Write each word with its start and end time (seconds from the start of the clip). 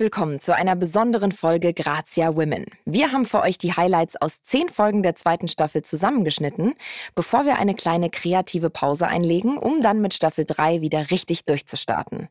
Willkommen 0.00 0.38
zu 0.38 0.54
einer 0.54 0.76
besonderen 0.76 1.32
Folge 1.32 1.74
Grazia 1.74 2.36
Women. 2.36 2.66
Wir 2.84 3.10
haben 3.10 3.24
für 3.24 3.40
euch 3.40 3.58
die 3.58 3.72
Highlights 3.72 4.14
aus 4.14 4.44
zehn 4.44 4.68
Folgen 4.68 5.02
der 5.02 5.16
zweiten 5.16 5.48
Staffel 5.48 5.82
zusammengeschnitten, 5.82 6.74
bevor 7.16 7.46
wir 7.46 7.58
eine 7.58 7.74
kleine 7.74 8.08
kreative 8.08 8.70
Pause 8.70 9.08
einlegen, 9.08 9.58
um 9.58 9.82
dann 9.82 10.00
mit 10.00 10.14
Staffel 10.14 10.44
3 10.44 10.82
wieder 10.82 11.10
richtig 11.10 11.46
durchzustarten. 11.46 12.28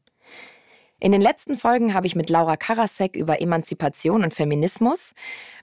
In 1.00 1.12
den 1.12 1.22
letzten 1.22 1.58
Folgen 1.58 1.94
habe 1.94 2.08
ich 2.08 2.16
mit 2.16 2.32
Laura 2.32 2.58
Karasek 2.58 3.16
über 3.16 3.40
Emanzipation 3.40 4.24
und 4.24 4.34
Feminismus, 4.34 5.14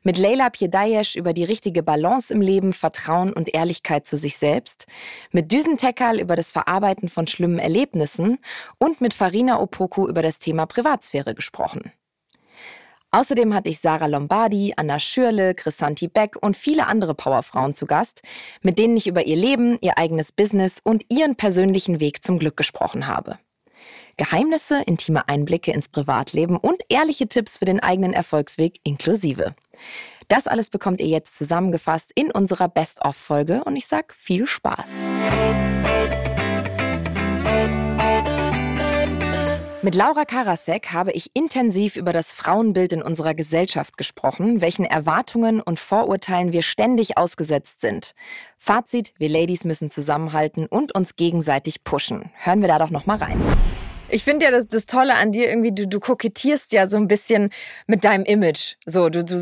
mit 0.04 0.16
Leila 0.16 0.48
Piedayesh 0.48 1.16
über 1.16 1.32
die 1.32 1.42
richtige 1.42 1.82
Balance 1.82 2.32
im 2.32 2.40
Leben, 2.40 2.72
Vertrauen 2.72 3.32
und 3.32 3.52
Ehrlichkeit 3.52 4.06
zu 4.06 4.16
sich 4.16 4.36
selbst, 4.36 4.86
mit 5.32 5.50
Düsen 5.50 5.76
Tekal 5.76 6.20
über 6.20 6.36
das 6.36 6.52
Verarbeiten 6.52 7.08
von 7.08 7.26
schlimmen 7.26 7.58
Erlebnissen 7.58 8.38
und 8.78 9.00
mit 9.00 9.12
Farina 9.12 9.60
Opoku 9.60 10.06
über 10.06 10.22
das 10.22 10.38
Thema 10.38 10.66
Privatsphäre 10.66 11.34
gesprochen. 11.34 11.90
Außerdem 13.14 13.54
hatte 13.54 13.68
ich 13.68 13.78
Sarah 13.78 14.08
Lombardi, 14.08 14.74
Anna 14.76 14.98
Schürle, 14.98 15.54
Chrisanti 15.54 16.08
Beck 16.08 16.34
und 16.40 16.56
viele 16.56 16.88
andere 16.88 17.14
Powerfrauen 17.14 17.72
zu 17.72 17.86
Gast, 17.86 18.22
mit 18.60 18.76
denen 18.76 18.96
ich 18.96 19.06
über 19.06 19.24
ihr 19.24 19.36
Leben, 19.36 19.78
ihr 19.82 19.98
eigenes 19.98 20.32
Business 20.32 20.78
und 20.82 21.04
ihren 21.12 21.36
persönlichen 21.36 22.00
Weg 22.00 22.24
zum 22.24 22.40
Glück 22.40 22.56
gesprochen 22.56 23.06
habe. 23.06 23.38
Geheimnisse, 24.16 24.82
intime 24.84 25.28
Einblicke 25.28 25.70
ins 25.70 25.88
Privatleben 25.88 26.56
und 26.56 26.82
ehrliche 26.88 27.28
Tipps 27.28 27.58
für 27.58 27.66
den 27.66 27.78
eigenen 27.78 28.14
Erfolgsweg 28.14 28.80
inklusive. 28.82 29.54
Das 30.26 30.48
alles 30.48 30.68
bekommt 30.68 31.00
ihr 31.00 31.06
jetzt 31.06 31.36
zusammengefasst 31.36 32.10
in 32.16 32.32
unserer 32.32 32.68
Best-of-Folge 32.68 33.62
und 33.62 33.76
ich 33.76 33.86
sag 33.86 34.12
viel 34.12 34.48
Spaß. 34.48 34.90
Mit 39.84 39.96
Laura 39.96 40.24
Karasek 40.24 40.94
habe 40.94 41.12
ich 41.12 41.32
intensiv 41.34 41.96
über 41.96 42.14
das 42.14 42.32
Frauenbild 42.32 42.94
in 42.94 43.02
unserer 43.02 43.34
Gesellschaft 43.34 43.98
gesprochen, 43.98 44.62
welchen 44.62 44.86
Erwartungen 44.86 45.60
und 45.60 45.78
Vorurteilen 45.78 46.54
wir 46.54 46.62
ständig 46.62 47.18
ausgesetzt 47.18 47.82
sind. 47.82 48.14
Fazit, 48.56 49.12
wir 49.18 49.28
Ladies 49.28 49.64
müssen 49.64 49.90
zusammenhalten 49.90 50.64
und 50.64 50.94
uns 50.94 51.16
gegenseitig 51.16 51.84
pushen. 51.84 52.30
Hören 52.32 52.62
wir 52.62 52.68
da 52.68 52.78
doch 52.78 52.88
noch 52.88 53.04
mal 53.04 53.18
rein. 53.18 53.38
Ich 54.14 54.22
finde 54.22 54.44
ja 54.44 54.52
das, 54.52 54.68
das 54.68 54.86
Tolle 54.86 55.16
an 55.16 55.32
dir 55.32 55.48
irgendwie, 55.48 55.72
du, 55.72 55.88
du 55.88 55.98
kokettierst 55.98 56.72
ja 56.72 56.86
so 56.86 56.96
ein 56.96 57.08
bisschen 57.08 57.50
mit 57.88 58.04
deinem 58.04 58.24
Image. 58.24 58.76
So, 58.86 59.08
du, 59.08 59.24
du 59.24 59.34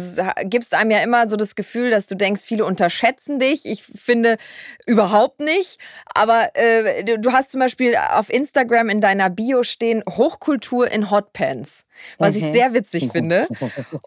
gibst 0.44 0.74
einem 0.74 0.90
ja 0.90 1.02
immer 1.02 1.28
so 1.28 1.36
das 1.36 1.54
Gefühl, 1.56 1.90
dass 1.90 2.06
du 2.06 2.16
denkst, 2.16 2.40
viele 2.42 2.64
unterschätzen 2.64 3.38
dich. 3.38 3.66
Ich 3.66 3.82
finde 3.82 4.38
überhaupt 4.86 5.40
nicht. 5.40 5.78
Aber 6.14 6.48
äh, 6.54 7.04
du 7.18 7.32
hast 7.32 7.52
zum 7.52 7.60
Beispiel 7.60 7.96
auf 7.96 8.32
Instagram 8.32 8.88
in 8.88 9.02
deiner 9.02 9.28
Bio 9.28 9.62
stehen 9.62 10.02
Hochkultur 10.08 10.90
in 10.90 11.10
Hotpants 11.10 11.84
was 12.18 12.34
mhm. 12.34 12.36
ich 12.36 12.52
sehr 12.52 12.74
witzig 12.74 13.10
finde. 13.12 13.46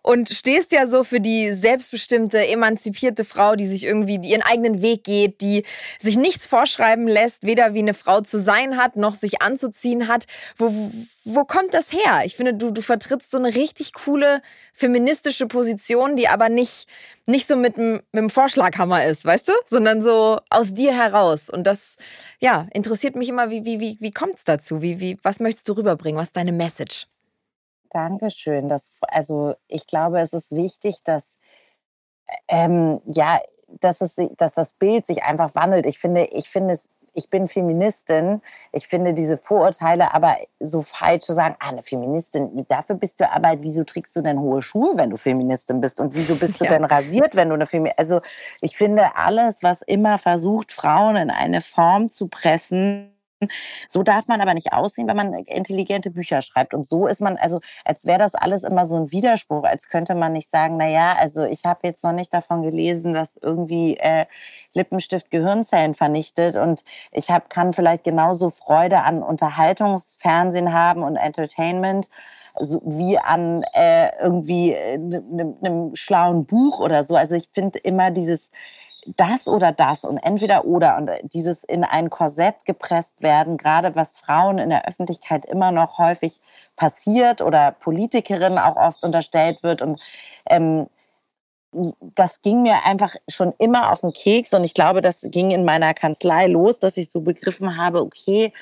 Und 0.01 0.29
stehst 0.29 0.71
ja 0.71 0.87
so 0.87 1.03
für 1.03 1.19
die 1.19 1.53
selbstbestimmte, 1.53 2.47
emanzipierte 2.47 3.25
Frau, 3.25 3.55
die 3.55 3.65
sich 3.65 3.85
irgendwie 3.85 4.15
ihren 4.15 4.41
eigenen 4.41 4.81
Weg 4.81 5.03
geht, 5.03 5.41
die 5.41 5.63
sich 5.99 6.17
nichts 6.17 6.47
vorschreiben 6.47 7.07
lässt, 7.07 7.43
weder 7.43 7.73
wie 7.73 7.79
eine 7.79 7.93
Frau 7.93 8.21
zu 8.21 8.39
sein 8.39 8.77
hat, 8.77 8.95
noch 8.95 9.13
sich 9.13 9.41
anzuziehen 9.41 10.07
hat. 10.07 10.25
Wo, 10.57 10.91
wo 11.23 11.43
kommt 11.43 11.73
das 11.73 11.91
her? 11.91 12.21
Ich 12.25 12.35
finde, 12.35 12.53
du, 12.53 12.71
du 12.71 12.81
vertrittst 12.81 13.31
so 13.31 13.37
eine 13.37 13.55
richtig 13.55 13.93
coole 13.93 14.41
feministische 14.73 15.47
Position, 15.47 16.15
die 16.15 16.27
aber 16.27 16.49
nicht, 16.49 16.87
nicht 17.25 17.47
so 17.47 17.55
mit, 17.55 17.77
mit 17.77 18.03
dem 18.13 18.29
Vorschlaghammer 18.29 19.05
ist, 19.05 19.25
weißt 19.25 19.49
du? 19.49 19.53
Sondern 19.67 20.01
so 20.01 20.39
aus 20.49 20.73
dir 20.73 20.95
heraus. 20.95 21.49
Und 21.49 21.65
das, 21.65 21.95
ja, 22.39 22.67
interessiert 22.73 23.15
mich 23.15 23.29
immer, 23.29 23.49
wie, 23.49 23.65
wie, 23.65 23.79
wie, 23.79 23.97
wie 23.99 24.11
kommt 24.11 24.35
es 24.35 24.43
dazu? 24.43 24.81
Wie, 24.81 24.99
wie, 24.99 25.17
was 25.23 25.39
möchtest 25.39 25.67
du 25.69 25.73
rüberbringen? 25.73 26.19
Was 26.19 26.27
ist 26.27 26.37
deine 26.37 26.51
Message? 26.51 27.07
Dankeschön. 27.95 28.67
Das, 28.67 28.99
also 29.07 29.55
ich 29.69 29.87
glaube, 29.87 30.19
es 30.19 30.33
ist 30.33 30.53
wichtig, 30.53 31.01
dass 31.03 31.39
ähm, 32.49 32.99
ja, 33.05 33.39
dass, 33.69 34.01
es, 34.01 34.17
dass 34.35 34.53
das 34.53 34.73
Bild 34.73 35.05
sich 35.05 35.23
einfach 35.23 35.55
wandelt. 35.55 35.85
Ich 35.85 35.97
finde, 35.97 36.25
ich 36.25 36.49
finde 36.49 36.73
es 36.73 36.89
ich 37.17 37.29
bin 37.29 37.47
Feministin. 37.47 38.41
Ich 38.73 38.89
finde 38.89 39.13
diese 39.13 39.37
Vorurteile 39.37 40.13
aber 40.13 40.35
so 40.59 40.81
falsch 40.81 41.23
zu 41.23 41.33
sagen, 41.33 41.55
ah, 41.59 41.69
eine 41.69 41.81
Feministin, 41.81 42.65
dafür 42.67 42.97
bist 42.97 43.21
du 43.21 43.31
aber, 43.31 43.53
wieso 43.61 43.83
trägst 43.83 44.13
du 44.17 44.21
denn 44.21 44.41
hohe 44.41 44.61
Schuhe, 44.61 44.97
wenn 44.97 45.11
du 45.11 45.15
Feministin 45.15 45.79
bist? 45.79 46.01
Und 46.01 46.13
wieso 46.13 46.35
bist 46.35 46.59
du 46.59 46.65
ja. 46.65 46.71
denn 46.71 46.83
rasiert, 46.83 47.37
wenn 47.37 47.47
du 47.47 47.55
eine 47.55 47.65
Feministin 47.65 47.97
Also 47.97 48.21
ich 48.59 48.75
finde 48.75 49.15
alles, 49.15 49.63
was 49.63 49.81
immer 49.81 50.17
versucht, 50.17 50.73
Frauen 50.73 51.15
in 51.15 51.29
eine 51.29 51.61
Form 51.61 52.09
zu 52.09 52.27
pressen, 52.27 53.14
so 53.87 54.03
darf 54.03 54.27
man 54.27 54.41
aber 54.41 54.53
nicht 54.53 54.73
aussehen, 54.73 55.07
wenn 55.07 55.15
man 55.15 55.33
intelligente 55.33 56.11
Bücher 56.11 56.41
schreibt. 56.41 56.73
Und 56.73 56.87
so 56.87 57.07
ist 57.07 57.21
man, 57.21 57.37
also 57.37 57.59
als 57.83 58.05
wäre 58.05 58.19
das 58.19 58.35
alles 58.35 58.63
immer 58.63 58.85
so 58.85 58.95
ein 58.97 59.11
Widerspruch, 59.11 59.63
als 59.63 59.87
könnte 59.87 60.15
man 60.15 60.33
nicht 60.33 60.49
sagen, 60.49 60.77
na 60.77 60.87
ja, 60.87 61.15
also 61.15 61.43
ich 61.43 61.65
habe 61.65 61.81
jetzt 61.83 62.03
noch 62.03 62.11
nicht 62.11 62.33
davon 62.33 62.61
gelesen, 62.61 63.13
dass 63.13 63.37
irgendwie 63.41 63.97
äh, 63.97 64.25
Lippenstift 64.73 65.31
Gehirnzellen 65.31 65.95
vernichtet 65.95 66.57
und 66.57 66.83
ich 67.11 67.31
hab, 67.31 67.49
kann 67.49 67.73
vielleicht 67.73 68.03
genauso 68.03 68.49
Freude 68.49 69.01
an 69.03 69.23
Unterhaltungsfernsehen 69.23 70.73
haben 70.73 71.03
und 71.03 71.15
Entertainment 71.15 72.09
so 72.59 72.81
wie 72.85 73.17
an 73.17 73.63
äh, 73.73 74.11
irgendwie 74.21 74.75
einem 74.75 75.13
äh, 75.61 75.69
ne, 75.69 75.91
schlauen 75.93 76.45
Buch 76.45 76.79
oder 76.79 77.03
so. 77.03 77.15
Also 77.15 77.35
ich 77.35 77.49
finde 77.51 77.79
immer 77.79 78.11
dieses 78.11 78.51
das 79.05 79.47
oder 79.47 79.71
das 79.71 80.03
und 80.03 80.17
entweder 80.17 80.65
oder. 80.65 80.97
Und 80.97 81.09
dieses 81.33 81.63
in 81.63 81.83
ein 81.83 82.09
Korsett 82.09 82.65
gepresst 82.65 83.21
werden, 83.21 83.57
gerade 83.57 83.95
was 83.95 84.17
Frauen 84.17 84.57
in 84.57 84.69
der 84.69 84.87
Öffentlichkeit 84.87 85.45
immer 85.45 85.71
noch 85.71 85.97
häufig 85.97 86.41
passiert 86.75 87.41
oder 87.41 87.71
Politikerinnen 87.71 88.57
auch 88.57 88.75
oft 88.75 89.03
unterstellt 89.03 89.63
wird. 89.63 89.81
Und 89.81 89.99
ähm, 90.49 90.87
das 92.15 92.41
ging 92.41 92.63
mir 92.63 92.85
einfach 92.85 93.15
schon 93.27 93.53
immer 93.57 93.91
auf 93.91 94.01
den 94.01 94.13
Keks. 94.13 94.53
Und 94.53 94.63
ich 94.63 94.73
glaube, 94.73 95.01
das 95.01 95.21
ging 95.23 95.51
in 95.51 95.65
meiner 95.65 95.93
Kanzlei 95.93 96.47
los, 96.47 96.79
dass 96.79 96.97
ich 96.97 97.11
so 97.11 97.21
begriffen 97.21 97.77
habe, 97.77 98.01
okay, 98.01 98.53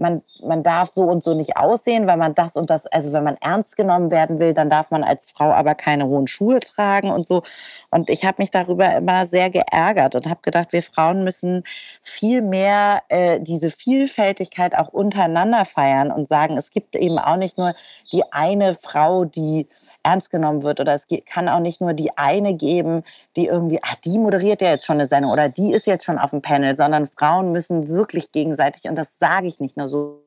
man, 0.00 0.22
man 0.42 0.62
darf 0.62 0.90
so 0.90 1.02
und 1.02 1.22
so 1.22 1.34
nicht 1.34 1.56
aussehen, 1.56 2.06
weil 2.06 2.16
man 2.16 2.34
das 2.34 2.56
und 2.56 2.70
das, 2.70 2.86
also 2.86 3.12
wenn 3.12 3.22
man 3.22 3.36
ernst 3.40 3.76
genommen 3.76 4.10
werden 4.10 4.40
will, 4.40 4.54
dann 4.54 4.70
darf 4.70 4.90
man 4.90 5.04
als 5.04 5.30
Frau 5.30 5.52
aber 5.52 5.74
keine 5.74 6.06
hohen 6.06 6.26
Schuhe 6.26 6.60
tragen 6.60 7.10
und 7.10 7.26
so. 7.26 7.42
Und 7.90 8.08
ich 8.08 8.24
habe 8.24 8.36
mich 8.38 8.50
darüber 8.50 8.96
immer 8.96 9.26
sehr 9.26 9.50
geärgert 9.50 10.14
und 10.14 10.26
habe 10.26 10.40
gedacht, 10.42 10.72
wir 10.72 10.82
Frauen 10.82 11.22
müssen 11.22 11.64
viel 12.02 12.40
mehr 12.40 13.02
äh, 13.08 13.40
diese 13.40 13.70
Vielfältigkeit 13.70 14.76
auch 14.76 14.88
untereinander 14.88 15.64
feiern 15.64 16.10
und 16.10 16.28
sagen, 16.28 16.56
es 16.56 16.70
gibt 16.70 16.96
eben 16.96 17.18
auch 17.18 17.36
nicht 17.36 17.58
nur 17.58 17.74
die 18.12 18.24
eine 18.32 18.74
Frau, 18.74 19.24
die 19.24 19.68
ernst 20.02 20.30
genommen 20.30 20.62
wird. 20.62 20.80
Oder 20.80 20.94
es 20.94 21.06
kann 21.26 21.48
auch 21.48 21.60
nicht 21.60 21.80
nur 21.80 21.92
die 21.94 22.16
eine 22.16 22.54
geben, 22.54 23.02
die 23.36 23.46
irgendwie, 23.46 23.80
ah, 23.82 23.96
die 24.04 24.18
moderiert 24.18 24.60
ja 24.62 24.68
jetzt 24.70 24.86
schon 24.86 24.96
eine 24.96 25.06
Sendung 25.06 25.32
oder 25.32 25.48
die 25.48 25.72
ist 25.72 25.86
jetzt 25.86 26.04
schon 26.04 26.18
auf 26.18 26.30
dem 26.30 26.42
Panel, 26.42 26.74
sondern 26.74 27.06
Frauen 27.06 27.52
müssen 27.52 27.88
wirklich 27.88 28.32
gegenseitig, 28.32 28.84
und 28.84 28.96
das 28.96 29.18
sage 29.18 29.46
ich 29.46 29.60
nicht 29.60 29.76
nur 29.76 29.88
so 29.88 30.22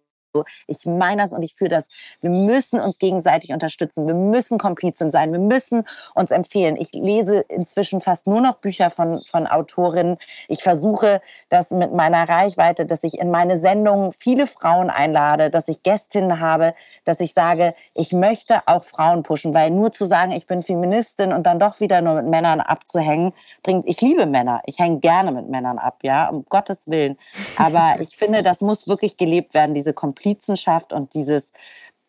ich 0.67 0.85
meine 0.85 1.21
das 1.21 1.31
und 1.31 1.41
ich 1.43 1.53
fühle 1.53 1.69
das. 1.69 1.87
Wir 2.21 2.29
müssen 2.29 2.79
uns 2.79 2.97
gegenseitig 2.97 3.51
unterstützen. 3.51 4.07
Wir 4.07 4.15
müssen 4.15 4.57
Komplizen 4.57 5.11
sein. 5.11 5.31
Wir 5.31 5.39
müssen 5.39 5.85
uns 6.15 6.31
empfehlen. 6.31 6.75
Ich 6.77 6.93
lese 6.93 7.41
inzwischen 7.49 8.01
fast 8.01 8.27
nur 8.27 8.41
noch 8.41 8.59
Bücher 8.59 8.89
von, 8.89 9.21
von 9.25 9.47
Autorinnen. 9.47 10.17
Ich 10.47 10.63
versuche 10.63 11.21
das 11.49 11.71
mit 11.71 11.93
meiner 11.93 12.27
Reichweite, 12.27 12.85
dass 12.85 13.03
ich 13.03 13.19
in 13.19 13.29
meine 13.29 13.57
Sendungen 13.57 14.11
viele 14.11 14.47
Frauen 14.47 14.89
einlade, 14.89 15.49
dass 15.49 15.67
ich 15.67 15.83
Gästinnen 15.83 16.39
habe, 16.39 16.73
dass 17.05 17.19
ich 17.19 17.33
sage, 17.33 17.75
ich 17.93 18.11
möchte 18.11 18.67
auch 18.67 18.83
Frauen 18.83 19.23
pushen, 19.23 19.53
weil 19.53 19.69
nur 19.69 19.91
zu 19.91 20.05
sagen, 20.05 20.31
ich 20.31 20.47
bin 20.47 20.63
Feministin 20.63 21.33
und 21.33 21.43
dann 21.43 21.59
doch 21.59 21.79
wieder 21.79 22.01
nur 22.01 22.15
mit 22.15 22.27
Männern 22.27 22.59
abzuhängen, 22.59 23.33
bringt, 23.61 23.87
ich 23.87 24.01
liebe 24.01 24.25
Männer. 24.25 24.61
Ich 24.65 24.79
hänge 24.79 24.99
gerne 24.99 25.31
mit 25.31 25.49
Männern 25.49 25.77
ab, 25.77 25.99
ja, 26.03 26.29
um 26.29 26.45
Gottes 26.49 26.87
Willen. 26.87 27.17
Aber 27.57 27.95
ich 27.99 28.15
finde, 28.15 28.43
das 28.43 28.61
muss 28.61 28.87
wirklich 28.87 29.17
gelebt 29.17 29.53
werden, 29.53 29.75
diese 29.75 29.93
Komplizen 29.93 30.22
Komplizenschaft 30.23 30.93
und 30.93 31.13
dieses 31.13 31.51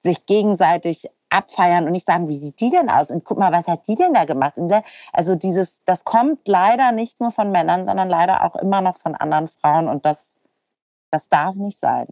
sich 0.03 0.27
gegenseitig 0.27 1.09
abfeiern 1.31 1.87
und 1.87 1.93
nicht 1.93 2.07
sagen, 2.07 2.29
wie 2.29 2.39
sieht 2.39 2.61
die 2.61 2.71
denn 2.71 2.89
aus? 2.89 3.11
Und 3.11 3.25
guck 3.25 3.39
mal, 3.39 3.51
was 3.51 3.67
hat 3.67 3.89
die 3.89 3.97
denn 3.97 4.15
da 4.15 4.25
gemacht? 4.25 4.59
also 5.13 5.35
dieses, 5.35 5.81
das 5.85 6.05
kommt 6.05 6.47
leider 6.47 6.93
nicht 6.93 7.21
nur 7.21 7.31
von 7.31 7.51
Männern, 7.51 7.85
sondern 7.85 8.09
leider 8.09 8.45
auch 8.45 8.55
immer 8.57 8.81
noch 8.81 8.97
von 8.97 9.15
anderen 9.15 9.49
Frauen 9.49 9.89
und 9.89 10.05
das, 10.07 10.37
das 11.11 11.29
darf 11.29 11.57
nicht 11.57 11.81
sein. 11.81 12.07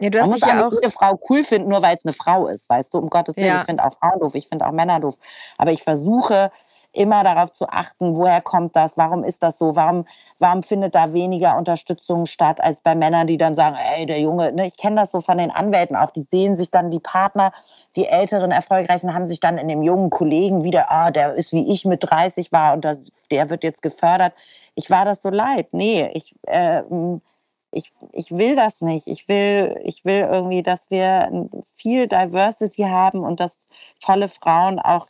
Ja, 0.00 0.10
du 0.10 0.18
hast 0.18 0.28
Man 0.28 0.30
muss 0.30 0.48
ja 0.48 0.66
auch 0.66 0.72
jede 0.72 0.90
Frau 0.90 1.20
cool 1.28 1.44
finden, 1.44 1.68
nur 1.68 1.82
weil 1.82 1.96
es 1.96 2.04
eine 2.04 2.12
Frau 2.12 2.46
ist, 2.46 2.68
weißt 2.68 2.94
du, 2.94 2.98
um 2.98 3.10
Gottes 3.10 3.36
Willen. 3.36 3.48
Ja. 3.48 3.60
Ich 3.60 3.66
finde 3.66 3.84
auch 3.84 3.92
Frauen 3.92 4.18
doof, 4.20 4.34
ich 4.34 4.48
finde 4.48 4.66
auch 4.66 4.72
Männer 4.72 5.00
doof. 5.00 5.16
Aber 5.58 5.70
ich 5.70 5.82
versuche 5.82 6.50
immer 6.92 7.24
darauf 7.24 7.52
zu 7.52 7.68
achten, 7.68 8.16
woher 8.16 8.40
kommt 8.40 8.76
das, 8.76 8.96
warum 8.96 9.24
ist 9.24 9.42
das 9.42 9.58
so, 9.58 9.76
warum, 9.76 10.04
warum 10.38 10.62
findet 10.62 10.94
da 10.94 11.12
weniger 11.12 11.56
Unterstützung 11.56 12.26
statt 12.26 12.60
als 12.60 12.80
bei 12.80 12.94
Männern, 12.94 13.26
die 13.26 13.38
dann 13.38 13.56
sagen, 13.56 13.76
hey, 13.76 14.04
der 14.06 14.20
Junge, 14.20 14.52
ne, 14.52 14.66
ich 14.66 14.76
kenne 14.76 14.96
das 14.96 15.10
so 15.10 15.20
von 15.20 15.38
den 15.38 15.50
Anwälten 15.50 15.96
auch, 15.96 16.10
die 16.10 16.22
sehen 16.22 16.56
sich 16.56 16.70
dann, 16.70 16.90
die 16.90 17.00
Partner, 17.00 17.52
die 17.96 18.06
älteren, 18.06 18.50
erfolgreichen, 18.50 19.14
haben 19.14 19.28
sich 19.28 19.40
dann 19.40 19.58
in 19.58 19.68
dem 19.68 19.82
jungen 19.82 20.10
Kollegen 20.10 20.64
wieder, 20.64 20.90
ah, 20.90 21.10
der 21.10 21.34
ist 21.34 21.52
wie 21.52 21.72
ich 21.72 21.84
mit 21.84 22.00
30 22.02 22.52
war 22.52 22.74
und 22.74 22.84
das, 22.84 23.10
der 23.30 23.48
wird 23.48 23.64
jetzt 23.64 23.82
gefördert. 23.82 24.34
Ich 24.74 24.90
war 24.90 25.04
das 25.04 25.22
so 25.22 25.30
leid. 25.30 25.68
Nee, 25.72 26.10
ich, 26.14 26.34
äh, 26.46 26.82
ich, 27.72 27.92
ich 28.12 28.30
will 28.30 28.54
das 28.54 28.82
nicht. 28.82 29.08
Ich 29.08 29.28
will, 29.28 29.80
ich 29.82 30.04
will 30.04 30.28
irgendwie, 30.30 30.62
dass 30.62 30.90
wir 30.90 31.48
viel 31.74 32.06
Diversity 32.06 32.82
haben 32.82 33.20
und 33.20 33.40
dass 33.40 33.66
tolle 33.98 34.28
Frauen 34.28 34.78
auch 34.78 35.06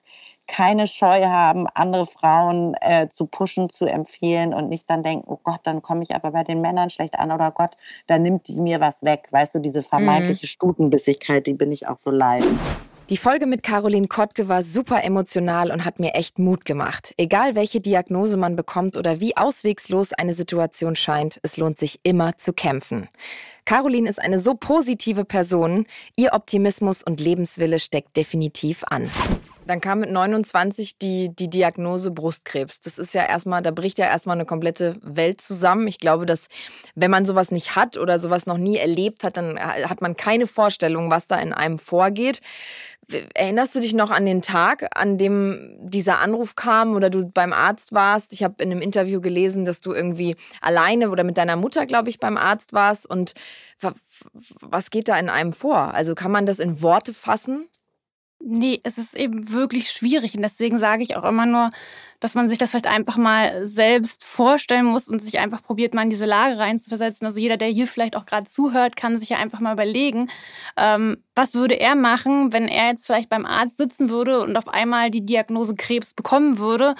keine 0.52 0.86
Scheu 0.86 1.24
haben, 1.24 1.66
andere 1.72 2.04
Frauen 2.04 2.74
äh, 2.82 3.08
zu 3.08 3.24
pushen, 3.26 3.70
zu 3.70 3.86
empfehlen 3.86 4.52
und 4.52 4.68
nicht 4.68 4.88
dann 4.90 5.02
denken, 5.02 5.24
oh 5.26 5.38
Gott, 5.42 5.60
dann 5.62 5.80
komme 5.80 6.02
ich 6.02 6.14
aber 6.14 6.32
bei 6.32 6.44
den 6.44 6.60
Männern 6.60 6.90
schlecht 6.90 7.18
an 7.18 7.32
oder 7.32 7.50
Gott, 7.50 7.70
da 8.06 8.18
nimmt 8.18 8.48
die 8.48 8.60
mir 8.60 8.78
was 8.78 9.02
weg. 9.02 9.28
Weißt 9.30 9.54
du, 9.54 9.60
diese 9.60 9.82
vermeintliche 9.82 10.44
mhm. 10.44 10.48
Stutenbissigkeit, 10.48 11.46
die 11.46 11.54
bin 11.54 11.72
ich 11.72 11.88
auch 11.88 11.96
so 11.96 12.10
leid. 12.10 12.44
Die 13.08 13.16
Folge 13.16 13.46
mit 13.46 13.62
Caroline 13.62 14.08
Kottke 14.08 14.48
war 14.48 14.62
super 14.62 15.02
emotional 15.04 15.70
und 15.70 15.86
hat 15.86 15.98
mir 15.98 16.14
echt 16.14 16.38
Mut 16.38 16.64
gemacht. 16.64 17.14
Egal 17.16 17.54
welche 17.54 17.80
Diagnose 17.80 18.36
man 18.36 18.54
bekommt 18.54 18.96
oder 18.96 19.20
wie 19.20 19.36
auswegslos 19.36 20.12
eine 20.12 20.34
Situation 20.34 20.96
scheint, 20.96 21.40
es 21.42 21.56
lohnt 21.56 21.78
sich 21.78 22.00
immer 22.04 22.36
zu 22.36 22.52
kämpfen. 22.52 23.08
Caroline 23.64 24.08
ist 24.08 24.20
eine 24.20 24.38
so 24.38 24.54
positive 24.54 25.24
Person, 25.24 25.86
ihr 26.16 26.32
Optimismus 26.32 27.02
und 27.02 27.20
Lebenswille 27.20 27.78
steckt 27.78 28.16
definitiv 28.16 28.84
an. 28.84 29.10
Dann 29.66 29.80
kam 29.80 30.00
mit 30.00 30.10
29 30.10 30.98
die, 30.98 31.34
die 31.34 31.48
Diagnose 31.48 32.10
Brustkrebs. 32.10 32.80
Das 32.80 32.98
ist 32.98 33.14
ja 33.14 33.24
erstmal, 33.24 33.62
da 33.62 33.70
bricht 33.70 33.98
ja 33.98 34.06
erstmal 34.06 34.36
eine 34.36 34.44
komplette 34.44 34.96
Welt 35.02 35.40
zusammen. 35.40 35.86
Ich 35.86 35.98
glaube, 35.98 36.26
dass 36.26 36.46
wenn 36.94 37.10
man 37.10 37.24
sowas 37.24 37.50
nicht 37.50 37.76
hat 37.76 37.96
oder 37.96 38.18
sowas 38.18 38.46
noch 38.46 38.58
nie 38.58 38.76
erlebt 38.76 39.22
hat, 39.22 39.36
dann 39.36 39.58
hat 39.60 40.00
man 40.00 40.16
keine 40.16 40.46
Vorstellung, 40.46 41.10
was 41.10 41.28
da 41.28 41.36
in 41.36 41.52
einem 41.52 41.78
vorgeht. 41.78 42.40
Erinnerst 43.34 43.74
du 43.74 43.80
dich 43.80 43.94
noch 43.94 44.10
an 44.10 44.24
den 44.24 44.42
Tag, 44.42 44.88
an 44.94 45.18
dem 45.18 45.76
dieser 45.80 46.20
Anruf 46.20 46.54
kam 46.54 46.94
oder 46.94 47.10
du 47.10 47.28
beim 47.28 47.52
Arzt 47.52 47.92
warst? 47.92 48.32
Ich 48.32 48.42
habe 48.42 48.62
in 48.62 48.70
einem 48.70 48.80
Interview 48.80 49.20
gelesen, 49.20 49.64
dass 49.64 49.80
du 49.80 49.92
irgendwie 49.92 50.36
alleine 50.60 51.10
oder 51.10 51.24
mit 51.24 51.36
deiner 51.36 51.56
Mutter, 51.56 51.84
glaube 51.86 52.08
ich, 52.08 52.20
beim 52.20 52.36
Arzt 52.36 52.72
warst. 52.72 53.08
Und 53.08 53.34
was 54.60 54.90
geht 54.90 55.08
da 55.08 55.18
in 55.18 55.28
einem 55.28 55.52
vor? 55.52 55.94
Also 55.94 56.14
kann 56.14 56.30
man 56.30 56.46
das 56.46 56.58
in 56.58 56.80
Worte 56.80 57.12
fassen? 57.12 57.68
Nee, 58.44 58.80
es 58.82 58.98
ist 58.98 59.14
eben 59.14 59.52
wirklich 59.52 59.90
schwierig. 59.90 60.34
Und 60.34 60.42
deswegen 60.42 60.78
sage 60.78 61.02
ich 61.02 61.16
auch 61.16 61.24
immer 61.24 61.46
nur, 61.46 61.70
dass 62.18 62.34
man 62.34 62.48
sich 62.48 62.58
das 62.58 62.70
vielleicht 62.70 62.88
einfach 62.88 63.16
mal 63.16 63.66
selbst 63.66 64.24
vorstellen 64.24 64.86
muss 64.86 65.08
und 65.08 65.20
sich 65.20 65.38
einfach 65.38 65.62
probiert, 65.62 65.94
mal 65.94 66.02
in 66.02 66.10
diese 66.10 66.24
Lage 66.24 66.58
reinzuversetzen. 66.58 67.24
Also 67.24 67.38
jeder, 67.38 67.56
der 67.56 67.68
hier 67.68 67.86
vielleicht 67.86 68.16
auch 68.16 68.26
gerade 68.26 68.48
zuhört, 68.48 68.96
kann 68.96 69.16
sich 69.16 69.28
ja 69.28 69.38
einfach 69.38 69.60
mal 69.60 69.72
überlegen, 69.72 70.28
ähm, 70.76 71.18
was 71.36 71.54
würde 71.54 71.78
er 71.78 71.94
machen, 71.94 72.52
wenn 72.52 72.66
er 72.66 72.88
jetzt 72.88 73.06
vielleicht 73.06 73.28
beim 73.28 73.46
Arzt 73.46 73.76
sitzen 73.76 74.10
würde 74.10 74.40
und 74.40 74.56
auf 74.56 74.68
einmal 74.68 75.10
die 75.10 75.24
Diagnose 75.24 75.76
Krebs 75.76 76.12
bekommen 76.12 76.58
würde 76.58 76.96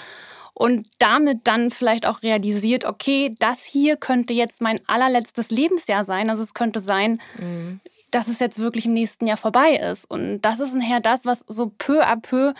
und 0.53 0.87
damit 0.99 1.39
dann 1.43 1.71
vielleicht 1.71 2.05
auch 2.05 2.23
realisiert, 2.23 2.85
okay, 2.85 3.35
das 3.39 3.63
hier 3.63 3.97
könnte 3.97 4.33
jetzt 4.33 4.61
mein 4.61 4.79
allerletztes 4.87 5.49
Lebensjahr 5.49 6.05
sein. 6.05 6.29
Also 6.29 6.43
es 6.43 6.53
könnte 6.53 6.79
sein, 6.79 7.21
mhm 7.37 7.81
dass 8.13 8.27
es 8.27 8.39
jetzt 8.39 8.59
wirklich 8.59 8.85
im 8.85 8.93
nächsten 8.93 9.27
Jahr 9.27 9.37
vorbei 9.37 9.71
ist. 9.71 10.09
Und 10.09 10.41
das 10.41 10.59
ist 10.59 10.73
nachher 10.75 10.99
das, 10.99 11.25
was 11.25 11.43
so 11.47 11.71
peu 11.77 12.05
à 12.05 12.15
peu 12.15 12.53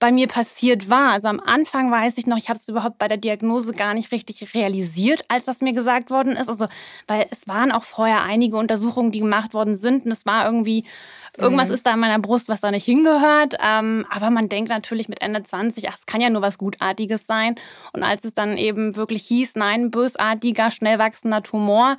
bei 0.00 0.12
mir 0.12 0.26
passiert 0.26 0.88
war. 0.88 1.12
Also 1.12 1.28
am 1.28 1.40
Anfang 1.40 1.90
weiß 1.90 2.16
ich 2.16 2.26
noch, 2.26 2.38
ich 2.38 2.48
habe 2.48 2.58
es 2.58 2.68
überhaupt 2.68 2.98
bei 2.98 3.06
der 3.06 3.18
Diagnose 3.18 3.74
gar 3.74 3.94
nicht 3.94 4.12
richtig 4.12 4.54
realisiert, 4.54 5.22
als 5.28 5.44
das 5.44 5.60
mir 5.60 5.74
gesagt 5.74 6.10
worden 6.10 6.32
ist. 6.32 6.48
Also, 6.48 6.68
weil 7.06 7.26
es 7.30 7.46
waren 7.46 7.70
auch 7.70 7.84
vorher 7.84 8.22
einige 8.22 8.56
Untersuchungen, 8.56 9.10
die 9.10 9.20
gemacht 9.20 9.52
worden 9.52 9.74
sind. 9.74 10.06
Und 10.06 10.10
es 10.10 10.24
war 10.24 10.46
irgendwie, 10.46 10.84
irgendwas 11.36 11.68
mhm. 11.68 11.74
ist 11.74 11.86
da 11.86 11.92
in 11.92 12.00
meiner 12.00 12.18
Brust, 12.18 12.48
was 12.48 12.62
da 12.62 12.70
nicht 12.70 12.86
hingehört. 12.86 13.56
Ähm, 13.62 14.06
aber 14.10 14.30
man 14.30 14.48
denkt 14.48 14.70
natürlich 14.70 15.08
mit 15.10 15.20
Ende 15.20 15.42
20, 15.42 15.90
ach, 15.90 15.98
es 15.98 16.06
kann 16.06 16.22
ja 16.22 16.30
nur 16.30 16.40
was 16.40 16.56
Gutartiges 16.56 17.26
sein. 17.26 17.56
Und 17.92 18.02
als 18.02 18.24
es 18.24 18.32
dann 18.32 18.56
eben 18.56 18.96
wirklich 18.96 19.24
hieß, 19.24 19.52
nein, 19.56 19.90
bösartiger, 19.90 20.70
schnell 20.70 20.98
wachsender 20.98 21.42
Tumor, 21.42 21.98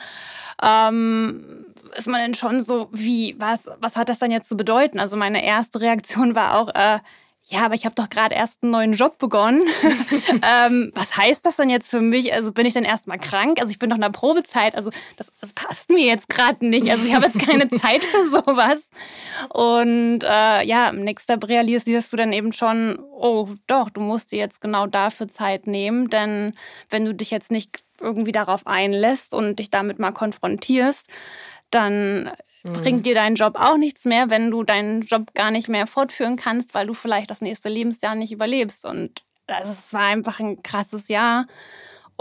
ähm, 0.63 1.65
ist 1.95 2.07
man 2.07 2.21
dann 2.21 2.33
schon 2.33 2.59
so, 2.59 2.89
wie, 2.91 3.35
was, 3.37 3.69
was 3.79 3.95
hat 3.95 4.09
das 4.09 4.19
dann 4.19 4.31
jetzt 4.31 4.49
zu 4.49 4.57
bedeuten? 4.57 4.99
Also 4.99 5.17
meine 5.17 5.43
erste 5.43 5.81
Reaktion 5.81 6.35
war 6.35 6.57
auch, 6.57 6.69
äh, 6.69 6.99
ja, 7.45 7.65
aber 7.65 7.73
ich 7.73 7.85
habe 7.85 7.95
doch 7.95 8.09
gerade 8.09 8.35
erst 8.35 8.61
einen 8.61 8.71
neuen 8.71 8.93
Job 8.93 9.17
begonnen. 9.17 9.63
ähm, 10.43 10.91
was 10.93 11.17
heißt 11.17 11.45
das 11.45 11.55
denn 11.55 11.69
jetzt 11.69 11.89
für 11.89 11.99
mich? 11.99 12.33
Also 12.33 12.51
bin 12.51 12.65
ich 12.67 12.73
dann 12.73 12.83
erstmal 12.83 13.17
krank? 13.17 13.59
Also 13.59 13.71
ich 13.71 13.79
bin 13.79 13.89
doch 13.89 13.95
in 13.95 14.01
der 14.01 14.09
Probezeit. 14.09 14.75
Also 14.75 14.91
das, 15.17 15.31
das 15.41 15.51
passt 15.53 15.89
mir 15.89 16.05
jetzt 16.05 16.29
gerade 16.29 16.65
nicht. 16.65 16.89
Also 16.91 17.05
ich 17.05 17.15
habe 17.15 17.25
jetzt 17.25 17.39
keine 17.39 17.67
Zeit 17.81 18.03
für 18.03 18.29
sowas. 18.29 18.89
Und 19.49 20.23
äh, 20.23 20.63
ja, 20.63 20.89
im 20.89 21.03
nächsten 21.03 21.33
Step 21.33 21.49
realisierst 21.49 22.13
du 22.13 22.17
dann 22.17 22.31
eben 22.31 22.53
schon, 22.53 22.99
oh 23.11 23.49
doch, 23.65 23.89
du 23.89 24.01
musst 24.01 24.31
dir 24.31 24.39
jetzt 24.39 24.61
genau 24.61 24.85
dafür 24.85 25.27
Zeit 25.27 25.65
nehmen. 25.65 26.09
Denn 26.09 26.53
wenn 26.91 27.05
du 27.05 27.15
dich 27.15 27.31
jetzt 27.31 27.49
nicht 27.49 27.83
irgendwie 27.99 28.31
darauf 28.31 28.67
einlässt 28.67 29.33
und 29.33 29.57
dich 29.57 29.71
damit 29.71 29.97
mal 29.97 30.11
konfrontierst, 30.11 31.07
dann 31.71 32.31
mhm. 32.63 32.73
bringt 32.73 33.05
dir 33.05 33.15
dein 33.15 33.35
Job 33.35 33.55
auch 33.55 33.77
nichts 33.77 34.05
mehr, 34.05 34.29
wenn 34.29 34.51
du 34.51 34.63
deinen 34.63 35.01
Job 35.01 35.33
gar 35.33 35.51
nicht 35.51 35.67
mehr 35.67 35.87
fortführen 35.87 36.35
kannst, 36.35 36.73
weil 36.73 36.87
du 36.87 36.93
vielleicht 36.93 37.31
das 37.31 37.41
nächste 37.41 37.69
Lebensjahr 37.69 38.15
nicht 38.15 38.31
überlebst. 38.31 38.85
Und 38.85 39.23
also 39.47 39.71
es 39.71 39.91
war 39.93 40.07
einfach 40.07 40.39
ein 40.39 40.61
krasses 40.63 41.07
Jahr. 41.07 41.45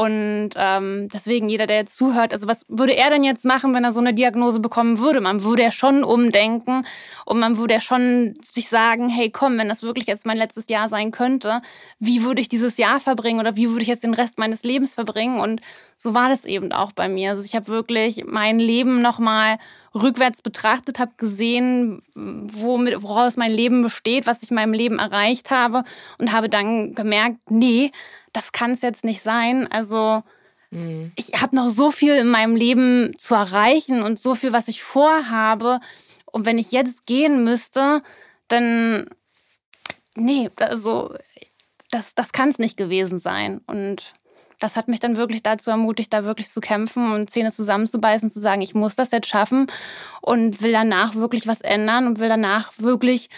Und 0.00 0.52
ähm, 0.56 1.10
deswegen, 1.12 1.50
jeder, 1.50 1.66
der 1.66 1.76
jetzt 1.76 1.94
zuhört, 1.94 2.32
also 2.32 2.48
was 2.48 2.64
würde 2.68 2.96
er 2.96 3.10
denn 3.10 3.22
jetzt 3.22 3.44
machen, 3.44 3.74
wenn 3.74 3.84
er 3.84 3.92
so 3.92 4.00
eine 4.00 4.14
Diagnose 4.14 4.58
bekommen 4.58 4.98
würde? 4.98 5.20
Man 5.20 5.44
würde 5.44 5.62
ja 5.62 5.70
schon 5.70 6.04
umdenken 6.04 6.86
und 7.26 7.38
man 7.38 7.58
würde 7.58 7.74
ja 7.74 7.80
schon 7.82 8.32
sich 8.42 8.70
sagen, 8.70 9.10
hey 9.10 9.28
komm, 9.28 9.58
wenn 9.58 9.68
das 9.68 9.82
wirklich 9.82 10.06
jetzt 10.06 10.24
mein 10.24 10.38
letztes 10.38 10.70
Jahr 10.70 10.88
sein 10.88 11.10
könnte, 11.10 11.60
wie 11.98 12.24
würde 12.24 12.40
ich 12.40 12.48
dieses 12.48 12.78
Jahr 12.78 12.98
verbringen 12.98 13.40
oder 13.40 13.56
wie 13.56 13.68
würde 13.68 13.82
ich 13.82 13.88
jetzt 13.88 14.02
den 14.02 14.14
Rest 14.14 14.38
meines 14.38 14.62
Lebens 14.62 14.94
verbringen? 14.94 15.38
Und 15.38 15.60
so 15.98 16.14
war 16.14 16.30
das 16.30 16.46
eben 16.46 16.72
auch 16.72 16.92
bei 16.92 17.10
mir. 17.10 17.28
Also 17.28 17.44
ich 17.44 17.54
habe 17.54 17.68
wirklich 17.68 18.24
mein 18.24 18.58
Leben 18.58 19.02
nochmal 19.02 19.58
rückwärts 19.94 20.42
betrachtet, 20.42 20.98
habe 20.98 21.12
gesehen, 21.16 22.02
womit, 22.14 23.02
woraus 23.02 23.36
mein 23.36 23.50
Leben 23.50 23.82
besteht, 23.82 24.26
was 24.26 24.42
ich 24.42 24.50
in 24.50 24.54
meinem 24.54 24.72
Leben 24.72 24.98
erreicht 24.98 25.50
habe 25.50 25.84
und 26.18 26.32
habe 26.32 26.48
dann 26.48 26.94
gemerkt, 26.94 27.50
nee, 27.50 27.90
das 28.32 28.52
kann 28.52 28.72
es 28.72 28.82
jetzt 28.82 29.04
nicht 29.04 29.22
sein. 29.22 29.66
Also 29.70 30.22
mhm. 30.70 31.12
ich 31.16 31.40
habe 31.40 31.56
noch 31.56 31.68
so 31.68 31.90
viel 31.90 32.14
in 32.14 32.28
meinem 32.28 32.54
Leben 32.54 33.12
zu 33.18 33.34
erreichen 33.34 34.02
und 34.02 34.18
so 34.18 34.34
viel, 34.34 34.52
was 34.52 34.68
ich 34.68 34.82
vorhabe. 34.82 35.80
Und 36.26 36.46
wenn 36.46 36.58
ich 36.58 36.70
jetzt 36.70 37.06
gehen 37.06 37.42
müsste, 37.42 38.02
dann 38.46 39.08
nee, 40.14 40.50
also 40.56 41.14
das, 41.90 42.14
das 42.14 42.32
kann 42.32 42.50
es 42.50 42.58
nicht 42.58 42.76
gewesen 42.76 43.18
sein. 43.18 43.60
Und 43.66 44.12
das 44.60 44.76
hat 44.76 44.88
mich 44.88 45.00
dann 45.00 45.16
wirklich 45.16 45.42
dazu 45.42 45.70
ermutigt, 45.70 46.12
da 46.12 46.24
wirklich 46.24 46.48
zu 46.48 46.60
kämpfen 46.60 47.12
und 47.12 47.30
Zähne 47.30 47.50
zusammenzubeißen, 47.50 48.30
zu 48.30 48.40
sagen, 48.40 48.60
ich 48.60 48.74
muss 48.74 48.94
das 48.94 49.10
jetzt 49.10 49.28
schaffen 49.28 49.66
und 50.20 50.62
will 50.62 50.72
danach 50.72 51.14
wirklich 51.14 51.46
was 51.46 51.60
ändern 51.60 52.06
und 52.06 52.20
will 52.20 52.28
danach 52.28 52.72
wirklich 52.78 53.28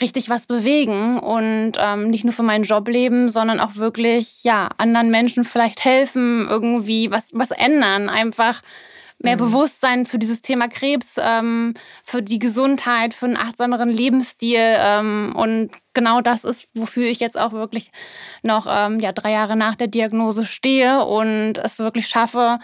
richtig 0.00 0.28
was 0.28 0.46
bewegen 0.46 1.18
und 1.18 1.72
ähm, 1.78 2.08
nicht 2.10 2.24
nur 2.24 2.34
für 2.34 2.42
meinen 2.42 2.64
Job 2.64 2.86
leben, 2.88 3.30
sondern 3.30 3.60
auch 3.60 3.76
wirklich 3.76 4.44
ja 4.44 4.68
anderen 4.76 5.10
Menschen 5.10 5.44
vielleicht 5.44 5.84
helfen, 5.84 6.46
irgendwie 6.48 7.10
was 7.10 7.30
was 7.32 7.50
ändern, 7.50 8.10
einfach 8.10 8.62
mehr 9.18 9.36
mhm. 9.36 9.40
Bewusstsein 9.40 10.06
für 10.06 10.18
dieses 10.18 10.40
Thema 10.40 10.68
Krebs, 10.68 11.16
ähm, 11.20 11.74
für 12.04 12.22
die 12.22 12.38
Gesundheit, 12.38 13.14
für 13.14 13.26
einen 13.26 13.36
achtsameren 13.36 13.88
Lebensstil. 13.88 14.60
Ähm, 14.60 15.34
und 15.36 15.70
genau 15.94 16.20
das 16.20 16.44
ist, 16.44 16.68
wofür 16.74 17.06
ich 17.06 17.20
jetzt 17.20 17.38
auch 17.38 17.52
wirklich 17.52 17.90
noch 18.42 18.66
ähm, 18.68 19.00
ja, 19.00 19.12
drei 19.12 19.32
Jahre 19.32 19.56
nach 19.56 19.76
der 19.76 19.88
Diagnose 19.88 20.44
stehe 20.44 21.04
und 21.04 21.58
es 21.58 21.78
wirklich 21.78 22.08
schaffe, 22.08 22.58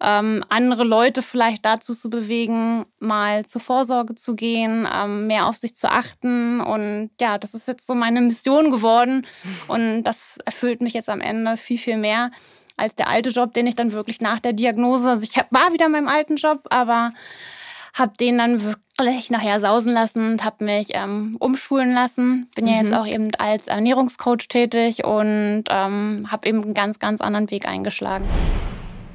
ähm, 0.00 0.44
andere 0.48 0.84
Leute 0.84 1.22
vielleicht 1.22 1.64
dazu 1.64 1.92
zu 1.92 2.08
bewegen, 2.08 2.86
mal 3.00 3.44
zur 3.44 3.60
Vorsorge 3.60 4.14
zu 4.14 4.36
gehen, 4.36 4.86
ähm, 4.92 5.26
mehr 5.26 5.46
auf 5.46 5.56
sich 5.56 5.74
zu 5.74 5.90
achten. 5.90 6.60
Und 6.60 7.10
ja, 7.20 7.36
das 7.36 7.54
ist 7.54 7.66
jetzt 7.66 7.86
so 7.86 7.94
meine 7.94 8.20
Mission 8.20 8.70
geworden. 8.70 9.26
Und 9.68 10.04
das 10.04 10.38
erfüllt 10.44 10.80
mich 10.80 10.94
jetzt 10.94 11.08
am 11.08 11.20
Ende 11.20 11.56
viel, 11.56 11.78
viel 11.78 11.98
mehr 11.98 12.30
als 12.78 12.94
der 12.94 13.08
alte 13.08 13.30
Job, 13.30 13.52
den 13.54 13.66
ich 13.66 13.74
dann 13.74 13.92
wirklich 13.92 14.20
nach 14.20 14.40
der 14.40 14.52
Diagnose, 14.52 15.10
also 15.10 15.22
ich 15.22 15.36
war 15.50 15.72
wieder 15.72 15.86
in 15.86 15.92
meinem 15.92 16.08
alten 16.08 16.36
Job, 16.36 16.62
aber 16.70 17.12
habe 17.94 18.12
den 18.18 18.38
dann 18.38 18.62
wirklich 18.62 19.30
nachher 19.30 19.60
sausen 19.60 19.92
lassen 19.92 20.32
und 20.32 20.44
habe 20.44 20.64
mich 20.64 20.88
ähm, 20.92 21.36
umschulen 21.40 21.92
lassen. 21.92 22.48
Bin 22.54 22.66
mhm. 22.66 22.70
ja 22.70 22.76
jetzt 22.78 22.90
mhm. 22.90 22.94
auch 22.94 23.06
eben 23.06 23.34
als 23.38 23.66
Ernährungscoach 23.66 24.48
tätig 24.48 25.04
und 25.04 25.64
ähm, 25.70 26.26
habe 26.30 26.48
eben 26.48 26.62
einen 26.62 26.74
ganz, 26.74 26.98
ganz 26.98 27.20
anderen 27.20 27.50
Weg 27.50 27.66
eingeschlagen. 27.66 28.26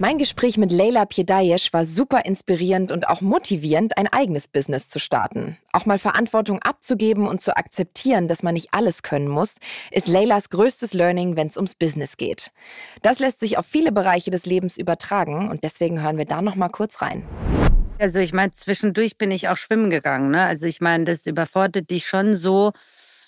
Mein 0.03 0.17
Gespräch 0.17 0.57
mit 0.57 0.73
Leila 0.73 1.05
Piedayesh 1.05 1.71
war 1.71 1.85
super 1.85 2.25
inspirierend 2.25 2.91
und 2.91 3.07
auch 3.07 3.21
motivierend, 3.21 3.97
ein 3.97 4.07
eigenes 4.07 4.49
Business 4.49 4.89
zu 4.89 4.99
starten. 4.99 5.57
Auch 5.71 5.85
mal 5.85 5.97
Verantwortung 5.97 6.61
abzugeben 6.61 7.25
und 7.25 7.41
zu 7.41 7.55
akzeptieren, 7.55 8.27
dass 8.27 8.43
man 8.43 8.55
nicht 8.55 8.73
alles 8.73 9.01
können 9.01 9.29
muss, 9.29 9.59
ist 9.91 10.09
Leilas 10.09 10.49
größtes 10.49 10.93
Learning, 10.93 11.37
wenn 11.37 11.47
es 11.47 11.55
ums 11.55 11.73
Business 11.73 12.17
geht. 12.17 12.51
Das 13.01 13.19
lässt 13.19 13.39
sich 13.39 13.57
auf 13.57 13.65
viele 13.65 13.93
Bereiche 13.93 14.29
des 14.29 14.45
Lebens 14.45 14.77
übertragen 14.77 15.49
und 15.49 15.63
deswegen 15.63 16.03
hören 16.03 16.17
wir 16.17 16.25
da 16.25 16.41
noch 16.41 16.55
mal 16.55 16.67
kurz 16.67 17.01
rein. 17.01 17.23
Also 17.97 18.19
ich 18.19 18.33
meine, 18.33 18.51
zwischendurch 18.51 19.17
bin 19.17 19.31
ich 19.31 19.47
auch 19.47 19.55
schwimmen 19.55 19.89
gegangen. 19.89 20.31
Ne? 20.31 20.43
Also 20.43 20.65
ich 20.65 20.81
meine, 20.81 21.05
das 21.05 21.25
überfordert 21.27 21.89
dich 21.89 22.07
schon 22.07 22.33
so, 22.33 22.73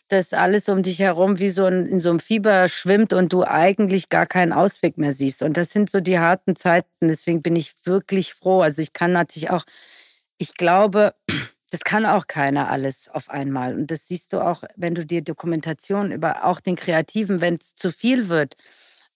dass 0.08 0.34
alles 0.34 0.70
um 0.70 0.84
dich 0.84 1.00
herum 1.00 1.40
wie 1.40 1.50
so 1.50 1.66
in, 1.66 1.88
in 1.88 2.00
so 2.00 2.10
einem 2.10 2.20
Fieber 2.20 2.70
schwimmt 2.70 3.14
und 3.14 3.34
du 3.34 3.44
eigentlich 3.44 4.10
gar 4.10 4.26
keinen 4.26 4.54
Ausweg 4.54 4.98
mehr 4.98 5.14
siehst. 5.14 5.42
Und 5.42 5.58
das 5.58 5.72
sind 5.72 5.90
so 5.90 6.00
die 6.00 6.20
harten 6.20 6.56
Zeiten. 6.56 7.08
Deswegen 7.08 7.42
bin 7.42 7.56
ich 7.56 7.74
wirklich 7.84 8.34
froh. 8.34 8.62
Also 8.62 8.82
ich 8.82 8.94
kann 8.94 9.12
natürlich 9.12 9.50
auch, 9.50 9.66
ich 10.38 10.54
glaube, 10.54 11.16
das 11.72 11.82
kann 11.82 12.06
auch 12.06 12.28
keiner 12.28 12.70
alles 12.70 13.10
auf 13.10 13.30
einmal. 13.30 13.74
Und 13.74 13.90
das 13.90 14.08
siehst 14.08 14.34
du 14.34 14.42
auch, 14.42 14.64
wenn 14.76 14.96
du 14.96 15.06
dir 15.06 15.22
Dokumentation 15.22 16.12
über 16.12 16.46
auch 16.46 16.60
den 16.60 16.76
Kreativen, 16.76 17.42
wenn 17.42 17.56
es 17.56 17.76
zu 17.76 17.92
viel 17.92 18.30
wird, 18.30 18.56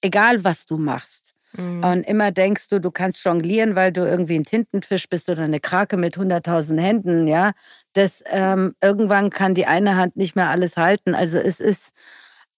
egal 0.02 0.44
was 0.44 0.66
du 0.66 0.78
machst. 0.78 1.36
Mhm. 1.54 1.84
Und 1.84 2.04
immer 2.04 2.32
denkst 2.32 2.70
du, 2.70 2.80
du 2.80 2.92
kannst 2.92 3.24
jonglieren, 3.24 3.76
weil 3.76 3.92
du 3.92 4.02
irgendwie 4.02 4.38
ein 4.38 4.44
Tintenfisch 4.44 5.10
bist 5.10 5.30
oder 5.30 5.44
eine 5.44 5.60
Krake 5.60 5.98
mit 5.98 6.18
100.000 6.18 6.80
Händen, 6.80 7.28
ja. 7.28 7.54
Das 7.94 8.24
ähm, 8.28 8.76
irgendwann 8.82 9.30
kann 9.30 9.56
die 9.56 9.66
eine 9.66 9.96
Hand 9.96 10.16
nicht 10.16 10.36
mehr 10.36 10.50
alles 10.50 10.78
halten. 10.78 11.16
Also 11.16 11.38
es 11.40 11.60
ist 11.60 11.92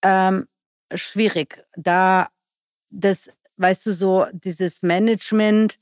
ähm, 0.04 0.48
schwierig, 0.94 1.64
da 1.76 2.28
das, 2.92 3.32
weißt 3.58 3.86
du, 3.86 3.94
so 3.94 4.26
dieses 4.34 4.84
Management, 4.84 5.76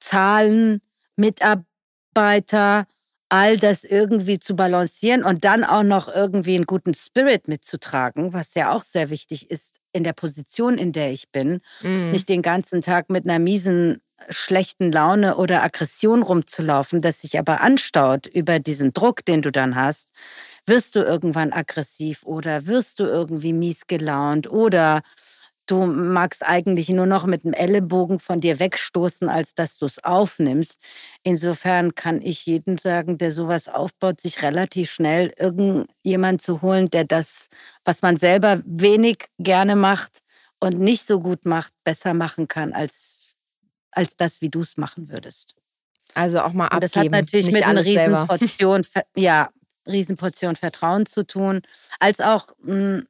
Zahlen, 0.00 0.80
Mitarbeiter, 1.16 2.86
all 3.32 3.56
das 3.56 3.84
irgendwie 3.84 4.38
zu 4.38 4.54
balancieren 4.54 5.24
und 5.24 5.44
dann 5.44 5.64
auch 5.64 5.82
noch 5.82 6.14
irgendwie 6.14 6.54
einen 6.54 6.66
guten 6.66 6.92
Spirit 6.92 7.48
mitzutragen, 7.48 8.34
was 8.34 8.54
ja 8.54 8.74
auch 8.74 8.82
sehr 8.82 9.08
wichtig 9.08 9.50
ist 9.50 9.80
in 9.92 10.04
der 10.04 10.12
Position, 10.12 10.76
in 10.76 10.92
der 10.92 11.12
ich 11.12 11.30
bin. 11.30 11.60
Mhm. 11.80 12.10
Nicht 12.10 12.28
den 12.28 12.42
ganzen 12.42 12.82
Tag 12.82 13.08
mit 13.08 13.24
einer 13.24 13.38
miesen, 13.38 14.02
schlechten 14.28 14.92
Laune 14.92 15.36
oder 15.36 15.62
Aggression 15.62 16.22
rumzulaufen, 16.22 17.00
das 17.00 17.22
sich 17.22 17.38
aber 17.38 17.60
anstaut 17.62 18.26
über 18.26 18.58
diesen 18.58 18.92
Druck, 18.92 19.24
den 19.24 19.42
du 19.42 19.50
dann 19.50 19.74
hast. 19.76 20.10
Wirst 20.66 20.94
du 20.94 21.00
irgendwann 21.00 21.52
aggressiv 21.52 22.22
oder 22.24 22.66
wirst 22.66 23.00
du 23.00 23.04
irgendwie 23.04 23.52
mies 23.52 23.86
gelaunt 23.86 24.48
oder 24.48 25.00
du 25.66 25.86
magst 25.86 26.44
eigentlich 26.44 26.88
nur 26.88 27.06
noch 27.06 27.26
mit 27.26 27.44
dem 27.44 27.52
Ellenbogen 27.52 28.18
von 28.18 28.40
dir 28.40 28.58
wegstoßen, 28.58 29.28
als 29.28 29.54
dass 29.54 29.78
du 29.78 29.86
es 29.86 30.02
aufnimmst. 30.02 30.80
Insofern 31.22 31.94
kann 31.94 32.20
ich 32.20 32.46
jedem 32.46 32.78
sagen, 32.78 33.18
der 33.18 33.30
sowas 33.30 33.68
aufbaut, 33.68 34.20
sich 34.20 34.42
relativ 34.42 34.90
schnell 34.90 35.32
irgendjemand 35.38 36.42
zu 36.42 36.62
holen, 36.62 36.86
der 36.86 37.04
das, 37.04 37.48
was 37.84 38.02
man 38.02 38.16
selber 38.16 38.62
wenig 38.64 39.18
gerne 39.38 39.76
macht 39.76 40.20
und 40.60 40.78
nicht 40.78 41.06
so 41.06 41.20
gut 41.20 41.44
macht, 41.44 41.72
besser 41.84 42.14
machen 42.14 42.48
kann 42.48 42.72
als, 42.72 43.30
als 43.90 44.16
das, 44.16 44.40
wie 44.40 44.48
du 44.48 44.60
es 44.60 44.76
machen 44.76 45.10
würdest. 45.10 45.54
Also 46.14 46.40
auch 46.40 46.52
mal 46.52 46.66
abgeben. 46.66 46.74
Und 46.76 46.82
das 46.82 46.96
hat 46.96 47.10
natürlich 47.10 47.52
mit 47.52 47.66
einer 47.66 47.84
Riesenportion, 47.84 48.82
ja, 49.16 49.50
Riesenportion 49.86 50.56
Vertrauen 50.56 51.06
zu 51.06 51.26
tun, 51.26 51.62
als 51.98 52.20
auch 52.20 52.48
mh, 52.62 52.74
hm, 52.74 53.06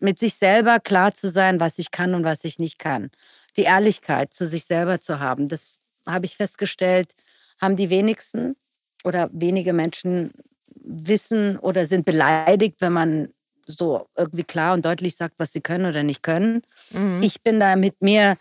mit 0.00 0.18
sich 0.18 0.34
selber 0.34 0.80
klar 0.80 1.14
zu 1.14 1.30
sein, 1.30 1.60
was 1.60 1.78
ich 1.78 1.90
kann 1.90 2.14
und 2.14 2.24
was 2.24 2.44
ich 2.44 2.58
nicht 2.58 2.78
kann. 2.78 3.10
Die 3.56 3.62
Ehrlichkeit 3.62 4.32
zu 4.32 4.46
sich 4.46 4.64
selber 4.64 5.00
zu 5.00 5.18
haben, 5.20 5.48
das 5.48 5.78
habe 6.06 6.26
ich 6.26 6.36
festgestellt, 6.36 7.12
haben 7.60 7.76
die 7.76 7.90
wenigsten 7.90 8.56
oder 9.04 9.28
wenige 9.32 9.72
Menschen 9.72 10.32
wissen 10.74 11.58
oder 11.58 11.86
sind 11.86 12.04
beleidigt, 12.04 12.76
wenn 12.80 12.92
man 12.92 13.28
so 13.66 14.08
irgendwie 14.16 14.44
klar 14.44 14.74
und 14.74 14.84
deutlich 14.84 15.16
sagt, 15.16 15.34
was 15.38 15.52
sie 15.52 15.60
können 15.60 15.86
oder 15.86 16.02
nicht 16.02 16.22
können. 16.22 16.62
Mhm. 16.92 17.20
Ich 17.22 17.42
bin 17.42 17.58
da 17.58 17.76
mit 17.76 18.00
mir, 18.00 18.36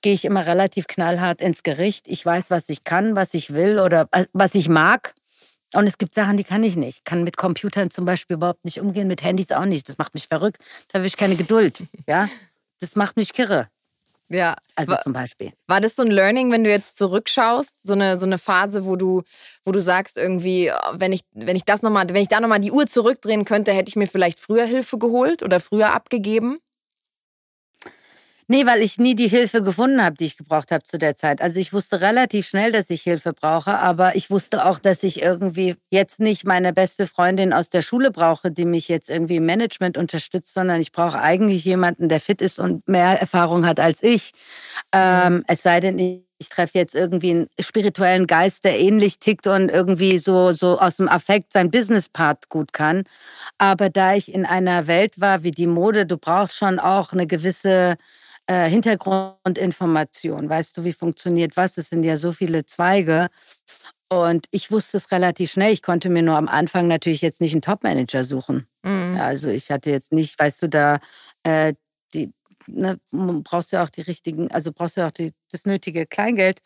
gehe 0.00 0.14
ich 0.14 0.24
immer 0.24 0.46
relativ 0.46 0.86
knallhart 0.86 1.42
ins 1.42 1.62
Gericht. 1.62 2.08
Ich 2.08 2.24
weiß, 2.24 2.50
was 2.50 2.68
ich 2.70 2.84
kann, 2.84 3.16
was 3.16 3.34
ich 3.34 3.52
will 3.52 3.78
oder 3.78 4.08
was 4.32 4.54
ich 4.54 4.68
mag. 4.68 5.14
Und 5.74 5.86
es 5.86 5.98
gibt 5.98 6.14
Sachen, 6.14 6.36
die 6.36 6.44
kann 6.44 6.62
ich 6.64 6.76
nicht. 6.76 6.98
Ich 6.98 7.04
kann 7.04 7.22
mit 7.22 7.36
Computern 7.36 7.90
zum 7.90 8.04
Beispiel 8.04 8.36
überhaupt 8.36 8.64
nicht 8.64 8.80
umgehen, 8.80 9.06
mit 9.06 9.22
Handys 9.22 9.52
auch 9.52 9.64
nicht. 9.64 9.88
Das 9.88 9.98
macht 9.98 10.14
mich 10.14 10.26
verrückt. 10.26 10.58
Da 10.88 10.98
habe 10.98 11.06
ich 11.06 11.16
keine 11.16 11.36
Geduld. 11.36 11.82
Ja, 12.06 12.28
das 12.80 12.96
macht 12.96 13.16
mich 13.16 13.32
kirre. 13.32 13.68
Ja. 14.30 14.56
Also 14.74 14.92
war, 14.92 15.00
zum 15.00 15.12
Beispiel. 15.12 15.52
War 15.66 15.80
das 15.80 15.96
so 15.96 16.02
ein 16.02 16.10
Learning, 16.10 16.50
wenn 16.50 16.64
du 16.64 16.70
jetzt 16.70 16.96
zurückschaust, 16.96 17.82
so 17.82 17.92
eine, 17.92 18.16
so 18.16 18.26
eine 18.26 18.38
Phase, 18.38 18.84
wo 18.84 18.96
du, 18.96 19.22
wo 19.64 19.72
du 19.72 19.80
sagst, 19.80 20.16
irgendwie, 20.16 20.72
wenn 20.92 21.12
ich, 21.12 21.22
wenn 21.32 21.56
ich 21.56 21.64
das 21.64 21.82
noch 21.82 21.90
mal, 21.90 22.08
wenn 22.08 22.22
ich 22.22 22.28
da 22.28 22.40
nochmal 22.40 22.60
die 22.60 22.72
Uhr 22.72 22.86
zurückdrehen 22.86 23.44
könnte, 23.44 23.72
hätte 23.72 23.90
ich 23.90 23.96
mir 23.96 24.06
vielleicht 24.06 24.40
früher 24.40 24.64
Hilfe 24.64 24.98
geholt 24.98 25.42
oder 25.42 25.60
früher 25.60 25.92
abgegeben? 25.92 26.58
Nee, 28.50 28.66
weil 28.66 28.82
ich 28.82 28.98
nie 28.98 29.14
die 29.14 29.28
Hilfe 29.28 29.62
gefunden 29.62 30.02
habe, 30.02 30.16
die 30.16 30.24
ich 30.24 30.36
gebraucht 30.36 30.72
habe 30.72 30.82
zu 30.82 30.98
der 30.98 31.14
Zeit. 31.14 31.40
Also 31.40 31.60
ich 31.60 31.72
wusste 31.72 32.00
relativ 32.00 32.48
schnell, 32.48 32.72
dass 32.72 32.90
ich 32.90 33.02
Hilfe 33.02 33.32
brauche, 33.32 33.78
aber 33.78 34.16
ich 34.16 34.28
wusste 34.28 34.66
auch, 34.66 34.80
dass 34.80 35.04
ich 35.04 35.22
irgendwie 35.22 35.76
jetzt 35.88 36.18
nicht 36.18 36.44
meine 36.44 36.72
beste 36.72 37.06
Freundin 37.06 37.52
aus 37.52 37.70
der 37.70 37.82
Schule 37.82 38.10
brauche, 38.10 38.50
die 38.50 38.64
mich 38.64 38.88
jetzt 38.88 39.08
irgendwie 39.08 39.36
im 39.36 39.46
Management 39.46 39.96
unterstützt, 39.96 40.52
sondern 40.52 40.80
ich 40.80 40.90
brauche 40.90 41.20
eigentlich 41.20 41.64
jemanden, 41.64 42.08
der 42.08 42.18
fit 42.18 42.42
ist 42.42 42.58
und 42.58 42.88
mehr 42.88 43.20
Erfahrung 43.20 43.64
hat 43.66 43.78
als 43.78 44.02
ich. 44.02 44.32
Ähm, 44.92 45.34
mhm. 45.34 45.44
es 45.46 45.62
sei 45.62 45.78
denn, 45.78 45.96
ich 46.00 46.29
ich 46.40 46.48
treffe 46.48 46.78
jetzt 46.78 46.94
irgendwie 46.94 47.30
einen 47.30 47.48
spirituellen 47.60 48.26
Geist, 48.26 48.64
der 48.64 48.80
ähnlich 48.80 49.18
tickt 49.18 49.46
und 49.46 49.68
irgendwie 49.68 50.18
so, 50.18 50.52
so 50.52 50.80
aus 50.80 50.96
dem 50.96 51.08
Affekt 51.08 51.52
sein 51.52 51.70
Business-Part 51.70 52.48
gut 52.48 52.72
kann. 52.72 53.04
Aber 53.58 53.90
da 53.90 54.14
ich 54.14 54.32
in 54.32 54.46
einer 54.46 54.86
Welt 54.86 55.20
war 55.20 55.44
wie 55.44 55.50
die 55.50 55.66
Mode, 55.66 56.06
du 56.06 56.16
brauchst 56.16 56.56
schon 56.56 56.78
auch 56.78 57.12
eine 57.12 57.26
gewisse 57.26 57.96
äh, 58.46 58.70
Hintergrundinformation. 58.70 60.48
Weißt 60.48 60.78
du, 60.78 60.84
wie 60.84 60.94
funktioniert 60.94 61.58
was? 61.58 61.76
Es 61.76 61.90
sind 61.90 62.04
ja 62.04 62.16
so 62.16 62.32
viele 62.32 62.64
Zweige. 62.64 63.28
Und 64.08 64.46
ich 64.50 64.70
wusste 64.70 64.96
es 64.96 65.12
relativ 65.12 65.52
schnell. 65.52 65.72
Ich 65.74 65.82
konnte 65.82 66.08
mir 66.08 66.22
nur 66.22 66.36
am 66.36 66.48
Anfang 66.48 66.88
natürlich 66.88 67.20
jetzt 67.20 67.42
nicht 67.42 67.52
einen 67.52 67.62
Top-Manager 67.62 68.24
suchen. 68.24 68.66
Mhm. 68.82 69.18
Also 69.20 69.48
ich 69.48 69.70
hatte 69.70 69.90
jetzt 69.90 70.10
nicht, 70.10 70.38
weißt 70.38 70.62
du, 70.62 70.68
da 70.70 71.00
äh, 71.42 71.74
die, 72.14 72.32
ne, 72.66 72.98
brauchst 73.10 73.72
du 73.72 73.82
auch 73.82 73.90
die 73.90 74.02
richtigen, 74.02 74.50
also 74.50 74.72
brauchst 74.72 74.96
du 74.96 75.06
auch 75.06 75.10
die, 75.10 75.32
das 75.50 75.66
nötige 75.66 76.06
Kleingeld, 76.06 76.60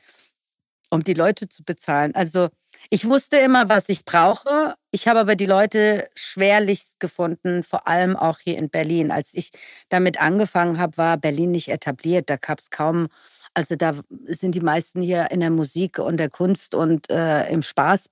um 0.90 1.02
die 1.02 1.14
Leute 1.14 1.48
zu 1.48 1.64
bezahlen. 1.64 2.14
Also 2.14 2.48
ich 2.90 3.06
wusste 3.08 3.36
immer, 3.38 3.68
was 3.68 3.88
ich 3.88 4.04
brauche. 4.04 4.74
Ich 4.90 5.08
habe 5.08 5.20
aber 5.20 5.36
die 5.36 5.46
Leute 5.46 6.08
schwerlichst 6.14 7.00
gefunden, 7.00 7.64
vor 7.64 7.86
allem 7.88 8.16
auch 8.16 8.38
hier 8.38 8.58
in 8.58 8.70
Berlin. 8.70 9.10
Als 9.10 9.34
ich 9.34 9.50
damit 9.88 10.20
angefangen 10.20 10.78
habe, 10.78 10.96
war 10.96 11.16
Berlin 11.16 11.50
nicht 11.50 11.68
etabliert. 11.68 12.30
Da 12.30 12.36
gab 12.36 12.60
es 12.60 12.70
kaum, 12.70 13.08
also 13.54 13.76
da 13.76 13.94
sind 14.26 14.54
die 14.54 14.60
meisten 14.60 15.02
hier 15.02 15.30
in 15.30 15.40
der 15.40 15.50
Musik 15.50 15.98
und 15.98 16.18
der 16.18 16.30
Kunst 16.30 16.74
und 16.74 17.10
äh, 17.10 17.48
im 17.50 17.62
Spaß 17.62 18.10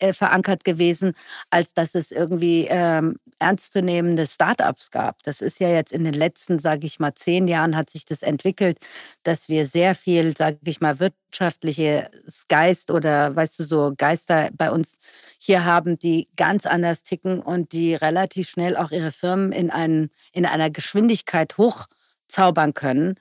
äh, 0.00 0.12
verankert 0.12 0.64
gewesen, 0.64 1.14
als 1.50 1.74
dass 1.74 1.94
es 1.94 2.10
irgendwie 2.10 2.66
ähm, 2.68 3.16
ernstzunehmende 3.38 4.26
Startups 4.26 4.90
gab. 4.90 5.22
Das 5.22 5.40
ist 5.40 5.60
ja 5.60 5.68
jetzt 5.68 5.92
in 5.92 6.04
den 6.04 6.14
letzten, 6.14 6.58
sage 6.58 6.86
ich 6.86 6.98
mal, 7.00 7.14
zehn 7.14 7.48
Jahren 7.48 7.76
hat 7.76 7.90
sich 7.90 8.04
das 8.04 8.22
entwickelt, 8.22 8.78
dass 9.22 9.48
wir 9.48 9.66
sehr 9.66 9.94
viel, 9.94 10.36
sage 10.36 10.58
ich 10.64 10.80
mal, 10.80 11.00
wirtschaftliches 11.00 12.46
Geist 12.48 12.90
oder 12.90 13.34
weißt 13.34 13.58
du 13.58 13.64
so 13.64 13.94
Geister 13.96 14.50
bei 14.56 14.70
uns 14.70 14.98
hier 15.38 15.64
haben, 15.64 15.98
die 15.98 16.28
ganz 16.36 16.66
anders 16.66 17.02
ticken 17.02 17.40
und 17.40 17.72
die 17.72 17.94
relativ 17.94 18.48
schnell 18.48 18.76
auch 18.76 18.90
ihre 18.90 19.12
Firmen 19.12 19.52
in, 19.52 19.70
einen, 19.70 20.10
in 20.32 20.46
einer 20.46 20.70
Geschwindigkeit 20.70 21.56
hochzaubern 21.58 22.74
können, 22.74 23.14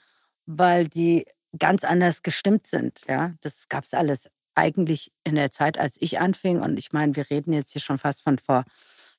weil 0.45 0.87
die 0.87 1.25
ganz 1.59 1.83
anders 1.83 2.23
gestimmt 2.23 2.67
sind. 2.67 3.01
Ja, 3.07 3.33
das 3.41 3.67
gab 3.69 3.83
es 3.83 3.93
alles 3.93 4.29
eigentlich 4.55 5.11
in 5.23 5.35
der 5.35 5.51
Zeit, 5.51 5.79
als 5.79 5.97
ich 5.99 6.19
anfing, 6.19 6.61
und 6.61 6.77
ich 6.77 6.91
meine, 6.91 7.15
wir 7.15 7.29
reden 7.29 7.53
jetzt 7.53 7.71
hier 7.71 7.81
schon 7.81 7.97
fast 7.97 8.23
von 8.23 8.37
vor 8.37 8.65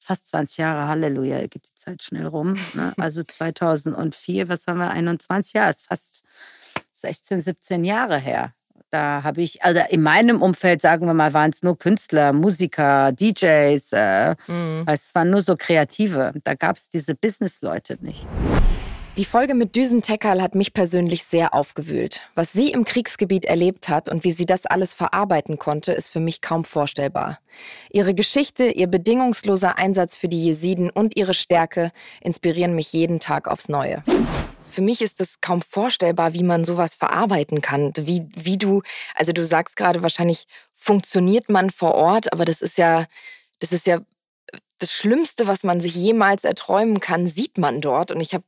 fast 0.05 0.29
20 0.29 0.59
Jahren, 0.59 0.89
Halleluja, 0.89 1.41
geht 1.47 1.67
die 1.67 1.75
Zeit 1.75 2.03
schnell 2.03 2.27
rum. 2.27 2.53
Ne? 2.75 2.93
Also 2.99 3.23
2004, 3.23 4.49
was 4.49 4.67
haben 4.67 4.79
wir, 4.79 4.91
21 4.91 5.55
Jahre, 5.55 5.71
ist 5.71 5.87
fast 5.87 6.25
16, 6.93 7.41
17 7.41 7.85
Jahre 7.85 8.19
her. 8.19 8.53
Da 8.91 9.23
habe 9.25 9.43
ich, 9.43 9.65
also 9.65 9.81
in 9.89 10.03
meinem 10.03 10.41
Umfeld, 10.41 10.81
sagen 10.81 11.07
wir 11.07 11.15
mal, 11.15 11.35
waren 11.35 11.51
es 11.51 11.63
nur 11.63 11.77
Künstler, 11.77 12.33
Musiker, 12.33 13.13
DJs, 13.13 13.93
äh, 13.93 14.37
mhm. 14.47 14.85
es 14.87 15.15
waren 15.15 15.31
nur 15.31 15.43
so 15.43 15.57
Kreative. 15.59 16.33
Da 16.45 16.55
gab 16.55 16.77
es 16.77 16.91
diese 16.91 17.15
Business-Leute 17.15 17.99
nicht. 18.03 18.27
Die 19.17 19.25
Folge 19.25 19.55
mit 19.55 19.77
Düsen 19.77 20.03
Teckerl 20.03 20.43
hat 20.43 20.57
mich 20.57 20.73
persönlich 20.73 21.23
sehr 21.23 21.55
aufgewühlt. 21.55 22.21
Was 22.35 22.53
sie 22.53 22.73
im 22.73 22.85
Kriegsgebiet 22.85 23.45
erlebt 23.45 23.89
hat 23.89 24.09
und 24.09 24.25
wie 24.25 24.33
sie 24.33 24.45
das 24.45 24.67
alles 24.67 24.93
verarbeiten 24.93 25.57
konnte, 25.57 25.93
ist 25.93 26.09
für 26.09 26.19
mich 26.19 26.41
kaum 26.41 26.65
vorstellbar. 26.65 27.39
Ihre 27.93 28.13
Geschichte, 28.13 28.65
ihr 28.65 28.89
bedingungsloser 28.89 29.79
Einsatz 29.79 30.17
für 30.17 30.27
die 30.27 30.45
Jesiden 30.45 30.91
und 30.91 31.17
ihre 31.17 31.33
Stärke 31.33 31.93
inspirieren 32.23 32.75
mich 32.75 32.93
jeden 32.93 33.21
Tag 33.21 33.47
aufs 33.47 33.69
Neue. 33.69 34.03
Für 34.69 34.83
mich 34.83 35.01
ist 35.01 35.21
es 35.21 35.41
kaum 35.41 35.63
vorstellbar, 35.63 36.33
wie 36.33 36.43
man 36.43 36.65
sowas 36.65 36.97
verarbeiten 36.97 37.61
kann. 37.61 37.93
Wie, 37.97 38.27
wie 38.35 38.59
du, 38.59 38.83
also 39.15 39.33
du 39.33 39.45
sagst 39.45 39.77
gerade 39.77 40.03
wahrscheinlich, 40.03 40.47
funktioniert 40.75 41.49
man 41.49 41.71
vor 41.71 41.95
Ort, 41.95 42.33
aber 42.33 42.45
das 42.45 42.61
ist 42.61 42.79
ja, 42.79 43.07
das 43.61 43.71
ist 43.71 43.87
ja 43.87 44.01
das 44.79 44.91
Schlimmste, 44.91 45.47
was 45.47 45.63
man 45.63 45.81
sich 45.81 45.95
jemals 45.95 46.43
erträumen 46.43 46.99
kann, 46.99 47.29
sieht 47.29 47.59
man 47.59 47.81
dort. 47.81 48.11
Und 48.11 48.21
ich 48.21 48.35
habe 48.35 48.45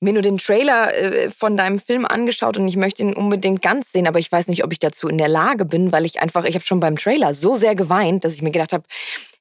mir 0.00 0.12
nur 0.12 0.22
den 0.22 0.38
Trailer 0.38 0.94
äh, 0.94 1.30
von 1.30 1.56
deinem 1.56 1.78
Film 1.78 2.06
angeschaut 2.06 2.56
und 2.56 2.68
ich 2.68 2.76
möchte 2.76 3.02
ihn 3.02 3.14
unbedingt 3.14 3.62
ganz 3.62 3.92
sehen, 3.92 4.06
aber 4.06 4.18
ich 4.18 4.30
weiß 4.30 4.46
nicht, 4.48 4.64
ob 4.64 4.72
ich 4.72 4.78
dazu 4.78 5.08
in 5.08 5.18
der 5.18 5.28
Lage 5.28 5.64
bin, 5.64 5.90
weil 5.92 6.04
ich 6.04 6.20
einfach, 6.20 6.44
ich 6.44 6.54
habe 6.54 6.64
schon 6.64 6.80
beim 6.80 6.96
Trailer 6.96 7.34
so 7.34 7.56
sehr 7.56 7.74
geweint, 7.74 8.24
dass 8.24 8.34
ich 8.34 8.42
mir 8.42 8.50
gedacht 8.50 8.72
habe, 8.72 8.84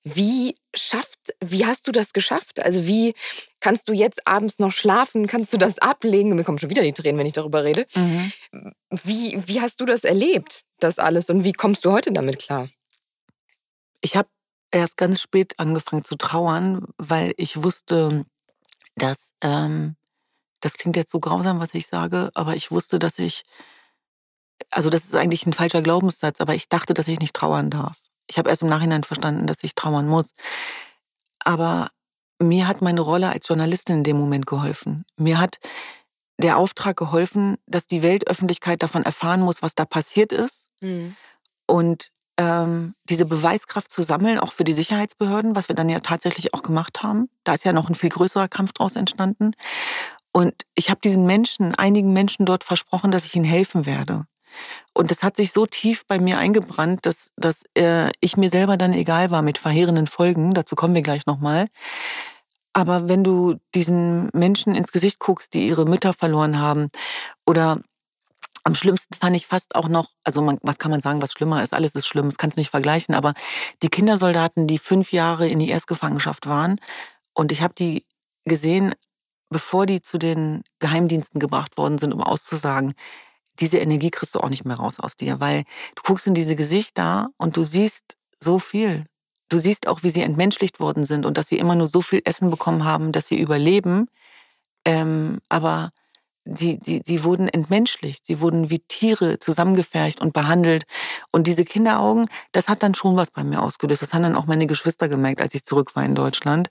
Wie 0.03 0.55
schafft, 0.73 1.19
wie 1.43 1.65
hast 1.65 1.85
du 1.85 1.91
das 1.91 2.13
geschafft? 2.13 2.61
Also 2.63 2.87
wie 2.87 3.13
kannst 3.59 3.89
du 3.89 3.93
jetzt 3.93 4.25
abends 4.25 4.57
noch 4.57 4.71
schlafen? 4.71 5.27
Kannst 5.27 5.51
du 5.51 5.57
das 5.57 5.79
ablegen? 5.79 6.33
Mir 6.33 6.45
kommen 6.45 6.59
schon 6.59 6.69
wieder 6.69 6.81
die 6.81 6.93
Tränen, 6.93 7.17
wenn 7.19 7.27
ich 7.27 7.33
darüber 7.33 7.65
rede. 7.65 7.85
Mhm. 7.93 8.31
Wie, 9.03 9.37
wie 9.45 9.59
hast 9.59 9.81
du 9.81 9.85
das 9.85 10.05
erlebt, 10.05 10.63
das 10.79 10.97
alles? 10.97 11.29
Und 11.29 11.43
wie 11.43 11.51
kommst 11.51 11.83
du 11.83 11.91
heute 11.91 12.13
damit 12.13 12.39
klar? 12.39 12.69
Ich 13.99 14.15
habe 14.15 14.29
erst 14.71 14.95
ganz 14.95 15.19
spät 15.19 15.59
angefangen 15.59 16.05
zu 16.05 16.15
trauern, 16.15 16.85
weil 16.97 17.33
ich 17.35 17.61
wusste, 17.61 18.23
dass, 18.95 19.33
ähm, 19.41 19.96
das 20.59 20.73
klingt 20.73 20.95
jetzt 20.95 21.11
so 21.11 21.19
grausam, 21.19 21.59
was 21.59 21.73
ich 21.73 21.87
sage, 21.87 22.29
aber 22.33 22.55
ich 22.55 22.71
wusste, 22.71 22.99
dass 22.99 23.19
ich, 23.19 23.43
also 24.71 24.89
das 24.89 25.05
ist 25.05 25.15
eigentlich 25.15 25.45
ein 25.45 25.53
falscher 25.53 25.81
Glaubenssatz, 25.81 26.41
aber 26.41 26.55
ich 26.55 26.69
dachte, 26.69 26.93
dass 26.93 27.07
ich 27.07 27.19
nicht 27.19 27.35
trauern 27.35 27.69
darf. 27.69 27.97
Ich 28.27 28.37
habe 28.37 28.49
erst 28.49 28.61
im 28.61 28.69
Nachhinein 28.69 29.03
verstanden, 29.03 29.47
dass 29.47 29.63
ich 29.63 29.75
trauern 29.75 30.07
muss. 30.07 30.33
Aber 31.43 31.89
mir 32.39 32.67
hat 32.67 32.81
meine 32.81 33.01
Rolle 33.01 33.29
als 33.29 33.47
Journalistin 33.47 33.97
in 33.97 34.03
dem 34.03 34.17
Moment 34.17 34.45
geholfen. 34.45 35.05
Mir 35.15 35.39
hat 35.39 35.59
der 36.39 36.57
Auftrag 36.57 36.97
geholfen, 36.97 37.57
dass 37.65 37.87
die 37.87 38.03
Weltöffentlichkeit 38.03 38.83
davon 38.83 39.03
erfahren 39.03 39.41
muss, 39.41 39.61
was 39.61 39.75
da 39.75 39.85
passiert 39.85 40.31
ist. 40.31 40.69
Mhm. 40.81 41.15
Und 41.65 42.11
ähm, 42.37 42.93
diese 43.09 43.25
Beweiskraft 43.25 43.89
zu 43.89 44.03
sammeln, 44.03 44.39
auch 44.39 44.53
für 44.53 44.63
die 44.63 44.73
Sicherheitsbehörden, 44.73 45.55
was 45.55 45.69
wir 45.69 45.75
dann 45.75 45.89
ja 45.89 45.99
tatsächlich 45.99 46.53
auch 46.53 46.61
gemacht 46.61 47.01
haben. 47.01 47.29
Da 47.43 47.55
ist 47.55 47.65
ja 47.65 47.73
noch 47.73 47.89
ein 47.89 47.95
viel 47.95 48.11
größerer 48.11 48.47
Kampf 48.47 48.73
draus 48.73 48.95
entstanden. 48.95 49.53
Und 50.37 50.53
ich 50.75 50.91
habe 50.91 50.99
diesen 51.03 51.25
Menschen, 51.25 51.73
einigen 51.73 52.13
Menschen 52.13 52.45
dort 52.45 52.63
versprochen, 52.63 53.09
dass 53.09 53.25
ich 53.25 53.35
ihnen 53.35 53.43
helfen 53.43 53.87
werde. 53.87 54.27
Und 54.93 55.09
das 55.09 55.23
hat 55.23 55.35
sich 55.35 55.51
so 55.51 55.65
tief 55.65 56.05
bei 56.05 56.19
mir 56.19 56.37
eingebrannt, 56.37 57.07
dass, 57.07 57.31
dass 57.37 57.63
äh, 57.75 58.11
ich 58.19 58.37
mir 58.37 58.51
selber 58.51 58.77
dann 58.77 58.93
egal 58.93 59.31
war 59.31 59.41
mit 59.41 59.57
verheerenden 59.57 60.05
Folgen. 60.05 60.53
Dazu 60.53 60.75
kommen 60.75 60.93
wir 60.93 61.01
gleich 61.01 61.25
nochmal. 61.25 61.65
Aber 62.71 63.09
wenn 63.09 63.23
du 63.23 63.55
diesen 63.73 64.29
Menschen 64.31 64.75
ins 64.75 64.91
Gesicht 64.91 65.17
guckst, 65.17 65.55
die 65.55 65.67
ihre 65.67 65.85
Mütter 65.85 66.13
verloren 66.13 66.59
haben 66.59 66.89
oder 67.47 67.81
am 68.63 68.75
schlimmsten 68.75 69.15
fand 69.15 69.35
ich 69.35 69.47
fast 69.47 69.73
auch 69.73 69.87
noch, 69.87 70.11
also 70.23 70.43
man, 70.43 70.59
was 70.61 70.77
kann 70.77 70.91
man 70.91 71.01
sagen, 71.01 71.19
was 71.19 71.31
schlimmer 71.31 71.63
ist? 71.63 71.73
Alles 71.73 71.95
ist 71.95 72.05
schlimm, 72.05 72.29
das 72.29 72.37
kannst 72.37 72.57
du 72.57 72.61
nicht 72.61 72.69
vergleichen, 72.69 73.15
aber 73.15 73.33
die 73.81 73.89
Kindersoldaten, 73.89 74.67
die 74.67 74.77
fünf 74.77 75.11
Jahre 75.13 75.47
in 75.47 75.57
die 75.57 75.69
Erstgefangenschaft 75.69 76.45
waren 76.45 76.75
und 77.33 77.51
ich 77.51 77.63
habe 77.63 77.73
die 77.73 78.05
gesehen, 78.45 78.93
bevor 79.49 79.85
die 79.85 80.01
zu 80.01 80.17
den 80.17 80.63
Geheimdiensten 80.79 81.39
gebracht 81.39 81.77
worden 81.77 81.97
sind, 81.97 82.13
um 82.13 82.21
auszusagen, 82.21 82.93
diese 83.59 83.77
Energie 83.77 84.11
kriegst 84.11 84.35
du 84.35 84.39
auch 84.39 84.49
nicht 84.49 84.65
mehr 84.65 84.77
raus 84.77 84.99
aus 84.99 85.15
dir, 85.15 85.39
weil 85.39 85.63
du 85.95 86.03
guckst 86.03 86.27
in 86.27 86.33
diese 86.33 86.55
Gesichter 86.55 87.29
und 87.37 87.57
du 87.57 87.63
siehst 87.63 88.17
so 88.39 88.59
viel. 88.59 89.05
Du 89.49 89.57
siehst 89.57 89.87
auch, 89.87 90.03
wie 90.03 90.09
sie 90.09 90.21
entmenschlicht 90.21 90.79
worden 90.79 91.05
sind 91.05 91.25
und 91.25 91.37
dass 91.37 91.47
sie 91.47 91.57
immer 91.57 91.75
nur 91.75 91.87
so 91.87 92.01
viel 92.01 92.21
Essen 92.25 92.49
bekommen 92.49 92.83
haben, 92.83 93.11
dass 93.11 93.27
sie 93.27 93.39
überleben. 93.39 94.07
Ähm, 94.85 95.39
aber 95.49 95.91
die, 96.47 96.79
die, 96.79 97.01
die 97.01 97.23
wurden 97.23 97.47
entmenschlicht, 97.47 98.25
sie 98.25 98.39
wurden 98.41 98.69
wie 98.69 98.79
Tiere 98.79 99.39
zusammengefercht 99.39 100.21
und 100.21 100.33
behandelt. 100.33 100.83
Und 101.31 101.47
diese 101.47 101.65
Kinderaugen, 101.65 102.27
das 102.51 102.69
hat 102.69 102.83
dann 102.83 102.95
schon 102.95 103.15
was 103.15 103.31
bei 103.31 103.43
mir 103.43 103.61
ausgelöst. 103.61 104.01
Das 104.01 104.13
haben 104.13 104.23
dann 104.23 104.35
auch 104.35 104.45
meine 104.45 104.67
Geschwister 104.67 105.09
gemerkt, 105.09 105.41
als 105.41 105.53
ich 105.53 105.65
zurück 105.65 105.95
war 105.95 106.05
in 106.05 106.15
Deutschland. 106.15 106.69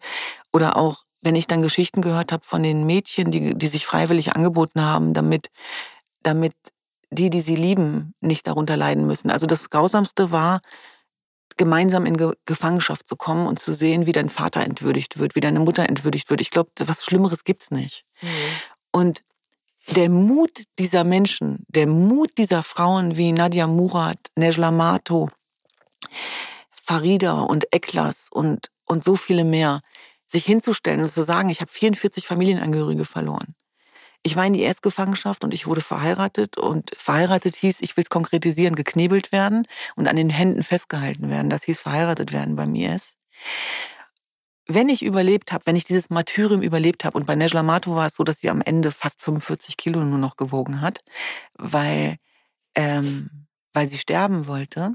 Oder 0.53 0.77
auch, 0.77 1.05
wenn 1.27 1.35
ich 1.35 1.49
dann 1.49 1.61
Geschichten 1.61 2.03
gehört 2.03 2.31
habe 2.31 2.45
von 2.45 2.63
den 2.63 2.87
Mädchen, 2.87 3.33
die, 3.33 3.53
die 3.55 3.67
sich 3.67 3.85
freiwillig 3.85 4.37
angeboten 4.37 4.81
haben, 4.81 5.13
damit, 5.13 5.49
damit 6.23 6.55
die, 7.11 7.31
die 7.31 7.41
sie 7.41 7.57
lieben, 7.57 8.15
nicht 8.21 8.47
darunter 8.47 8.77
leiden 8.77 9.09
müssen. 9.09 9.31
Also 9.31 9.47
das 9.47 9.69
Grausamste 9.69 10.31
war, 10.31 10.61
gemeinsam 11.57 12.07
in 12.07 12.17
Ge 12.17 12.33
Gefangenschaft 12.45 13.09
zu 13.09 13.17
kommen 13.17 13.49
und 13.49 13.59
zu 13.59 13.75
sehen, 13.75 14.07
wie 14.07 14.13
dein 14.13 14.29
Vater 14.29 14.61
entwürdigt 14.61 15.19
wird, 15.19 15.35
wie 15.35 15.41
deine 15.41 15.59
Mutter 15.59 15.89
entwürdigt 15.89 16.31
wird. 16.31 16.41
Ich 16.41 16.51
glaube, 16.51 16.71
was 16.79 17.05
Schlimmeres 17.05 17.43
gibt's 17.43 17.73
nicht. 17.73 18.05
Mhm. 18.23 18.29
Und 18.93 19.23
der 19.89 20.09
Mut 20.09 20.63
dieser 20.79 21.03
Menschen, 21.03 21.65
der 21.69 21.89
Mut 21.89 22.39
dieser 22.39 22.63
Frauen 22.63 23.17
wie 23.17 23.33
Nadia 23.33 23.67
Murat, 23.67 24.19
Nejla 24.37 24.71
Mato, 24.71 25.29
Farida 26.71 27.41
und 27.41 27.67
Eklas 27.73 28.29
und, 28.31 28.71
und 28.85 29.03
so 29.03 29.17
viele 29.17 29.45
mehr, 29.45 29.81
sich 30.27 30.45
hinzustellen 30.45 31.01
und 31.01 31.11
zu 31.11 31.23
sagen, 31.23 31.49
ich 31.49 31.61
habe 31.61 31.71
44 31.71 32.27
Familienangehörige 32.27 33.05
verloren. 33.05 33.55
Ich 34.23 34.35
war 34.35 34.45
in 34.45 34.55
die 34.55 34.63
Erstgefangenschaft 34.63 35.45
und 35.45 35.55
ich 35.55 35.67
wurde 35.67 35.81
verheiratet 35.81 36.59
und 36.59 36.91
verheiratet 36.97 37.55
hieß, 37.55 37.81
ich 37.81 37.97
will 37.97 38.03
es 38.03 38.11
konkretisieren, 38.11 38.75
geknebelt 38.75 39.31
werden 39.31 39.67
und 39.95 40.09
an 40.09 40.17
den 40.17 40.31
Händen 40.31 40.65
festgehalten 40.65 41.31
werden. 41.31 41.49
Das 41.49 41.63
hieß 41.63 41.79
verheiratet 41.79 42.33
werden 42.33 42.57
beim 42.57 42.75
IS 42.75 43.17
wenn 44.67 44.89
ich 44.89 45.03
überlebt 45.03 45.53
habe, 45.53 45.65
wenn 45.67 45.77
ich 45.77 45.85
dieses 45.85 46.11
Martyrium 46.11 46.61
überlebt 46.61 47.05
habe, 47.05 47.17
und 47.17 47.27
bei 47.27 47.37
Nejla 47.37 47.63
Mato 47.63 47.95
war 47.95 48.09
es 48.09 48.17
so, 48.17 48.25
dass 48.25 48.41
sie 48.41 48.51
am 48.51 48.61
Ende 48.61 48.91
fast 48.91 49.23
45 49.23 49.77
Kilo 49.77 50.05
nur 50.05 50.19
noch 50.19 50.37
gewogen 50.37 50.81
hat, 50.81 51.05
weil, 51.55 52.17
ähm, 52.75 53.47
weil 53.73 53.89
sie 53.89 53.99
sterben 53.99 54.49
wollte, 54.49 54.95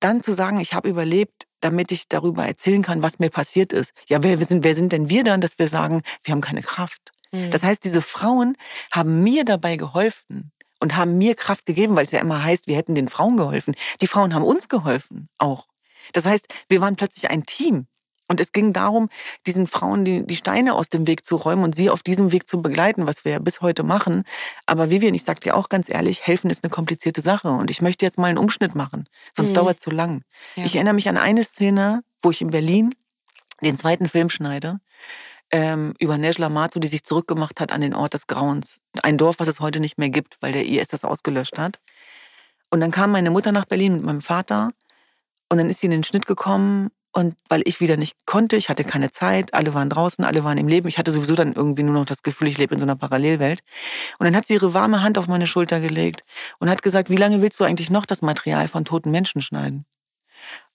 dann 0.00 0.22
zu 0.22 0.32
sagen, 0.32 0.60
ich 0.60 0.72
habe 0.72 0.88
überlebt, 0.88 1.46
damit 1.60 1.92
ich 1.92 2.08
darüber 2.08 2.46
erzählen 2.46 2.82
kann, 2.82 3.02
was 3.02 3.18
mir 3.18 3.30
passiert 3.30 3.72
ist. 3.72 3.92
Ja, 4.08 4.22
wer 4.22 4.38
sind, 4.38 4.64
wer 4.64 4.74
sind 4.74 4.92
denn 4.92 5.08
wir 5.08 5.24
dann, 5.24 5.40
dass 5.40 5.58
wir 5.58 5.68
sagen, 5.68 6.02
wir 6.24 6.32
haben 6.32 6.40
keine 6.40 6.62
Kraft? 6.62 7.12
Mhm. 7.32 7.50
Das 7.50 7.62
heißt, 7.62 7.84
diese 7.84 8.02
Frauen 8.02 8.56
haben 8.92 9.22
mir 9.22 9.44
dabei 9.44 9.76
geholfen 9.76 10.52
und 10.80 10.96
haben 10.96 11.18
mir 11.18 11.34
Kraft 11.34 11.66
gegeben, 11.66 11.96
weil 11.96 12.04
es 12.04 12.10
ja 12.10 12.20
immer 12.20 12.42
heißt, 12.42 12.66
wir 12.66 12.76
hätten 12.76 12.94
den 12.94 13.08
Frauen 13.08 13.36
geholfen. 13.36 13.74
Die 14.00 14.06
Frauen 14.06 14.34
haben 14.34 14.44
uns 14.44 14.68
geholfen 14.68 15.28
auch. 15.38 15.66
Das 16.12 16.24
heißt, 16.24 16.48
wir 16.68 16.80
waren 16.80 16.96
plötzlich 16.96 17.30
ein 17.30 17.44
Team. 17.44 17.86
Und 18.30 18.38
es 18.38 18.52
ging 18.52 18.72
darum, 18.72 19.08
diesen 19.44 19.66
Frauen 19.66 20.04
die, 20.04 20.24
die, 20.24 20.36
Steine 20.36 20.74
aus 20.74 20.88
dem 20.88 21.08
Weg 21.08 21.26
zu 21.26 21.34
räumen 21.34 21.64
und 21.64 21.74
sie 21.74 21.90
auf 21.90 22.04
diesem 22.04 22.30
Weg 22.30 22.46
zu 22.46 22.62
begleiten, 22.62 23.08
was 23.08 23.24
wir 23.24 23.32
ja 23.32 23.38
bis 23.40 23.60
heute 23.60 23.82
machen. 23.82 24.22
Aber 24.66 24.88
Vivian, 24.88 25.14
ich 25.14 25.24
sag 25.24 25.40
dir 25.40 25.56
auch 25.56 25.68
ganz 25.68 25.88
ehrlich, 25.88 26.24
helfen 26.24 26.48
ist 26.48 26.62
eine 26.62 26.70
komplizierte 26.70 27.22
Sache. 27.22 27.48
Und 27.48 27.72
ich 27.72 27.82
möchte 27.82 28.06
jetzt 28.06 28.18
mal 28.18 28.28
einen 28.28 28.38
Umschnitt 28.38 28.76
machen, 28.76 29.08
sonst 29.34 29.50
mhm. 29.50 29.54
dauert 29.54 29.78
es 29.78 29.82
zu 29.82 29.90
lang. 29.90 30.22
Ja. 30.54 30.64
Ich 30.64 30.76
erinnere 30.76 30.94
mich 30.94 31.08
an 31.08 31.16
eine 31.16 31.42
Szene, 31.42 32.04
wo 32.22 32.30
ich 32.30 32.40
in 32.40 32.50
Berlin 32.50 32.94
den 33.62 33.76
zweiten 33.76 34.06
Film 34.08 34.30
schneide, 34.30 34.78
ähm, 35.50 35.94
über 35.98 36.16
Nejla 36.16 36.50
Matu, 36.50 36.78
die 36.78 36.86
sich 36.86 37.02
zurückgemacht 37.02 37.58
hat 37.58 37.72
an 37.72 37.80
den 37.80 37.94
Ort 37.94 38.14
des 38.14 38.28
Grauens. 38.28 38.78
Ein 39.02 39.18
Dorf, 39.18 39.40
was 39.40 39.48
es 39.48 39.58
heute 39.58 39.80
nicht 39.80 39.98
mehr 39.98 40.10
gibt, 40.10 40.40
weil 40.40 40.52
der 40.52 40.64
IS 40.64 40.86
das 40.86 41.04
ausgelöscht 41.04 41.58
hat. 41.58 41.80
Und 42.70 42.78
dann 42.78 42.92
kam 42.92 43.10
meine 43.10 43.32
Mutter 43.32 43.50
nach 43.50 43.64
Berlin 43.64 43.94
mit 43.94 44.04
meinem 44.04 44.20
Vater 44.20 44.70
und 45.48 45.58
dann 45.58 45.68
ist 45.68 45.80
sie 45.80 45.86
in 45.86 45.90
den 45.90 46.04
Schnitt 46.04 46.26
gekommen 46.26 46.92
und 47.12 47.34
weil 47.48 47.62
ich 47.64 47.80
wieder 47.80 47.96
nicht 47.96 48.14
konnte, 48.24 48.56
ich 48.56 48.68
hatte 48.68 48.84
keine 48.84 49.10
Zeit, 49.10 49.52
alle 49.52 49.74
waren 49.74 49.90
draußen, 49.90 50.24
alle 50.24 50.44
waren 50.44 50.58
im 50.58 50.68
Leben. 50.68 50.86
Ich 50.86 50.96
hatte 50.96 51.10
sowieso 51.10 51.34
dann 51.34 51.54
irgendwie 51.54 51.82
nur 51.82 51.94
noch 51.94 52.04
das 52.04 52.22
Gefühl, 52.22 52.48
ich 52.48 52.58
lebe 52.58 52.74
in 52.74 52.80
so 52.80 52.84
einer 52.84 52.96
Parallelwelt. 52.96 53.60
Und 54.18 54.26
dann 54.26 54.36
hat 54.36 54.46
sie 54.46 54.54
ihre 54.54 54.74
warme 54.74 55.02
Hand 55.02 55.18
auf 55.18 55.26
meine 55.26 55.48
Schulter 55.48 55.80
gelegt 55.80 56.22
und 56.58 56.70
hat 56.70 56.82
gesagt, 56.82 57.10
wie 57.10 57.16
lange 57.16 57.42
willst 57.42 57.58
du 57.58 57.64
eigentlich 57.64 57.90
noch 57.90 58.06
das 58.06 58.22
Material 58.22 58.68
von 58.68 58.84
toten 58.84 59.10
Menschen 59.10 59.42
schneiden? 59.42 59.86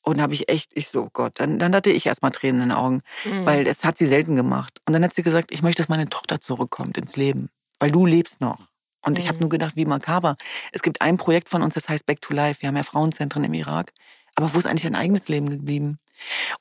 Und 0.01 0.21
habe 0.21 0.33
ich 0.33 0.49
echt, 0.49 0.71
ich 0.75 0.89
so, 0.89 1.09
Gott, 1.13 1.39
dann, 1.39 1.57
dann 1.57 1.73
hatte 1.73 1.89
ich 1.89 2.05
erstmal 2.05 2.31
Tränen 2.31 2.61
in 2.61 2.69
den 2.69 2.77
Augen, 2.77 3.01
mhm. 3.23 3.45
weil 3.45 3.63
das 3.63 3.83
hat 3.83 3.97
sie 3.97 4.05
selten 4.05 4.35
gemacht. 4.35 4.79
Und 4.85 4.93
dann 4.93 5.03
hat 5.03 5.13
sie 5.13 5.23
gesagt, 5.23 5.51
ich 5.51 5.63
möchte, 5.63 5.81
dass 5.81 5.89
meine 5.89 6.07
Tochter 6.07 6.39
zurückkommt 6.39 6.97
ins 6.97 7.15
Leben, 7.15 7.49
weil 7.79 7.91
du 7.91 8.05
lebst 8.05 8.41
noch. 8.41 8.59
Und 9.03 9.13
mhm. 9.13 9.19
ich 9.19 9.29
habe 9.29 9.39
nur 9.39 9.49
gedacht, 9.49 9.75
wie 9.77 9.85
makaber. 9.85 10.35
Es 10.73 10.81
gibt 10.81 11.01
ein 11.01 11.17
Projekt 11.17 11.49
von 11.49 11.63
uns, 11.63 11.75
das 11.75 11.87
heißt 11.87 12.05
Back 12.05 12.21
to 12.21 12.33
Life. 12.33 12.61
Wir 12.61 12.67
haben 12.67 12.77
ja 12.77 12.83
Frauenzentren 12.83 13.43
im 13.45 13.53
Irak. 13.53 13.93
Aber 14.35 14.53
wo 14.53 14.59
ist 14.59 14.65
eigentlich 14.65 14.83
dein 14.83 14.95
eigenes 14.95 15.27
Leben 15.29 15.49
geblieben? 15.49 15.97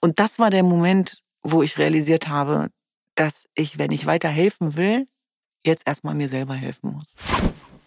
Und 0.00 0.20
das 0.20 0.38
war 0.38 0.50
der 0.50 0.62
Moment, 0.62 1.22
wo 1.42 1.62
ich 1.62 1.78
realisiert 1.78 2.28
habe, 2.28 2.68
dass 3.16 3.46
ich, 3.54 3.78
wenn 3.78 3.90
ich 3.90 4.06
weiter 4.06 4.28
helfen 4.28 4.76
will, 4.76 5.06
jetzt 5.64 5.86
erstmal 5.86 6.14
mir 6.14 6.28
selber 6.28 6.54
helfen 6.54 6.92
muss. 6.92 7.16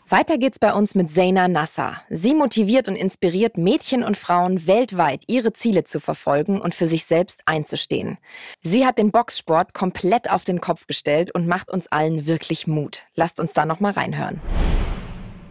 Weiter 0.09 0.37
geht's 0.37 0.57
bei 0.57 0.73
uns 0.73 0.95
mit 0.95 1.11
Zaina 1.11 1.49
Nasser. 1.49 1.97
Sie 2.09 2.33
motiviert 2.33 2.87
und 2.87 2.95
inspiriert 2.95 3.57
Mädchen 3.57 4.03
und 4.03 4.15
Frauen 4.15 4.65
weltweit, 4.65 5.23
ihre 5.27 5.51
Ziele 5.51 5.83
zu 5.83 5.99
verfolgen 5.99 6.61
und 6.61 6.73
für 6.73 6.87
sich 6.87 7.03
selbst 7.03 7.41
einzustehen. 7.45 8.17
Sie 8.61 8.85
hat 8.85 8.97
den 8.97 9.11
Boxsport 9.11 9.73
komplett 9.73 10.31
auf 10.31 10.45
den 10.45 10.61
Kopf 10.61 10.87
gestellt 10.87 11.31
und 11.31 11.45
macht 11.45 11.69
uns 11.69 11.87
allen 11.87 12.25
wirklich 12.25 12.67
Mut. 12.67 13.03
Lasst 13.15 13.39
uns 13.41 13.51
da 13.51 13.65
noch 13.65 13.81
mal 13.81 13.91
reinhören 13.91 14.39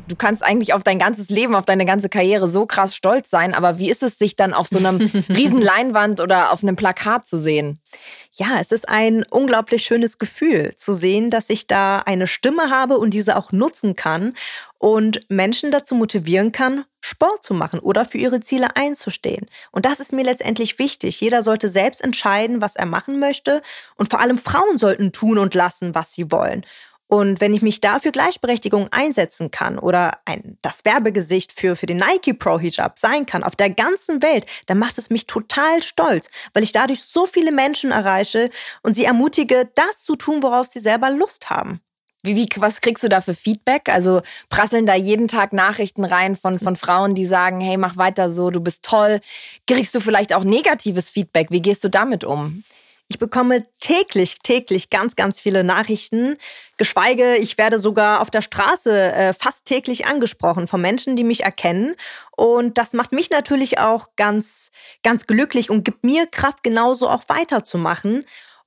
du 0.08 0.16
kannst 0.16 0.42
eigentlich 0.42 0.72
auf 0.72 0.82
dein 0.82 0.98
ganzes 0.98 1.28
Leben, 1.28 1.54
auf 1.54 1.64
deine 1.64 1.86
ganze 1.86 2.08
Karriere 2.08 2.48
so 2.48 2.66
krass 2.66 2.94
stolz 2.94 3.30
sein, 3.30 3.54
aber 3.54 3.78
wie 3.78 3.90
ist 3.90 4.02
es, 4.02 4.18
sich 4.18 4.36
dann 4.36 4.52
auf 4.52 4.68
so 4.68 4.78
einem 4.78 4.98
riesen 5.28 5.60
Leinwand 5.60 6.20
oder 6.20 6.52
auf 6.52 6.62
einem 6.62 6.76
Plakat 6.76 7.26
zu 7.26 7.38
sehen? 7.38 7.80
Ja, 8.32 8.60
es 8.60 8.70
ist 8.70 8.88
ein 8.88 9.24
unglaublich 9.30 9.84
schönes 9.84 10.18
Gefühl 10.18 10.74
zu 10.76 10.92
sehen, 10.92 11.30
dass 11.30 11.48
ich 11.48 11.66
da 11.66 12.00
eine 12.00 12.26
Stimme 12.26 12.70
habe 12.70 12.98
und 12.98 13.14
diese 13.14 13.36
auch 13.36 13.50
nutzen 13.50 13.96
kann 13.96 14.34
und 14.78 15.20
Menschen 15.30 15.70
dazu 15.70 15.94
motivieren 15.94 16.52
kann, 16.52 16.84
Sport 17.00 17.44
zu 17.44 17.54
machen 17.54 17.80
oder 17.80 18.04
für 18.04 18.18
ihre 18.18 18.40
Ziele 18.40 18.76
einzustehen. 18.76 19.46
Und 19.70 19.86
das 19.86 20.00
ist 20.00 20.12
mir 20.12 20.24
letztendlich 20.24 20.78
wichtig. 20.78 21.20
Jeder 21.20 21.42
sollte 21.42 21.68
selbst 21.68 22.04
entscheiden, 22.04 22.60
was 22.60 22.76
er 22.76 22.86
machen 22.86 23.18
möchte 23.18 23.62
und 23.96 24.10
vor 24.10 24.20
allem 24.20 24.38
Frauen 24.38 24.76
sollten 24.76 25.12
tun 25.12 25.38
und 25.38 25.54
lassen, 25.54 25.94
was 25.94 26.12
sie 26.12 26.30
wollen. 26.30 26.64
Und 27.08 27.40
wenn 27.40 27.54
ich 27.54 27.62
mich 27.62 27.80
dafür 27.80 28.10
Gleichberechtigung 28.10 28.88
einsetzen 28.90 29.50
kann 29.50 29.78
oder 29.78 30.18
ein, 30.24 30.58
das 30.62 30.84
Werbegesicht 30.84 31.52
für, 31.52 31.76
für 31.76 31.86
den 31.86 31.98
Nike 31.98 32.34
Pro 32.34 32.58
Hijab 32.58 32.98
sein 32.98 33.26
kann 33.26 33.44
auf 33.44 33.54
der 33.54 33.70
ganzen 33.70 34.22
Welt, 34.22 34.46
dann 34.66 34.78
macht 34.78 34.98
es 34.98 35.10
mich 35.10 35.26
total 35.26 35.82
stolz, 35.82 36.28
weil 36.52 36.64
ich 36.64 36.72
dadurch 36.72 37.02
so 37.02 37.26
viele 37.26 37.52
Menschen 37.52 37.92
erreiche 37.92 38.50
und 38.82 38.96
sie 38.96 39.04
ermutige, 39.04 39.70
das 39.76 40.02
zu 40.02 40.16
tun, 40.16 40.42
worauf 40.42 40.66
sie 40.66 40.80
selber 40.80 41.10
Lust 41.10 41.48
haben. 41.48 41.80
Wie, 42.22 42.34
wie, 42.34 42.48
was 42.56 42.80
kriegst 42.80 43.04
du 43.04 43.08
da 43.08 43.20
für 43.20 43.34
Feedback? 43.34 43.88
Also 43.88 44.20
prasseln 44.48 44.84
da 44.84 44.94
jeden 44.94 45.28
Tag 45.28 45.52
Nachrichten 45.52 46.04
rein 46.04 46.34
von, 46.34 46.58
von 46.58 46.74
Frauen, 46.74 47.14
die 47.14 47.24
sagen, 47.24 47.60
hey, 47.60 47.76
mach 47.76 47.96
weiter 47.96 48.30
so, 48.30 48.50
du 48.50 48.60
bist 48.60 48.84
toll. 48.84 49.20
Kriegst 49.68 49.94
du 49.94 50.00
vielleicht 50.00 50.34
auch 50.34 50.42
negatives 50.42 51.08
Feedback? 51.08 51.50
Wie 51.50 51.62
gehst 51.62 51.84
du 51.84 51.88
damit 51.88 52.24
um? 52.24 52.64
Ich 53.08 53.20
bekomme 53.20 53.64
täglich, 53.78 54.34
täglich 54.42 54.90
ganz, 54.90 55.14
ganz 55.14 55.38
viele 55.38 55.62
Nachrichten. 55.62 56.36
Geschweige, 56.76 57.36
ich 57.36 57.56
werde 57.56 57.78
sogar 57.78 58.20
auf 58.20 58.30
der 58.30 58.42
Straße 58.42 59.12
äh, 59.12 59.32
fast 59.32 59.64
täglich 59.64 60.06
angesprochen 60.06 60.66
von 60.66 60.80
Menschen, 60.80 61.14
die 61.14 61.22
mich 61.22 61.44
erkennen. 61.44 61.94
Und 62.36 62.78
das 62.78 62.94
macht 62.94 63.12
mich 63.12 63.30
natürlich 63.30 63.78
auch 63.78 64.08
ganz, 64.16 64.70
ganz 65.04 65.28
glücklich 65.28 65.70
und 65.70 65.84
gibt 65.84 66.02
mir 66.02 66.26
Kraft, 66.26 66.64
genauso 66.64 67.08
auch 67.08 67.22
weiterzumachen. 67.28 68.24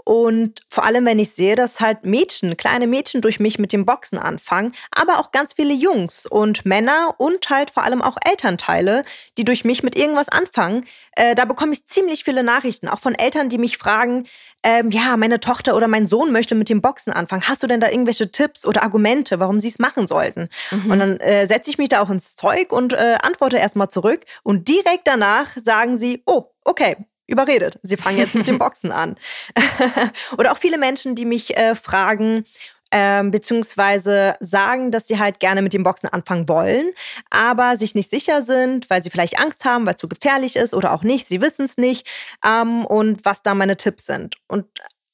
Und 0.10 0.64
vor 0.68 0.86
allem, 0.86 1.06
wenn 1.06 1.20
ich 1.20 1.34
sehe, 1.34 1.56
dass 1.56 1.82
halt 1.82 2.04
Mädchen, 2.04 2.58
kleine 2.58 2.88
Mädchen 2.88 3.22
durch 3.22 3.40
mich 3.40 3.60
mit 3.60 3.72
dem 3.72 3.86
Boxen 3.86 4.18
anfangen, 4.18 4.72
aber 4.90 5.20
auch 5.20 5.30
ganz 5.30 5.54
viele 5.54 5.72
Jungs 5.72 6.26
und 6.26 6.66
Männer 6.66 7.14
und 7.20 7.52
halt 7.52 7.70
vor 7.70 7.84
allem 7.84 8.02
auch 8.02 8.18
Elternteile, 8.28 9.04
die 9.38 9.46
durch 9.46 9.66
mich 9.66 9.84
mit 9.84 9.96
irgendwas 9.96 10.28
anfangen, 10.28 10.88
äh, 11.12 11.36
da 11.36 11.46
bekomme 11.46 11.74
ich 11.74 11.86
ziemlich 11.86 12.24
viele 12.24 12.42
Nachrichten, 12.42 12.88
auch 12.88 12.98
von 12.98 13.14
Eltern, 13.14 13.50
die 13.50 13.60
mich 13.60 13.78
fragen, 13.78 14.26
ähm, 14.64 14.90
ja, 14.90 15.16
meine 15.16 15.40
Tochter 15.40 15.76
oder 15.76 15.88
mein 15.88 16.08
Sohn 16.08 16.32
möchte 16.32 16.56
mit 16.56 16.70
dem 16.70 16.82
Boxen 16.82 17.14
anfangen. 17.14 17.48
Hast 17.48 17.62
du 17.62 17.68
denn 17.68 17.80
da 17.80 17.92
irgendwelche 17.92 18.32
Tipps 18.32 18.66
oder 18.66 18.82
Argumente, 18.82 19.40
warum 19.40 19.60
sie 19.60 19.68
es 19.68 19.78
machen 19.78 20.08
sollten? 20.08 20.50
Mhm. 20.72 20.92
Und 20.92 21.00
dann 21.00 21.18
äh, 21.18 21.46
setze 21.46 21.70
ich 21.70 21.78
mich 21.78 21.90
da 21.90 22.02
auch 22.02 22.10
ins 22.10 22.36
Zeug 22.36 22.72
und 22.72 22.94
äh, 22.94 23.18
antworte 23.22 23.58
erstmal 23.58 23.90
zurück. 23.90 24.26
Und 24.42 24.70
direkt 24.70 25.06
danach 25.06 25.50
sagen 25.64 25.98
sie, 25.98 26.24
oh, 26.26 26.46
okay, 26.64 26.96
überredet. 27.30 27.80
Sie 27.84 27.98
fangen 27.98 28.18
jetzt 28.18 28.36
mit 28.36 28.48
dem 28.48 28.60
Boxen 28.60 28.92
an. 28.92 29.16
Oder 30.38 30.52
auch 30.52 30.58
viele 30.58 30.78
Menschen, 30.78 31.16
die 31.16 31.26
mich 31.26 31.56
äh, 31.58 31.76
fragen, 31.76 32.44
ähm, 32.92 33.32
beziehungsweise 33.32 34.36
sagen, 34.40 34.92
dass 34.92 35.08
sie 35.08 35.20
halt 35.20 35.40
gerne 35.40 35.62
mit 35.62 35.74
dem 35.74 35.84
Boxen 35.84 36.10
anfangen 36.10 36.50
wollen, 36.50 36.92
aber 37.30 37.78
sich 37.78 37.94
nicht 37.94 38.10
sicher 38.10 38.42
sind, 38.42 38.90
weil 38.90 39.04
sie 39.04 39.10
vielleicht 39.10 39.38
Angst 39.40 39.66
haben, 39.66 39.86
weil 39.86 39.94
es 39.94 40.00
zu 40.00 40.10
gefährlich 40.10 40.56
ist 40.56 40.74
oder 40.74 40.94
auch 40.94 41.04
nicht. 41.04 41.28
Sie 41.28 41.42
wissen 41.42 41.66
es 41.66 41.78
nicht 41.78 42.08
ähm, 42.46 42.86
und 42.86 43.26
was 43.26 43.44
da 43.44 43.54
meine 43.54 43.78
Tipps 43.78 44.06
sind. 44.06 44.38
Und 44.48 44.66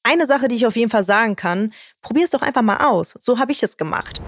eine 0.03 0.25
Sache, 0.25 0.47
die 0.47 0.55
ich 0.55 0.67
auf 0.67 0.75
jeden 0.75 0.91
Fall 0.91 1.03
sagen 1.03 1.35
kann, 1.35 1.73
probier 2.01 2.25
es 2.25 2.31
doch 2.31 2.43
einfach 2.43 2.61
mal 2.61 2.85
aus. 2.85 3.15
So 3.19 3.39
habe 3.39 3.51
ich 3.51 3.63
es 3.63 3.75
gemacht. 3.75 4.21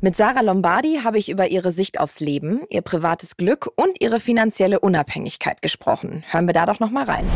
Mit 0.00 0.14
Sarah 0.14 0.42
Lombardi 0.42 1.00
habe 1.02 1.18
ich 1.18 1.28
über 1.28 1.48
ihre 1.48 1.72
Sicht 1.72 1.98
aufs 1.98 2.20
Leben, 2.20 2.62
ihr 2.70 2.82
privates 2.82 3.36
Glück 3.36 3.68
und 3.74 4.00
ihre 4.00 4.20
finanzielle 4.20 4.78
Unabhängigkeit 4.78 5.60
gesprochen. 5.60 6.22
Hören 6.30 6.46
wir 6.46 6.52
da 6.52 6.66
doch 6.66 6.78
noch 6.78 6.92
mal 6.92 7.02
rein. 7.02 7.26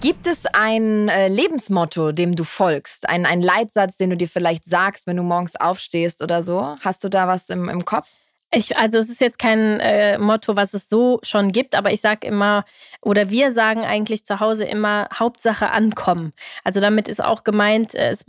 Gibt 0.00 0.26
es 0.26 0.44
ein 0.44 1.08
äh, 1.08 1.28
Lebensmotto, 1.28 2.10
dem 2.10 2.34
du 2.34 2.42
folgst? 2.42 3.08
Ein, 3.08 3.26
ein 3.26 3.42
Leitsatz, 3.42 3.96
den 3.96 4.10
du 4.10 4.16
dir 4.16 4.26
vielleicht 4.26 4.64
sagst, 4.64 5.06
wenn 5.06 5.16
du 5.16 5.22
morgens 5.22 5.54
aufstehst 5.54 6.20
oder 6.20 6.42
so? 6.42 6.74
Hast 6.80 7.04
du 7.04 7.08
da 7.08 7.28
was 7.28 7.48
im, 7.48 7.68
im 7.68 7.84
Kopf? 7.84 8.08
Ich, 8.54 8.76
also 8.76 8.98
es 8.98 9.08
ist 9.08 9.20
jetzt 9.20 9.38
kein 9.38 9.80
äh, 9.80 10.18
Motto, 10.18 10.56
was 10.56 10.74
es 10.74 10.88
so 10.88 11.18
schon 11.22 11.52
gibt, 11.52 11.74
aber 11.74 11.92
ich 11.92 12.00
sage 12.00 12.26
immer, 12.26 12.64
oder 13.00 13.30
wir 13.30 13.52
sagen 13.52 13.84
eigentlich 13.84 14.24
zu 14.24 14.40
Hause 14.40 14.64
immer, 14.64 15.08
Hauptsache 15.12 15.70
ankommen. 15.70 16.32
Also 16.62 16.80
damit 16.80 17.08
ist 17.08 17.22
auch 17.22 17.44
gemeint, 17.44 17.94
äh, 17.94 18.10
es, 18.10 18.24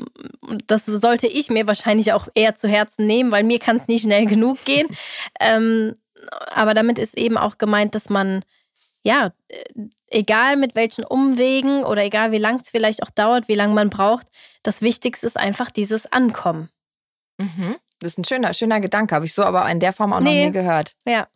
das 0.68 0.86
sollte 0.86 1.28
ich 1.28 1.50
mir 1.50 1.68
wahrscheinlich 1.68 2.14
auch 2.14 2.28
eher 2.36 2.56
zu 2.56 2.68
Herzen 2.68 3.06
nehmen, 3.06 3.32
weil 3.32 3.44
mir 3.44 3.60
kann 3.60 3.78
es 3.78 3.88
nie 3.88 4.00
schnell 4.00 4.26
genug 4.26 4.64
gehen. 4.66 4.88
ähm, 5.40 5.96
aber 6.54 6.74
damit 6.74 7.00
ist 7.00 7.18
eben 7.18 7.38
auch 7.38 7.58
gemeint, 7.58 7.96
dass 7.96 8.10
man, 8.10 8.44
ja, 9.04 9.32
äh, 9.48 9.64
egal 10.10 10.58
mit 10.58 10.76
welchen 10.76 11.04
Umwegen 11.04 11.84
oder 11.84 12.04
egal 12.04 12.32
wie 12.32 12.38
lang 12.38 12.58
es 12.58 12.70
vielleicht 12.70 13.04
auch 13.04 13.12
dauert, 13.12 13.48
wie 13.48 13.56
lange 13.56 13.74
man 13.74 13.90
braucht, 13.90 14.28
das 14.64 14.82
Wichtigste 14.82 15.28
ist 15.28 15.38
einfach 15.38 15.70
dieses 15.72 16.12
Ankommen. 16.12 16.70
Mhm. 17.38 17.76
Das 18.06 18.14
ist 18.14 18.20
ein 18.20 18.26
schöner, 18.26 18.54
schöner 18.54 18.80
Gedanke. 18.80 19.16
Habe 19.16 19.26
ich 19.26 19.34
so 19.34 19.44
aber 19.44 19.68
in 19.70 19.80
der 19.80 19.92
Form 19.92 20.14
auch 20.14 20.20
nee. 20.20 20.42
noch 20.42 20.46
nie 20.46 20.52
gehört. 20.52 20.96
Ja. 21.06 21.28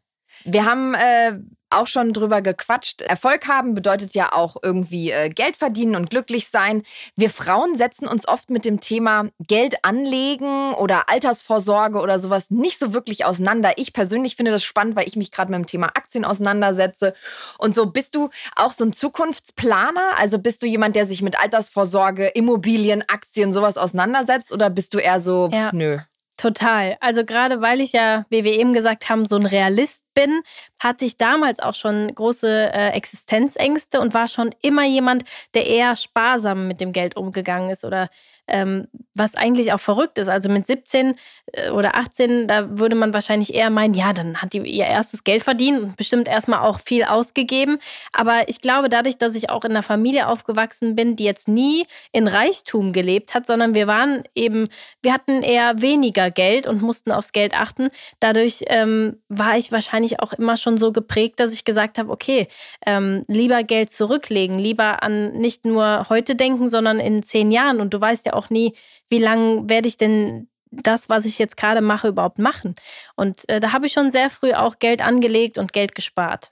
Wir 0.45 0.65
haben 0.65 0.93
äh, 0.93 1.39
auch 1.71 1.87
schon 1.87 2.13
drüber 2.13 2.41
gequatscht. 2.41 3.01
Erfolg 3.01 3.47
haben 3.47 3.75
bedeutet 3.75 4.13
ja 4.13 4.33
auch 4.33 4.57
irgendwie 4.61 5.11
äh, 5.11 5.29
Geld 5.29 5.55
verdienen 5.55 5.95
und 5.95 6.09
glücklich 6.09 6.49
sein. 6.49 6.83
Wir 7.15 7.29
Frauen 7.29 7.75
setzen 7.75 8.07
uns 8.07 8.27
oft 8.27 8.49
mit 8.49 8.65
dem 8.65 8.79
Thema 8.79 9.29
Geld 9.39 9.83
anlegen 9.83 10.73
oder 10.73 11.09
Altersvorsorge 11.09 11.99
oder 11.99 12.19
sowas 12.19 12.49
nicht 12.49 12.79
so 12.79 12.93
wirklich 12.93 13.25
auseinander. 13.25 13.73
Ich 13.77 13.93
persönlich 13.93 14.35
finde 14.35 14.51
das 14.51 14.63
spannend, 14.63 14.95
weil 14.95 15.07
ich 15.07 15.15
mich 15.15 15.31
gerade 15.31 15.51
mit 15.51 15.59
dem 15.59 15.67
Thema 15.67 15.87
Aktien 15.87 16.25
auseinandersetze. 16.25 17.13
Und 17.57 17.75
so 17.75 17.87
bist 17.87 18.15
du 18.15 18.29
auch 18.55 18.71
so 18.71 18.85
ein 18.85 18.93
Zukunftsplaner? 18.93 20.17
Also 20.17 20.39
bist 20.39 20.63
du 20.63 20.67
jemand, 20.67 20.95
der 20.95 21.05
sich 21.05 21.21
mit 21.21 21.39
Altersvorsorge, 21.39 22.27
Immobilien, 22.27 23.03
Aktien, 23.07 23.53
sowas 23.53 23.77
auseinandersetzt? 23.77 24.51
Oder 24.51 24.69
bist 24.69 24.93
du 24.93 24.99
eher 24.99 25.19
so, 25.19 25.49
ja. 25.51 25.69
nö? 25.73 25.99
Total. 26.39 26.95
Also 27.01 27.25
gerade 27.25 27.59
weil 27.59 27.81
ich 27.81 27.91
ja, 27.91 28.25
wie 28.29 28.45
wir 28.45 28.53
eben 28.53 28.71
gesagt 28.71 29.09
haben, 29.09 29.25
so 29.25 29.35
ein 29.35 29.45
Realist 29.45 30.05
bin, 30.19 30.41
hatte 30.81 31.05
ich 31.05 31.17
damals 31.17 31.59
auch 31.59 31.73
schon 31.73 32.13
große 32.13 32.73
äh, 32.73 32.89
Existenzängste 32.89 34.01
und 34.01 34.13
war 34.13 34.27
schon 34.27 34.53
immer 34.61 34.83
jemand, 34.83 35.23
der 35.53 35.65
eher 35.65 35.95
sparsam 35.95 36.67
mit 36.67 36.81
dem 36.81 36.91
Geld 36.91 37.15
umgegangen 37.15 37.69
ist 37.69 37.85
oder 37.85 38.09
ähm, 38.49 38.87
was 39.13 39.35
eigentlich 39.35 39.71
auch 39.73 39.79
verrückt 39.79 40.17
ist. 40.17 40.27
Also 40.27 40.49
mit 40.49 40.67
17 40.67 41.15
äh, 41.53 41.69
oder 41.69 41.95
18, 41.95 42.47
da 42.47 42.79
würde 42.79 42.95
man 42.95 43.13
wahrscheinlich 43.13 43.53
eher 43.53 43.69
meinen, 43.69 43.93
ja, 43.93 44.11
dann 44.13 44.41
hat 44.41 44.53
die 44.53 44.59
ihr 44.59 44.85
erstes 44.85 45.23
Geld 45.23 45.43
verdient 45.43 45.81
und 45.81 45.95
bestimmt 45.95 46.27
erstmal 46.27 46.59
auch 46.59 46.79
viel 46.79 47.03
ausgegeben. 47.03 47.79
Aber 48.11 48.49
ich 48.49 48.61
glaube, 48.61 48.89
dadurch, 48.89 49.17
dass 49.17 49.35
ich 49.35 49.49
auch 49.49 49.63
in 49.63 49.71
einer 49.71 49.83
Familie 49.83 50.27
aufgewachsen 50.27 50.95
bin, 50.95 51.15
die 51.15 51.25
jetzt 51.25 51.47
nie 51.47 51.85
in 52.11 52.27
Reichtum 52.27 52.91
gelebt 52.91 53.33
hat, 53.35 53.45
sondern 53.45 53.73
wir 53.73 53.87
waren 53.87 54.23
eben, 54.35 54.67
wir 55.01 55.13
hatten 55.13 55.43
eher 55.43 55.81
weniger 55.81 56.31
Geld 56.31 56.67
und 56.67 56.81
mussten 56.81 57.11
aufs 57.11 57.31
Geld 57.31 57.55
achten. 57.55 57.89
Dadurch 58.19 58.65
ähm, 58.67 59.21
war 59.29 59.57
ich 59.57 59.71
wahrscheinlich 59.71 60.08
mich 60.09 60.19
auch 60.19 60.33
immer 60.33 60.57
schon 60.57 60.77
so 60.77 60.91
geprägt, 60.91 61.39
dass 61.39 61.53
ich 61.53 61.65
gesagt 61.65 61.97
habe, 61.97 62.11
okay, 62.11 62.47
ähm, 62.85 63.23
lieber 63.27 63.63
Geld 63.63 63.91
zurücklegen, 63.91 64.57
lieber 64.59 65.03
an 65.03 65.33
nicht 65.33 65.65
nur 65.65 66.07
heute 66.09 66.35
denken, 66.35 66.69
sondern 66.69 66.99
in 66.99 67.23
zehn 67.23 67.51
Jahren. 67.51 67.79
Und 67.79 67.93
du 67.93 68.01
weißt 68.01 68.25
ja 68.25 68.33
auch 68.33 68.49
nie, 68.49 68.73
wie 69.07 69.19
lange 69.19 69.69
werde 69.69 69.87
ich 69.87 69.97
denn 69.97 70.49
das, 70.71 71.09
was 71.09 71.25
ich 71.25 71.39
jetzt 71.39 71.57
gerade 71.57 71.81
mache, 71.81 72.09
überhaupt 72.09 72.39
machen. 72.39 72.75
Und 73.15 73.47
äh, 73.49 73.59
da 73.59 73.73
habe 73.73 73.87
ich 73.87 73.93
schon 73.93 74.11
sehr 74.11 74.29
früh 74.29 74.53
auch 74.53 74.79
Geld 74.79 75.01
angelegt 75.01 75.57
und 75.57 75.73
Geld 75.73 75.95
gespart. 75.95 76.51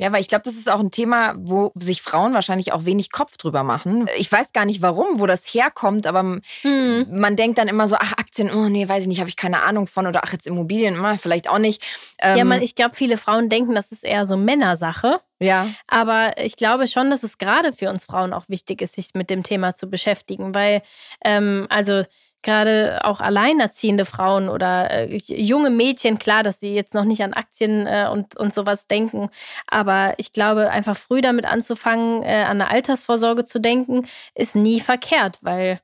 Ja, 0.00 0.10
weil 0.12 0.22
ich 0.22 0.28
glaube, 0.28 0.44
das 0.44 0.54
ist 0.54 0.70
auch 0.70 0.80
ein 0.80 0.90
Thema, 0.90 1.34
wo 1.36 1.72
sich 1.74 2.00
Frauen 2.00 2.32
wahrscheinlich 2.32 2.72
auch 2.72 2.86
wenig 2.86 3.12
Kopf 3.12 3.36
drüber 3.36 3.62
machen. 3.64 4.08
Ich 4.16 4.32
weiß 4.32 4.54
gar 4.54 4.64
nicht 4.64 4.80
warum, 4.80 5.20
wo 5.20 5.26
das 5.26 5.44
herkommt, 5.44 6.06
aber 6.06 6.38
hm. 6.62 7.06
man 7.10 7.36
denkt 7.36 7.58
dann 7.58 7.68
immer 7.68 7.86
so, 7.86 7.96
ach, 7.96 8.14
Aktien, 8.14 8.50
oh 8.50 8.70
nee, 8.70 8.88
weiß 8.88 9.02
ich 9.02 9.08
nicht, 9.08 9.20
habe 9.20 9.28
ich 9.28 9.36
keine 9.36 9.62
Ahnung 9.62 9.88
von 9.88 10.06
oder 10.06 10.24
ach, 10.24 10.32
jetzt 10.32 10.46
Immobilien, 10.46 10.98
oh, 10.98 11.16
vielleicht 11.18 11.50
auch 11.50 11.58
nicht. 11.58 11.82
Ähm, 12.18 12.38
ja, 12.38 12.44
man, 12.46 12.62
ich 12.62 12.74
glaube, 12.74 12.94
viele 12.94 13.18
Frauen 13.18 13.50
denken, 13.50 13.74
das 13.74 13.92
ist 13.92 14.02
eher 14.02 14.24
so 14.24 14.38
Männersache. 14.38 15.20
Ja. 15.38 15.68
Aber 15.86 16.32
ich 16.38 16.56
glaube 16.56 16.86
schon, 16.86 17.10
dass 17.10 17.22
es 17.22 17.36
gerade 17.36 17.74
für 17.74 17.90
uns 17.90 18.06
Frauen 18.06 18.32
auch 18.32 18.48
wichtig 18.48 18.80
ist, 18.80 18.94
sich 18.94 19.08
mit 19.12 19.28
dem 19.28 19.42
Thema 19.42 19.74
zu 19.74 19.90
beschäftigen, 19.90 20.54
weil, 20.54 20.80
ähm, 21.26 21.66
also, 21.68 22.04
gerade 22.42 23.00
auch 23.04 23.20
alleinerziehende 23.20 24.04
Frauen 24.04 24.48
oder 24.48 24.90
äh, 24.90 25.16
junge 25.16 25.70
Mädchen, 25.70 26.18
klar, 26.18 26.42
dass 26.42 26.60
sie 26.60 26.74
jetzt 26.74 26.94
noch 26.94 27.04
nicht 27.04 27.22
an 27.22 27.32
Aktien 27.32 27.86
äh, 27.86 28.08
und, 28.10 28.36
und 28.36 28.54
sowas 28.54 28.86
denken, 28.86 29.30
aber 29.66 30.14
ich 30.18 30.32
glaube, 30.32 30.70
einfach 30.70 30.96
früh 30.96 31.20
damit 31.20 31.46
anzufangen, 31.46 32.22
äh, 32.22 32.44
an 32.44 32.60
eine 32.60 32.70
Altersvorsorge 32.70 33.44
zu 33.44 33.60
denken, 33.60 34.06
ist 34.34 34.56
nie 34.56 34.80
verkehrt, 34.80 35.38
weil 35.42 35.80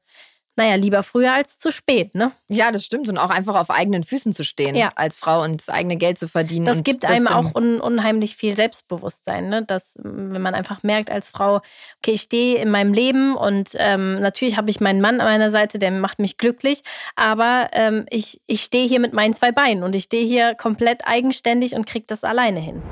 naja, 0.56 0.74
lieber 0.74 1.02
früher 1.02 1.32
als 1.32 1.58
zu 1.58 1.70
spät, 1.70 2.14
ne? 2.14 2.32
Ja, 2.48 2.72
das 2.72 2.84
stimmt. 2.84 3.08
Und 3.08 3.18
auch 3.18 3.30
einfach 3.30 3.54
auf 3.54 3.70
eigenen 3.70 4.04
Füßen 4.04 4.32
zu 4.32 4.42
stehen 4.42 4.74
ja. 4.74 4.90
als 4.96 5.16
Frau 5.16 5.42
und 5.42 5.60
das 5.60 5.68
eigene 5.68 5.96
Geld 5.96 6.18
zu 6.18 6.28
verdienen. 6.28 6.64
Das 6.64 6.82
gibt 6.82 7.04
das 7.04 7.10
einem 7.10 7.28
auch 7.28 7.54
un 7.54 7.80
unheimlich 7.80 8.36
viel 8.36 8.56
Selbstbewusstsein, 8.56 9.48
ne? 9.48 9.64
Dass, 9.64 9.98
wenn 10.02 10.40
man 10.40 10.54
einfach 10.54 10.82
merkt 10.82 11.10
als 11.10 11.28
Frau, 11.28 11.56
okay, 11.98 12.12
ich 12.12 12.22
stehe 12.22 12.56
in 12.56 12.70
meinem 12.70 12.92
Leben 12.92 13.36
und 13.36 13.70
ähm, 13.74 14.18
natürlich 14.20 14.56
habe 14.56 14.70
ich 14.70 14.80
meinen 14.80 15.00
Mann 15.00 15.20
an 15.20 15.26
meiner 15.26 15.50
Seite, 15.50 15.78
der 15.78 15.90
macht 15.90 16.18
mich 16.18 16.38
glücklich, 16.38 16.82
aber 17.16 17.68
ähm, 17.72 18.06
ich, 18.10 18.40
ich 18.46 18.62
stehe 18.62 18.88
hier 18.88 19.00
mit 19.00 19.12
meinen 19.12 19.34
zwei 19.34 19.52
Beinen 19.52 19.82
und 19.82 19.94
ich 19.94 20.04
stehe 20.04 20.26
hier 20.26 20.54
komplett 20.54 21.06
eigenständig 21.06 21.74
und 21.74 21.86
kriege 21.86 22.06
das 22.08 22.24
alleine 22.24 22.60
hin. 22.60 22.82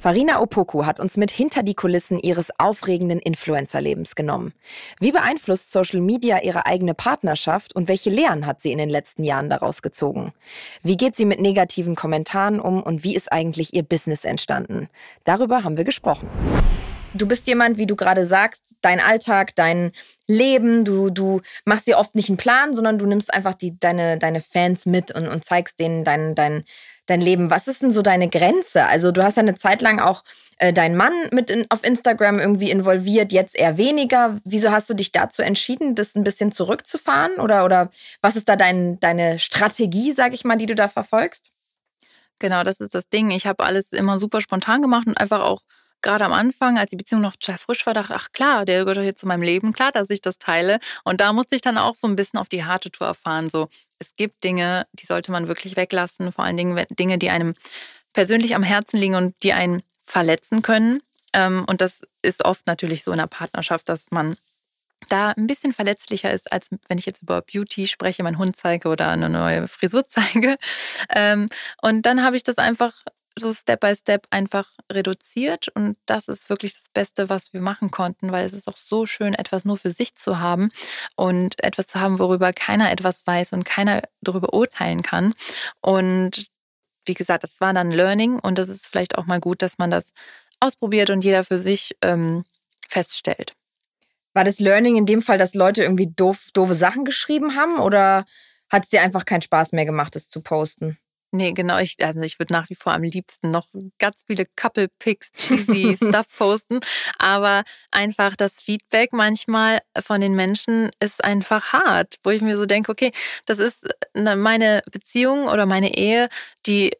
Farina 0.00 0.40
Opoku 0.40 0.86
hat 0.86 0.98
uns 0.98 1.18
mit 1.18 1.30
hinter 1.30 1.62
die 1.62 1.74
Kulissen 1.74 2.18
ihres 2.18 2.48
aufregenden 2.58 3.18
Influencer-Lebens 3.18 4.14
genommen. 4.14 4.54
Wie 4.98 5.12
beeinflusst 5.12 5.72
Social 5.72 6.00
Media 6.00 6.42
ihre 6.42 6.64
eigene 6.64 6.94
Partnerschaft 6.94 7.76
und 7.76 7.86
welche 7.86 8.08
Lehren 8.08 8.46
hat 8.46 8.62
sie 8.62 8.72
in 8.72 8.78
den 8.78 8.88
letzten 8.88 9.24
Jahren 9.24 9.50
daraus 9.50 9.82
gezogen? 9.82 10.32
Wie 10.82 10.96
geht 10.96 11.16
sie 11.16 11.26
mit 11.26 11.38
negativen 11.38 11.96
Kommentaren 11.96 12.60
um 12.60 12.82
und 12.82 13.04
wie 13.04 13.14
ist 13.14 13.30
eigentlich 13.30 13.74
ihr 13.74 13.82
Business 13.82 14.24
entstanden? 14.24 14.88
Darüber 15.24 15.64
haben 15.64 15.76
wir 15.76 15.84
gesprochen. 15.84 16.30
Du 17.12 17.26
bist 17.28 17.46
jemand, 17.46 17.76
wie 17.76 17.86
du 17.86 17.94
gerade 17.94 18.24
sagst, 18.24 18.76
dein 18.80 19.00
Alltag, 19.00 19.54
dein 19.54 19.92
Leben, 20.26 20.84
du, 20.84 21.10
du 21.10 21.42
machst 21.66 21.86
dir 21.86 21.98
oft 21.98 22.14
nicht 22.14 22.30
einen 22.30 22.38
Plan, 22.38 22.72
sondern 22.74 22.98
du 22.98 23.04
nimmst 23.04 23.34
einfach 23.34 23.52
die, 23.52 23.78
deine, 23.78 24.16
deine 24.16 24.40
Fans 24.40 24.86
mit 24.86 25.14
und, 25.14 25.26
und 25.28 25.44
zeigst 25.44 25.78
denen 25.78 26.04
dein, 26.04 26.34
dein, 26.34 26.64
dein 27.10 27.20
Leben. 27.20 27.50
Was 27.50 27.68
ist 27.68 27.82
denn 27.82 27.92
so 27.92 28.02
deine 28.02 28.28
Grenze? 28.28 28.86
Also 28.86 29.12
du 29.12 29.22
hast 29.22 29.36
ja 29.36 29.42
eine 29.42 29.56
Zeit 29.56 29.82
lang 29.82 29.98
auch 29.98 30.22
äh, 30.58 30.72
deinen 30.72 30.96
Mann 30.96 31.12
mit 31.32 31.50
in, 31.50 31.66
auf 31.70 31.84
Instagram 31.84 32.38
irgendwie 32.38 32.70
involviert, 32.70 33.32
jetzt 33.32 33.56
eher 33.56 33.76
weniger. 33.76 34.38
Wieso 34.44 34.70
hast 34.70 34.88
du 34.88 34.94
dich 34.94 35.12
dazu 35.12 35.42
entschieden, 35.42 35.94
das 35.94 36.14
ein 36.14 36.24
bisschen 36.24 36.52
zurückzufahren? 36.52 37.36
Oder, 37.36 37.64
oder 37.64 37.90
was 38.20 38.36
ist 38.36 38.48
da 38.48 38.56
dein, 38.56 39.00
deine 39.00 39.38
Strategie, 39.38 40.12
sag 40.12 40.34
ich 40.34 40.44
mal, 40.44 40.56
die 40.56 40.66
du 40.66 40.74
da 40.74 40.88
verfolgst? 40.88 41.52
Genau, 42.38 42.62
das 42.62 42.80
ist 42.80 42.94
das 42.94 43.08
Ding. 43.08 43.30
Ich 43.30 43.46
habe 43.46 43.64
alles 43.64 43.92
immer 43.92 44.18
super 44.18 44.40
spontan 44.40 44.80
gemacht 44.80 45.06
und 45.06 45.18
einfach 45.18 45.42
auch 45.42 45.60
gerade 46.02 46.24
am 46.24 46.32
Anfang, 46.32 46.78
als 46.78 46.90
die 46.90 46.96
Beziehung 46.96 47.22
noch 47.22 47.36
total 47.36 47.58
frisch 47.58 47.86
war, 47.86 47.94
dachte, 47.94 48.14
ach 48.14 48.32
klar, 48.32 48.64
der 48.64 48.84
gehört 48.84 49.04
jetzt 49.04 49.20
zu 49.20 49.26
meinem 49.26 49.42
Leben, 49.42 49.72
klar, 49.72 49.92
dass 49.92 50.10
ich 50.10 50.20
das 50.20 50.38
teile. 50.38 50.78
Und 51.04 51.20
da 51.20 51.32
musste 51.32 51.56
ich 51.56 51.62
dann 51.62 51.78
auch 51.78 51.96
so 51.96 52.06
ein 52.06 52.16
bisschen 52.16 52.38
auf 52.38 52.48
die 52.48 52.64
harte 52.64 52.90
Tour 52.90 53.06
erfahren. 53.06 53.50
So, 53.50 53.68
es 53.98 54.14
gibt 54.16 54.42
Dinge, 54.44 54.86
die 54.92 55.06
sollte 55.06 55.32
man 55.32 55.48
wirklich 55.48 55.76
weglassen, 55.76 56.32
vor 56.32 56.44
allen 56.44 56.56
Dingen 56.56 56.84
Dinge, 56.90 57.18
die 57.18 57.30
einem 57.30 57.54
persönlich 58.12 58.54
am 58.54 58.62
Herzen 58.62 58.98
liegen 58.98 59.14
und 59.14 59.42
die 59.42 59.52
einen 59.52 59.82
verletzen 60.02 60.62
können. 60.62 61.02
Ähm, 61.32 61.64
und 61.68 61.80
das 61.80 62.02
ist 62.22 62.44
oft 62.44 62.66
natürlich 62.66 63.04
so 63.04 63.12
in 63.12 63.20
einer 63.20 63.28
Partnerschaft, 63.28 63.88
dass 63.88 64.10
man 64.10 64.36
da 65.08 65.30
ein 65.30 65.46
bisschen 65.46 65.72
verletzlicher 65.72 66.32
ist, 66.32 66.52
als 66.52 66.68
wenn 66.88 66.98
ich 66.98 67.06
jetzt 67.06 67.22
über 67.22 67.40
Beauty 67.42 67.86
spreche, 67.86 68.22
meinen 68.22 68.38
Hund 68.38 68.56
zeige 68.56 68.88
oder 68.88 69.08
eine 69.08 69.28
neue 69.28 69.68
Frisur 69.68 70.06
zeige. 70.08 70.56
Ähm, 71.14 71.48
und 71.80 72.02
dann 72.02 72.22
habe 72.22 72.36
ich 72.36 72.42
das 72.42 72.58
einfach 72.58 72.92
so 73.36 73.52
Step 73.52 73.80
by 73.80 73.94
Step 73.94 74.26
einfach 74.30 74.66
reduziert. 74.90 75.68
Und 75.68 75.96
das 76.06 76.28
ist 76.28 76.50
wirklich 76.50 76.74
das 76.74 76.88
Beste, 76.92 77.28
was 77.28 77.52
wir 77.52 77.60
machen 77.60 77.90
konnten, 77.90 78.32
weil 78.32 78.46
es 78.46 78.52
ist 78.52 78.68
auch 78.68 78.76
so 78.76 79.06
schön, 79.06 79.34
etwas 79.34 79.64
nur 79.64 79.76
für 79.76 79.90
sich 79.90 80.14
zu 80.14 80.40
haben 80.40 80.70
und 81.16 81.62
etwas 81.62 81.88
zu 81.88 82.00
haben, 82.00 82.18
worüber 82.18 82.52
keiner 82.52 82.90
etwas 82.90 83.26
weiß 83.26 83.52
und 83.52 83.64
keiner 83.64 84.02
darüber 84.20 84.52
urteilen 84.52 85.02
kann. 85.02 85.34
Und 85.80 86.46
wie 87.04 87.14
gesagt, 87.14 87.44
das 87.44 87.60
war 87.60 87.72
dann 87.72 87.90
Learning 87.90 88.38
und 88.38 88.58
das 88.58 88.68
ist 88.68 88.86
vielleicht 88.86 89.16
auch 89.16 89.26
mal 89.26 89.40
gut, 89.40 89.62
dass 89.62 89.78
man 89.78 89.90
das 89.90 90.12
ausprobiert 90.60 91.10
und 91.10 91.24
jeder 91.24 91.44
für 91.44 91.58
sich 91.58 91.96
ähm, 92.02 92.44
feststellt. 92.88 93.54
War 94.34 94.44
das 94.44 94.60
Learning 94.60 94.96
in 94.96 95.06
dem 95.06 95.22
Fall, 95.22 95.38
dass 95.38 95.54
Leute 95.54 95.82
irgendwie 95.82 96.12
doof, 96.14 96.50
doofe 96.52 96.74
Sachen 96.74 97.04
geschrieben 97.04 97.56
haben 97.56 97.78
oder 97.78 98.24
hat 98.70 98.84
es 98.84 98.90
dir 98.90 99.02
einfach 99.02 99.24
keinen 99.24 99.42
Spaß 99.42 99.72
mehr 99.72 99.84
gemacht, 99.84 100.14
es 100.14 100.28
zu 100.28 100.40
posten? 100.40 100.98
Nee, 101.32 101.52
genau. 101.52 101.78
Ich, 101.78 101.96
also 102.02 102.20
ich 102.22 102.40
würde 102.40 102.52
nach 102.52 102.68
wie 102.70 102.74
vor 102.74 102.92
am 102.92 103.02
liebsten 103.02 103.52
noch 103.52 103.68
ganz 103.98 104.24
viele 104.26 104.44
Couple-Picks, 104.56 105.30
cheesy 105.32 105.96
Stuff 105.96 106.26
posten. 106.36 106.80
Aber 107.18 107.62
einfach 107.92 108.34
das 108.34 108.60
Feedback 108.60 109.12
manchmal 109.12 109.80
von 110.00 110.20
den 110.20 110.34
Menschen 110.34 110.90
ist 110.98 111.22
einfach 111.22 111.72
hart, 111.72 112.18
wo 112.24 112.30
ich 112.30 112.42
mir 112.42 112.58
so 112.58 112.66
denke, 112.66 112.90
okay, 112.90 113.12
das 113.46 113.60
ist 113.60 113.86
äh, 114.14 114.34
meine 114.34 114.82
Beziehung 114.90 115.46
oder 115.46 115.66
meine 115.66 115.96
Ehe, 115.96 116.28
die 116.66 116.90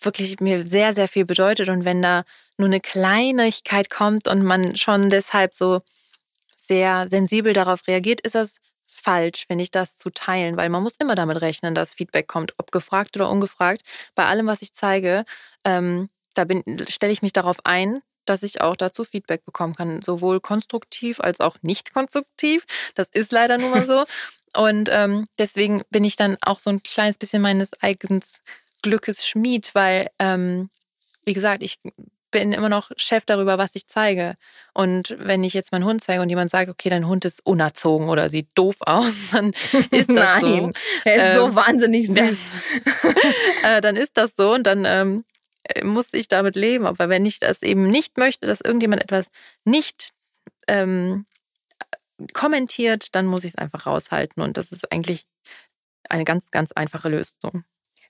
wirklich 0.00 0.38
mir 0.38 0.66
sehr, 0.66 0.94
sehr 0.94 1.08
viel 1.08 1.24
bedeutet. 1.24 1.68
Und 1.68 1.84
wenn 1.84 2.00
da 2.00 2.24
nur 2.58 2.68
eine 2.68 2.80
Kleinigkeit 2.80 3.90
kommt 3.90 4.28
und 4.28 4.44
man 4.44 4.76
schon 4.76 5.10
deshalb 5.10 5.52
so 5.52 5.80
sehr 6.56 7.08
sensibel 7.08 7.52
darauf 7.52 7.88
reagiert, 7.88 8.20
ist 8.20 8.36
das 8.36 8.58
falsch, 9.00 9.46
finde 9.46 9.64
ich, 9.64 9.70
das 9.70 9.96
zu 9.96 10.10
teilen, 10.10 10.56
weil 10.56 10.68
man 10.68 10.82
muss 10.82 10.96
immer 10.98 11.14
damit 11.14 11.40
rechnen, 11.40 11.74
dass 11.74 11.94
Feedback 11.94 12.26
kommt, 12.26 12.52
ob 12.58 12.72
gefragt 12.72 13.16
oder 13.16 13.30
ungefragt. 13.30 13.82
Bei 14.14 14.26
allem, 14.26 14.46
was 14.46 14.62
ich 14.62 14.72
zeige, 14.72 15.24
ähm, 15.64 16.08
da 16.34 16.44
stelle 16.88 17.12
ich 17.12 17.22
mich 17.22 17.32
darauf 17.32 17.58
ein, 17.64 18.02
dass 18.24 18.42
ich 18.42 18.60
auch 18.60 18.76
dazu 18.76 19.04
Feedback 19.04 19.44
bekommen 19.44 19.74
kann, 19.74 20.02
sowohl 20.02 20.40
konstruktiv 20.40 21.20
als 21.20 21.40
auch 21.40 21.56
nicht 21.62 21.92
konstruktiv. 21.92 22.64
Das 22.94 23.08
ist 23.12 23.32
leider 23.32 23.58
nun 23.58 23.70
mal 23.70 23.86
so. 23.86 24.04
Und 24.56 24.88
ähm, 24.92 25.26
deswegen 25.38 25.82
bin 25.90 26.04
ich 26.04 26.16
dann 26.16 26.36
auch 26.40 26.60
so 26.60 26.70
ein 26.70 26.82
kleines 26.82 27.18
bisschen 27.18 27.42
meines 27.42 27.70
eigenen 27.82 28.22
Glückes 28.82 29.26
Schmied, 29.26 29.74
weil, 29.74 30.08
ähm, 30.20 30.70
wie 31.24 31.32
gesagt, 31.32 31.62
ich 31.62 31.80
bin 32.34 32.52
immer 32.52 32.68
noch 32.68 32.90
Chef 32.96 33.24
darüber, 33.24 33.58
was 33.58 33.76
ich 33.76 33.86
zeige. 33.86 34.32
Und 34.72 35.14
wenn 35.20 35.44
ich 35.44 35.54
jetzt 35.54 35.70
meinen 35.70 35.84
Hund 35.84 36.02
zeige 36.02 36.20
und 36.20 36.28
jemand 36.28 36.50
sagt, 36.50 36.68
okay, 36.68 36.90
dein 36.90 37.06
Hund 37.06 37.24
ist 37.24 37.46
unerzogen 37.46 38.08
oder 38.08 38.28
sieht 38.28 38.48
doof 38.56 38.78
aus, 38.80 39.14
dann 39.32 39.52
ist 39.92 40.08
das 40.08 40.42
Nein, 40.42 40.72
so. 40.74 41.00
er 41.04 41.14
ist 41.14 41.22
ähm, 41.22 41.34
so 41.36 41.54
wahnsinnig 41.54 42.08
süß. 42.08 42.16
Das, 42.16 42.38
äh, 43.62 43.80
dann 43.80 43.96
ist 43.96 44.16
das 44.16 44.34
so 44.34 44.52
und 44.52 44.66
dann 44.66 44.84
ähm, 44.84 45.24
muss 45.84 46.12
ich 46.12 46.26
damit 46.26 46.56
leben. 46.56 46.86
Aber 46.86 47.08
wenn 47.08 47.24
ich 47.24 47.38
das 47.38 47.62
eben 47.62 47.86
nicht 47.86 48.18
möchte, 48.18 48.48
dass 48.48 48.60
irgendjemand 48.60 49.04
etwas 49.04 49.28
nicht 49.64 50.10
ähm, 50.66 51.26
kommentiert, 52.32 53.14
dann 53.14 53.26
muss 53.26 53.44
ich 53.44 53.50
es 53.50 53.58
einfach 53.58 53.86
raushalten. 53.86 54.42
Und 54.42 54.56
das 54.56 54.72
ist 54.72 54.90
eigentlich 54.90 55.22
eine 56.08 56.24
ganz, 56.24 56.50
ganz 56.50 56.72
einfache 56.72 57.08
Lösung. 57.08 57.64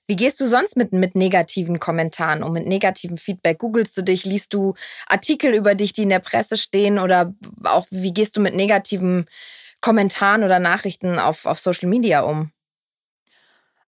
Wie 0.07 0.15
gehst 0.15 0.39
du 0.39 0.47
sonst 0.47 0.77
mit, 0.77 0.93
mit 0.93 1.15
negativen 1.15 1.79
Kommentaren 1.79 2.43
um, 2.43 2.53
mit 2.53 2.67
negativem 2.67 3.17
Feedback? 3.17 3.57
Googlest 3.57 3.97
du 3.97 4.03
dich, 4.03 4.23
liest 4.25 4.53
du 4.53 4.75
Artikel 5.07 5.53
über 5.53 5.73
dich, 5.75 5.93
die 5.93 6.03
in 6.03 6.09
der 6.09 6.19
Presse 6.19 6.57
stehen 6.57 6.99
oder 6.99 7.33
auch 7.63 7.87
wie 7.89 8.13
gehst 8.13 8.37
du 8.37 8.41
mit 8.41 8.55
negativen 8.55 9.27
Kommentaren 9.81 10.43
oder 10.43 10.59
Nachrichten 10.59 11.19
auf, 11.19 11.45
auf 11.45 11.59
Social 11.59 11.89
Media 11.89 12.21
um? 12.21 12.51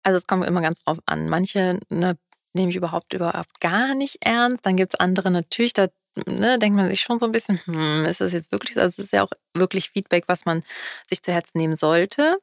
Also 0.03 0.17
es 0.17 0.27
kommt 0.27 0.45
immer 0.45 0.61
ganz 0.61 0.83
drauf 0.83 0.97
an. 1.05 1.29
Manche 1.29 1.79
ne, 1.89 2.17
nehme 2.53 2.71
ich 2.71 2.75
überhaupt 2.75 3.13
überhaupt 3.13 3.59
gar 3.59 3.93
nicht 3.93 4.17
ernst. 4.21 4.65
Dann 4.65 4.77
gibt 4.77 4.93
es 4.93 4.99
andere 4.99 5.29
natürlich, 5.29 5.73
da 5.73 5.87
ne, 6.27 6.57
denkt 6.57 6.77
man 6.77 6.89
sich 6.89 7.01
schon 7.01 7.19
so 7.19 7.25
ein 7.25 7.31
bisschen, 7.31 7.59
hm, 7.65 8.05
ist 8.05 8.21
das 8.21 8.33
jetzt 8.33 8.51
wirklich 8.51 8.73
so? 8.73 8.81
Also 8.81 9.01
es 9.01 9.05
ist 9.07 9.13
ja 9.13 9.23
auch 9.23 9.31
wirklich 9.53 9.89
Feedback, 9.89 10.23
was 10.27 10.45
man 10.45 10.63
sich 11.07 11.21
zu 11.21 11.31
Herzen 11.31 11.59
nehmen 11.59 11.75
sollte. 11.75 12.37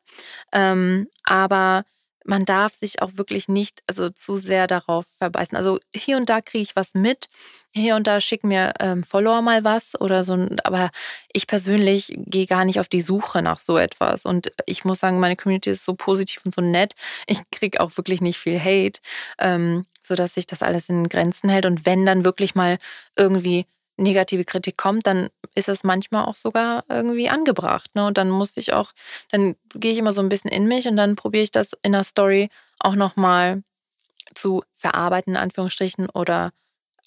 Ähm, 0.52 1.08
aber 1.24 1.84
man 2.26 2.44
darf 2.44 2.74
sich 2.74 3.02
auch 3.02 3.12
wirklich 3.14 3.48
nicht 3.48 3.82
also 3.86 4.10
zu 4.10 4.36
sehr 4.36 4.66
darauf 4.66 5.06
verbeißen. 5.18 5.56
Also 5.56 5.78
hier 5.94 6.16
und 6.16 6.28
da 6.28 6.40
kriege 6.40 6.62
ich 6.62 6.76
was 6.76 6.94
mit, 6.94 7.28
hier 7.72 7.96
und 7.96 8.06
da 8.06 8.20
schicken 8.20 8.48
mir 8.48 8.72
ähm, 8.80 9.02
Follower 9.02 9.42
mal 9.42 9.62
was 9.62 10.00
oder 10.00 10.24
so, 10.24 10.48
aber 10.64 10.90
ich 11.32 11.46
persönlich 11.46 12.12
gehe 12.16 12.46
gar 12.46 12.64
nicht 12.64 12.80
auf 12.80 12.88
die 12.88 13.00
Suche 13.00 13.42
nach 13.42 13.60
so 13.60 13.76
etwas. 13.76 14.24
Und 14.24 14.52
ich 14.64 14.84
muss 14.84 15.00
sagen, 15.00 15.20
meine 15.20 15.36
Community 15.36 15.70
ist 15.70 15.84
so 15.84 15.94
positiv 15.94 16.42
und 16.44 16.54
so 16.54 16.62
nett. 16.62 16.94
Ich 17.26 17.38
kriege 17.50 17.80
auch 17.80 17.96
wirklich 17.96 18.20
nicht 18.20 18.38
viel 18.38 18.58
Hate, 18.58 19.00
ähm, 19.38 19.84
sodass 20.02 20.34
sich 20.34 20.46
das 20.46 20.62
alles 20.62 20.88
in 20.88 21.08
Grenzen 21.08 21.50
hält. 21.50 21.66
Und 21.66 21.84
wenn 21.86 22.06
dann 22.06 22.24
wirklich 22.24 22.54
mal 22.54 22.78
irgendwie 23.14 23.66
negative 23.96 24.44
Kritik 24.44 24.76
kommt, 24.76 25.06
dann 25.06 25.28
ist 25.54 25.68
es 25.68 25.84
manchmal 25.84 26.24
auch 26.26 26.36
sogar 26.36 26.84
irgendwie 26.88 27.28
angebracht. 27.28 27.94
Ne? 27.94 28.06
Und 28.06 28.18
dann 28.18 28.30
muss 28.30 28.56
ich 28.56 28.72
auch, 28.72 28.92
dann 29.30 29.56
gehe 29.74 29.92
ich 29.92 29.98
immer 29.98 30.12
so 30.12 30.20
ein 30.20 30.28
bisschen 30.28 30.50
in 30.50 30.68
mich 30.68 30.86
und 30.86 30.96
dann 30.96 31.16
probiere 31.16 31.44
ich 31.44 31.52
das 31.52 31.70
in 31.82 31.92
der 31.92 32.04
Story 32.04 32.50
auch 32.78 32.94
nochmal 32.94 33.62
zu 34.34 34.62
verarbeiten, 34.74 35.34
in 35.34 35.40
Anführungsstrichen, 35.40 36.10
oder 36.10 36.52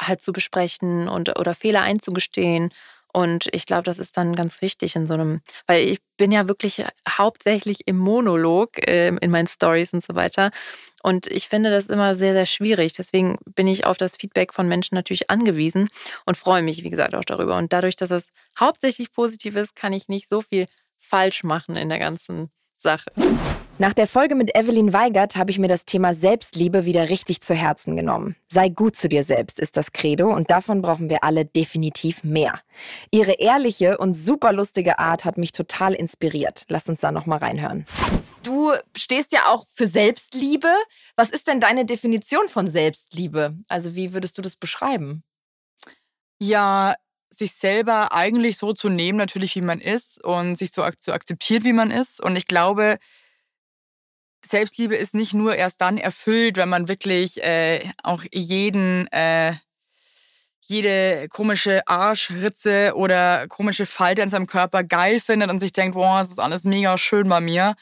halt 0.02 0.22
zu 0.22 0.32
besprechen 0.32 1.08
und 1.08 1.38
oder 1.38 1.54
Fehler 1.54 1.82
einzugestehen 1.82 2.72
und 3.14 3.50
ich 3.54 3.66
glaube, 3.66 3.84
das 3.84 4.00
ist 4.00 4.18
dann 4.18 4.36
ganz 4.36 4.62
wichtig 4.62 4.96
in 4.96 5.08
so 5.08 5.14
einem, 5.14 5.42
weil 5.66 5.88
ich 5.88 6.00
bin 6.18 6.32
ja 6.32 6.48
wirklich 6.48 6.84
hauptsächlich 7.08 7.88
im 7.88 7.98
Monolog 7.98 8.78
äh, 8.88 9.08
in 9.08 9.32
meinen 9.32 9.48
Stories 9.48 9.94
und 9.94 10.04
so 10.04 10.16
weiter. 10.16 10.52
Und 11.02 11.28
ich 11.28 11.48
finde 11.48 11.72
das 11.72 11.88
immer 11.88 12.14
sehr, 12.14 12.34
sehr 12.34 12.46
schwierig. 12.46 12.94
Deswegen 12.94 13.38
bin 13.56 13.68
ich 13.68 13.86
auf 13.86 13.98
das 13.98 14.18
Feedback 14.18 14.54
von 14.54 14.68
Menschen 14.68 14.96
natürlich 14.96 15.30
angewiesen 15.30 15.90
und 16.26 16.38
freue 16.38 16.62
mich, 16.62 16.84
wie 16.84 16.90
gesagt, 16.90 17.16
auch 17.16 17.26
darüber. 17.26 17.58
Und 17.58 17.74
dadurch, 17.74 17.96
dass 17.96 18.12
es 18.12 18.30
hauptsächlich 18.60 19.12
positiv 19.12 19.56
ist, 19.56 19.76
kann 19.76 19.94
ich 19.94 20.08
nicht 20.08 20.30
so 20.30 20.42
viel 20.42 20.66
falsch 20.98 21.44
machen 21.44 21.78
in 21.78 21.90
der 21.90 22.00
ganzen 22.00 22.52
Sache. 22.78 23.10
Nach 23.82 23.94
der 23.94 24.08
Folge 24.08 24.36
mit 24.36 24.58
Evelyn 24.58 24.92
Weigert 24.92 25.38
habe 25.38 25.52
ich 25.52 25.58
mir 25.58 25.70
das 25.70 25.86
Thema 25.86 26.14
Selbstliebe 26.14 26.84
wieder 26.84 27.08
richtig 27.08 27.40
zu 27.40 27.56
Herzen 27.56 27.96
genommen. 27.96 28.36
Sei 28.50 28.68
gut 28.68 28.98
zu 28.98 29.08
dir 29.08 29.24
selbst 29.24 29.58
ist 29.58 29.78
das 29.78 29.94
Credo 29.94 30.28
und 30.28 30.52
davon 30.52 30.82
brauchen 30.82 31.10
wir 31.10 31.24
alle 31.24 31.46
definitiv 31.46 32.26
mehr. 32.26 32.60
Ihre 33.10 33.40
ehrliche 33.40 33.98
und 33.98 34.16
super 34.16 34.52
lustige 34.52 35.00
Art 35.00 35.24
hat 35.24 35.38
mich 35.38 35.54
total 35.54 35.94
inspiriert. 35.94 36.66
Lasst 36.68 36.90
uns 36.90 37.00
da 37.00 37.14
noch 37.14 37.26
mal 37.26 37.38
reinhören. 37.38 37.86
Du 38.44 38.74
stehst 38.98 39.32
ja 39.32 39.46
auch 39.48 39.66
für 39.74 39.88
Selbstliebe. 39.88 40.74
Was 41.16 41.30
ist 41.30 41.48
denn 41.48 41.62
deine 41.62 41.86
Definition 41.86 42.50
von 42.50 42.68
Selbstliebe? 42.68 43.56
Also 43.70 43.96
wie 43.96 44.12
würdest 44.12 44.38
du 44.38 44.42
das 44.42 44.58
beschreiben? 44.58 45.24
Ja, 46.38 46.96
sich 47.30 47.54
selber 47.54 48.12
eigentlich 48.14 48.58
so 48.58 48.74
zu 48.74 48.90
nehmen, 48.90 49.18
natürlich 49.18 49.56
wie 49.56 49.62
man 49.62 49.80
ist 49.80 50.22
und 50.22 50.58
sich 50.58 50.74
so 50.74 50.86
zu 50.98 51.14
akzeptieren, 51.14 51.64
wie 51.64 51.72
man 51.72 51.92
ist. 51.92 52.22
Und 52.22 52.36
ich 52.36 52.46
glaube, 52.46 52.98
Selbstliebe 54.46 54.96
ist 54.96 55.14
nicht 55.14 55.34
nur 55.34 55.56
erst 55.56 55.82
dann 55.82 55.98
erfüllt, 55.98 56.58
wenn 56.58 56.70
man 56.70 56.88
wirklich 56.88 57.44
äh, 57.44 57.92
auch 58.04 58.24
jeden, 58.32 59.08
äh, 59.08 59.54
jede 60.62 61.28
komische 61.30 61.88
Arschritze 61.88 62.94
oder 62.96 63.48
komische 63.48 63.86
Falte 63.86 64.22
in 64.22 64.30
seinem 64.30 64.48
Körper 64.48 64.84
geil 64.84 65.20
findet 65.20 65.50
und 65.50 65.60
sich 65.60 65.74
denkt, 65.74 65.96
boah, 65.96 66.22
das 66.22 66.32
ist 66.32 66.40
alles 66.40 66.64
mega 66.64 66.98
schön 66.98 67.28
bei 67.28 67.42
mir, 67.42 67.76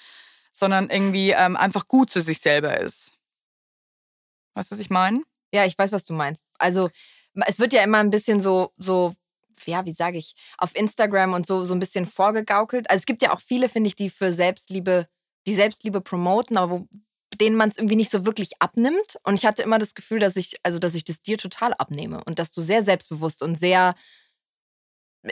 sondern 0.52 0.89
irgendwie 0.89 1.32
ähm, 1.32 1.56
einfach 1.56 1.88
gut 1.88 2.10
zu 2.10 2.22
sich 2.22 2.39
selber 2.39 2.80
ist. 2.80 3.12
Weißt 4.54 4.72
du, 4.72 4.76
was 4.76 4.82
ich 4.82 4.89
meine? 4.89 5.22
Ja, 5.54 5.65
ich 5.65 5.78
weiß, 5.78 5.91
was 5.91 6.06
du 6.06 6.13
meinst. 6.13 6.46
Also 6.58 6.89
es 7.46 7.60
wird 7.60 7.74
ja 7.74 7.84
immer 7.84 8.00
ein 8.00 8.10
bisschen 8.10 8.41
so, 8.41 8.74
so 8.78 9.13
ja, 9.65 9.86
wie 9.86 9.93
sage 9.93 10.17
ich, 10.17 10.36
auf 10.58 10.76
Instagram 10.76 11.34
und 11.34 11.46
so, 11.46 11.65
so 11.65 11.74
ein 11.74 11.80
bisschen 11.80 12.06
vorgegaukelt. 12.06 12.89
Also 12.89 13.00
es 13.00 13.06
gibt 13.06 13.22
ja 13.22 13.34
auch 13.34 13.39
viele, 13.39 13.70
finde 13.70 13.88
ich, 13.88 13.96
die 13.96 14.10
für 14.10 14.32
Selbstliebe, 14.32 15.08
die 15.48 15.56
Selbstliebe 15.56 16.02
promoten, 16.02 16.58
aber 16.58 16.82
wo, 16.82 16.88
denen 17.40 17.56
man 17.56 17.70
es 17.70 17.78
irgendwie 17.78 17.96
nicht 17.96 18.12
so 18.12 18.26
wirklich 18.26 18.52
abnimmt. 18.60 19.18
Und 19.24 19.36
ich 19.36 19.46
hatte 19.46 19.64
immer 19.64 19.80
das 19.80 19.96
Gefühl, 19.96 20.20
dass 20.20 20.36
ich, 20.36 20.56
also 20.64 20.80
dass 20.80 20.96
ich 20.96 21.04
das 21.04 21.22
dir 21.22 21.38
total 21.38 21.74
abnehme 21.74 22.24
und 22.26 22.40
dass 22.40 22.52
du 22.52 22.62
sehr 22.62 22.84
selbstbewusst 22.84 23.42
und 23.42 23.60
sehr 23.60 23.96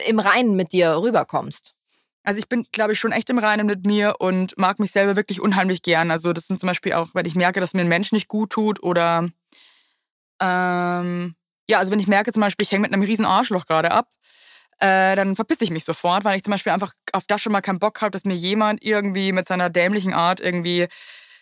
im 0.06 0.18
Reinen 0.18 0.56
mit 0.56 0.72
dir 0.72 0.96
rüberkommst. 0.96 1.74
Also 2.22 2.40
ich 2.40 2.48
bin, 2.48 2.66
glaube 2.72 2.92
ich, 2.92 2.98
schon 2.98 3.12
echt 3.12 3.30
im 3.30 3.38
Reinen 3.38 3.66
mit 3.66 3.86
mir 3.86 4.16
und 4.18 4.58
mag 4.58 4.80
mich 4.80 4.90
selber 4.90 5.14
wirklich 5.14 5.40
unheimlich 5.40 5.82
gern. 5.82 6.10
Also 6.10 6.32
das 6.32 6.48
sind 6.48 6.58
zum 6.58 6.66
Beispiel 6.66 6.94
auch, 6.94 7.14
wenn 7.14 7.24
ich 7.24 7.36
merke, 7.36 7.60
dass 7.60 7.72
mir 7.72 7.82
ein 7.82 7.88
Mensch 7.88 8.10
nicht 8.10 8.26
gut 8.26 8.50
tut 8.50 8.82
oder 8.82 9.28
ähm, 10.40 11.36
ja, 11.68 11.78
also 11.78 11.92
wenn 11.92 12.00
ich 12.00 12.08
merke 12.08 12.32
zum 12.32 12.40
Beispiel, 12.40 12.64
ich 12.64 12.72
hänge 12.72 12.82
mit 12.82 12.92
einem 12.92 13.02
riesen 13.02 13.24
Arschloch 13.24 13.64
gerade 13.64 13.92
ab, 13.92 14.10
äh, 14.80 15.16
dann 15.16 15.36
verpisse 15.36 15.64
ich 15.64 15.70
mich 15.70 15.84
sofort, 15.84 16.24
weil 16.24 16.36
ich 16.36 16.42
zum 16.42 16.50
Beispiel 16.50 16.72
einfach 16.72 16.92
auf 17.12 17.24
das 17.26 17.40
schon 17.40 17.52
mal 17.52 17.62
keinen 17.62 17.78
Bock 17.78 18.02
habe, 18.02 18.10
dass 18.10 18.24
mir 18.24 18.34
jemand 18.34 18.84
irgendwie 18.84 19.32
mit 19.32 19.46
seiner 19.46 19.70
dämlichen 19.70 20.12
Art 20.12 20.40
irgendwie 20.40 20.88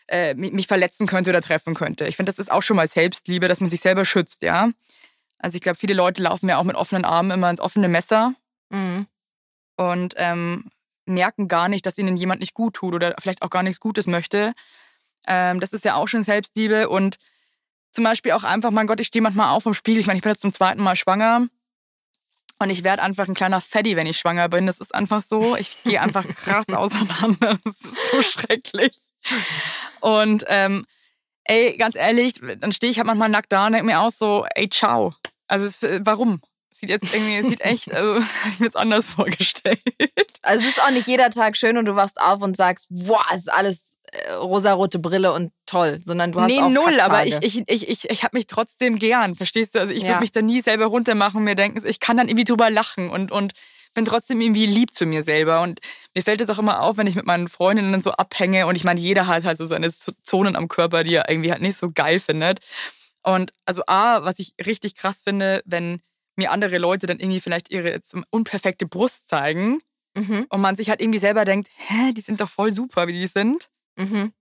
äh, 0.08 0.34
mich 0.34 0.66
verletzen 0.66 1.06
könnte 1.06 1.30
oder 1.30 1.40
treffen 1.40 1.74
könnte. 1.74 2.06
Ich 2.06 2.16
finde, 2.16 2.30
das 2.30 2.38
ist 2.38 2.50
auch 2.50 2.62
schon 2.62 2.76
mal 2.76 2.86
Selbstliebe, 2.86 3.48
dass 3.48 3.60
man 3.60 3.70
sich 3.70 3.80
selber 3.80 4.04
schützt, 4.04 4.42
ja. 4.42 4.68
Also 5.38 5.56
ich 5.56 5.62
glaube, 5.62 5.78
viele 5.78 5.94
Leute 5.94 6.22
laufen 6.22 6.48
ja 6.48 6.58
auch 6.58 6.64
mit 6.64 6.76
offenen 6.76 7.04
Armen 7.04 7.32
immer 7.32 7.50
ins 7.50 7.60
offene 7.60 7.88
Messer. 7.88 8.34
Mhm. 8.70 9.06
Und 9.76 10.14
ähm, 10.16 10.70
merken 11.04 11.48
gar 11.48 11.68
nicht, 11.68 11.84
dass 11.86 11.98
ihnen 11.98 12.16
jemand 12.16 12.40
nicht 12.40 12.54
gut 12.54 12.74
tut 12.74 12.94
oder 12.94 13.14
vielleicht 13.18 13.42
auch 13.42 13.50
gar 13.50 13.62
nichts 13.62 13.80
Gutes 13.80 14.06
möchte. 14.06 14.52
Ähm, 15.26 15.58
das 15.58 15.72
ist 15.72 15.84
ja 15.84 15.96
auch 15.96 16.06
schon 16.06 16.22
Selbstliebe 16.22 16.88
und 16.88 17.16
zum 17.90 18.04
Beispiel 18.04 18.32
auch 18.32 18.44
einfach, 18.44 18.70
mein 18.70 18.86
Gott, 18.86 19.00
ich 19.00 19.08
stehe 19.08 19.22
manchmal 19.22 19.50
auf 19.50 19.64
vom 19.64 19.74
Spiegel. 19.74 20.00
Ich 20.00 20.06
meine, 20.06 20.18
ich 20.18 20.22
bin 20.22 20.32
jetzt 20.32 20.42
zum 20.42 20.52
zweiten 20.52 20.82
Mal 20.82 20.96
schwanger 20.96 21.48
und 22.58 22.70
ich 22.70 22.84
werde 22.84 23.02
einfach 23.02 23.28
ein 23.28 23.34
kleiner 23.34 23.60
Fatty, 23.60 23.96
wenn 23.96 24.06
ich 24.06 24.16
schwanger 24.16 24.48
bin. 24.48 24.66
Das 24.66 24.78
ist 24.78 24.94
einfach 24.94 25.22
so. 25.22 25.56
Ich 25.56 25.82
gehe 25.82 26.00
einfach 26.00 26.26
krass 26.26 26.68
auseinander. 26.72 27.58
Das 27.64 27.80
ist 27.80 28.10
so 28.10 28.22
schrecklich. 28.22 29.10
Und 30.00 30.44
ähm, 30.48 30.86
ey, 31.44 31.76
ganz 31.76 31.96
ehrlich, 31.96 32.34
dann 32.58 32.72
stehe 32.72 32.90
ich 32.90 32.98
halt 32.98 33.06
manchmal 33.06 33.28
nackt 33.28 33.52
da 33.52 33.66
und 33.66 33.72
denke 33.72 33.86
mir 33.86 34.00
auch 34.00 34.12
so, 34.12 34.46
ey, 34.54 34.68
ciao. 34.68 35.14
Also 35.46 35.66
es, 35.66 35.82
warum? 36.04 36.40
sieht 36.74 36.90
jetzt 36.90 37.14
irgendwie, 37.14 37.48
sieht 37.48 37.60
echt, 37.60 37.92
also 37.92 38.18
ich 38.52 38.58
mir 38.58 38.66
jetzt 38.66 38.76
anders 38.76 39.06
vorgestellt. 39.06 39.80
Also 40.42 40.66
es 40.66 40.76
ist 40.76 40.82
auch 40.82 40.90
nicht 40.90 41.06
jeder 41.06 41.30
Tag 41.30 41.56
schön 41.56 41.76
und 41.76 41.86
du 41.86 41.94
wachst 41.94 42.20
auf 42.20 42.42
und 42.42 42.56
sagst, 42.56 42.86
boah, 42.90 43.24
es 43.32 43.42
ist 43.42 43.52
alles 43.52 43.92
äh, 43.92 43.93
rosarote 44.36 44.98
Brille 44.98 45.32
und 45.32 45.52
toll, 45.66 46.00
sondern 46.02 46.32
du 46.32 46.40
hast 46.40 46.48
nee, 46.48 46.60
auch 46.60 46.68
null, 46.68 46.84
Kacktage. 46.84 47.04
aber 47.04 47.26
ich, 47.26 47.36
ich, 47.42 47.62
ich, 47.66 47.88
ich, 47.88 48.10
ich 48.10 48.22
habe 48.22 48.36
mich 48.36 48.46
trotzdem 48.46 48.98
gern, 48.98 49.34
verstehst 49.34 49.74
du? 49.74 49.80
Also 49.80 49.92
ich 49.92 50.02
ja. 50.02 50.10
würde 50.10 50.20
mich 50.20 50.32
da 50.32 50.42
nie 50.42 50.60
selber 50.60 50.86
runtermachen 50.86 51.38
und 51.38 51.44
mir 51.44 51.54
denken, 51.54 51.82
ich 51.86 52.00
kann 52.00 52.16
dann 52.16 52.28
irgendwie 52.28 52.44
drüber 52.44 52.70
lachen 52.70 53.10
und, 53.10 53.32
und 53.32 53.52
bin 53.94 54.04
trotzdem 54.04 54.40
irgendwie 54.40 54.66
lieb 54.66 54.92
zu 54.92 55.06
mir 55.06 55.22
selber. 55.22 55.62
Und 55.62 55.80
mir 56.14 56.22
fällt 56.22 56.40
es 56.40 56.50
auch 56.50 56.58
immer 56.58 56.82
auf, 56.82 56.96
wenn 56.96 57.06
ich 57.06 57.14
mit 57.14 57.26
meinen 57.26 57.48
Freundinnen 57.48 58.02
so 58.02 58.12
abhänge 58.12 58.66
und 58.66 58.76
ich 58.76 58.84
meine, 58.84 59.00
jeder 59.00 59.26
hat 59.26 59.44
halt 59.44 59.58
so 59.58 59.66
seine 59.66 59.90
Zonen 59.92 60.56
am 60.56 60.68
Körper, 60.68 61.04
die 61.04 61.14
er 61.14 61.28
irgendwie 61.28 61.52
halt 61.52 61.62
nicht 61.62 61.78
so 61.78 61.90
geil 61.90 62.20
findet. 62.20 62.60
Und 63.22 63.52
also 63.64 63.82
A, 63.86 64.24
was 64.24 64.38
ich 64.38 64.54
richtig 64.64 64.96
krass 64.96 65.22
finde, 65.22 65.62
wenn 65.64 66.00
mir 66.36 66.50
andere 66.50 66.78
Leute 66.78 67.06
dann 67.06 67.20
irgendwie 67.20 67.40
vielleicht 67.40 67.70
ihre 67.70 67.90
jetzt 67.90 68.14
unperfekte 68.30 68.86
Brust 68.86 69.28
zeigen 69.28 69.78
mhm. 70.14 70.46
und 70.48 70.60
man 70.60 70.76
sich 70.76 70.90
halt 70.90 71.00
irgendwie 71.00 71.20
selber 71.20 71.44
denkt, 71.44 71.68
hä, 71.76 72.12
die 72.12 72.20
sind 72.20 72.40
doch 72.40 72.48
voll 72.48 72.72
super, 72.72 73.06
wie 73.06 73.12
die 73.12 73.26
sind. 73.26 73.68
Mhm. 73.96 74.32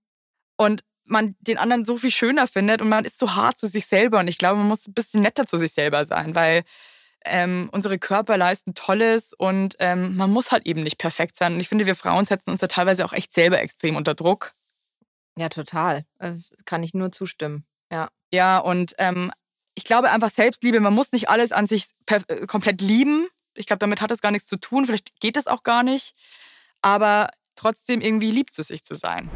Und 0.56 0.84
man 1.04 1.36
den 1.40 1.58
anderen 1.58 1.84
so 1.84 1.96
viel 1.96 2.10
schöner 2.10 2.46
findet 2.46 2.80
und 2.80 2.88
man 2.88 3.04
ist 3.04 3.18
so 3.18 3.34
hart 3.34 3.58
zu 3.58 3.66
sich 3.66 3.86
selber. 3.86 4.20
Und 4.20 4.28
ich 4.28 4.38
glaube, 4.38 4.58
man 4.58 4.68
muss 4.68 4.86
ein 4.86 4.94
bisschen 4.94 5.22
netter 5.22 5.46
zu 5.46 5.58
sich 5.58 5.72
selber 5.72 6.04
sein, 6.04 6.34
weil 6.34 6.64
ähm, 7.24 7.68
unsere 7.72 7.98
Körper 7.98 8.36
leisten 8.36 8.74
Tolles 8.74 9.32
und 9.32 9.76
ähm, 9.78 10.16
man 10.16 10.30
muss 10.30 10.52
halt 10.52 10.66
eben 10.66 10.82
nicht 10.82 10.98
perfekt 10.98 11.36
sein. 11.36 11.54
Und 11.54 11.60
ich 11.60 11.68
finde, 11.68 11.86
wir 11.86 11.96
Frauen 11.96 12.26
setzen 12.26 12.50
uns 12.50 12.60
da 12.60 12.66
teilweise 12.66 13.04
auch 13.04 13.12
echt 13.12 13.32
selber 13.32 13.60
extrem 13.60 13.96
unter 13.96 14.14
Druck. 14.14 14.52
Ja, 15.36 15.48
total. 15.48 16.04
Äh, 16.18 16.34
kann 16.64 16.82
ich 16.82 16.94
nur 16.94 17.12
zustimmen. 17.12 17.66
Ja. 17.90 18.08
Ja, 18.32 18.58
und 18.58 18.94
ähm, 18.98 19.32
ich 19.74 19.84
glaube 19.84 20.10
einfach 20.10 20.30
Selbstliebe, 20.30 20.80
man 20.80 20.94
muss 20.94 21.12
nicht 21.12 21.28
alles 21.28 21.52
an 21.52 21.66
sich 21.66 21.90
äh, 22.06 22.46
komplett 22.46 22.80
lieben. 22.80 23.26
Ich 23.54 23.66
glaube, 23.66 23.78
damit 23.78 24.00
hat 24.00 24.10
das 24.10 24.20
gar 24.20 24.30
nichts 24.30 24.48
zu 24.48 24.56
tun. 24.56 24.86
Vielleicht 24.86 25.20
geht 25.20 25.36
das 25.36 25.46
auch 25.46 25.62
gar 25.62 25.82
nicht. 25.82 26.14
Aber 26.82 27.28
trotzdem 27.54 28.00
irgendwie 28.00 28.30
lieb 28.30 28.52
zu 28.52 28.62
sich 28.62 28.84
zu 28.84 28.94
sein. 28.94 29.30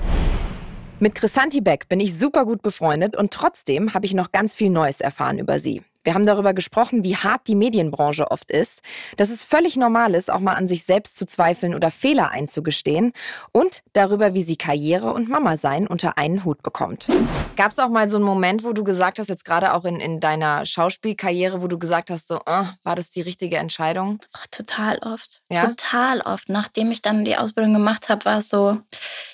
Mit 1.00 1.14
Chrisanti 1.14 1.61
Beck 1.61 1.88
bin 1.88 2.00
ich 2.00 2.18
super 2.18 2.44
gut 2.44 2.61
befreundet 2.61 3.16
und 3.16 3.33
trotzdem 3.33 3.94
habe 3.94 4.04
ich 4.04 4.14
noch 4.14 4.33
ganz 4.33 4.54
viel 4.54 4.68
Neues 4.68 5.00
erfahren 5.00 5.38
über 5.38 5.61
sie. 5.61 5.83
Wir 6.05 6.15
haben 6.15 6.27
darüber 6.27 6.55
gesprochen, 6.55 7.05
wie 7.05 7.17
hart 7.17 7.43
die 7.49 7.55
Medienbranche 7.55 8.31
oft 8.31 8.51
ist, 8.51 8.81
dass 9.17 9.31
es 9.31 9.45
völlig 9.45 9.77
normal 9.77 10.15
ist, 10.15 10.31
auch 10.31 10.41
mal 10.41 10.55
an 10.55 10.69
sich 10.69 10.85
selbst 10.85 11.17
zu 11.17 11.27
zweifeln 11.27 11.75
oder 11.75 11.91
Fehler 11.91 12.31
einzugestehen 12.31 13.13
und 13.53 13.83
darüber, 13.93 14.35
wie 14.35 14.43
sie 14.43 14.57
Karriere 14.57 15.13
und 15.13 15.29
Mama 15.29 15.57
sein 15.57 15.87
unter 15.87 16.17
einen 16.17 16.45
Hut 16.45 16.63
bekommt. 16.63 17.09
Gab 17.57 17.73
es 17.73 17.79
auch 17.79 17.89
mal 17.89 18.09
so 18.09 18.17
einen 18.17 18.25
Moment, 18.25 18.65
wo 18.65 18.73
du 18.73 18.85
gesagt 18.85 19.19
hast, 19.19 19.29
jetzt 19.29 19.45
gerade 19.45 19.75
auch 19.75 19.85
in, 19.85 19.97
in 20.01 20.21
deiner 20.21 20.65
Schauspielkarriere, 20.65 21.63
wo 21.63 21.67
du 21.67 21.79
gesagt 21.79 22.11
hast, 22.11 22.29
so, 22.29 22.37
oh, 22.47 22.65
war 22.85 22.95
das 22.95 23.11
die 23.11 23.21
richtige 23.21 23.57
Entscheidung? 23.57 24.21
Ach, 24.35 24.47
total 24.51 24.99
oft. 24.99 25.43
Ja? 25.51 25.67
Total 25.67 26.21
oft. 26.21 26.49
Nachdem 26.49 26.91
ich 26.91 27.03
dann 27.03 27.25
die 27.25 27.37
Ausbildung 27.37 27.75
gemacht 27.75 28.09
habe, 28.09 28.25
war 28.25 28.39
es 28.39 28.49
so, 28.49 28.79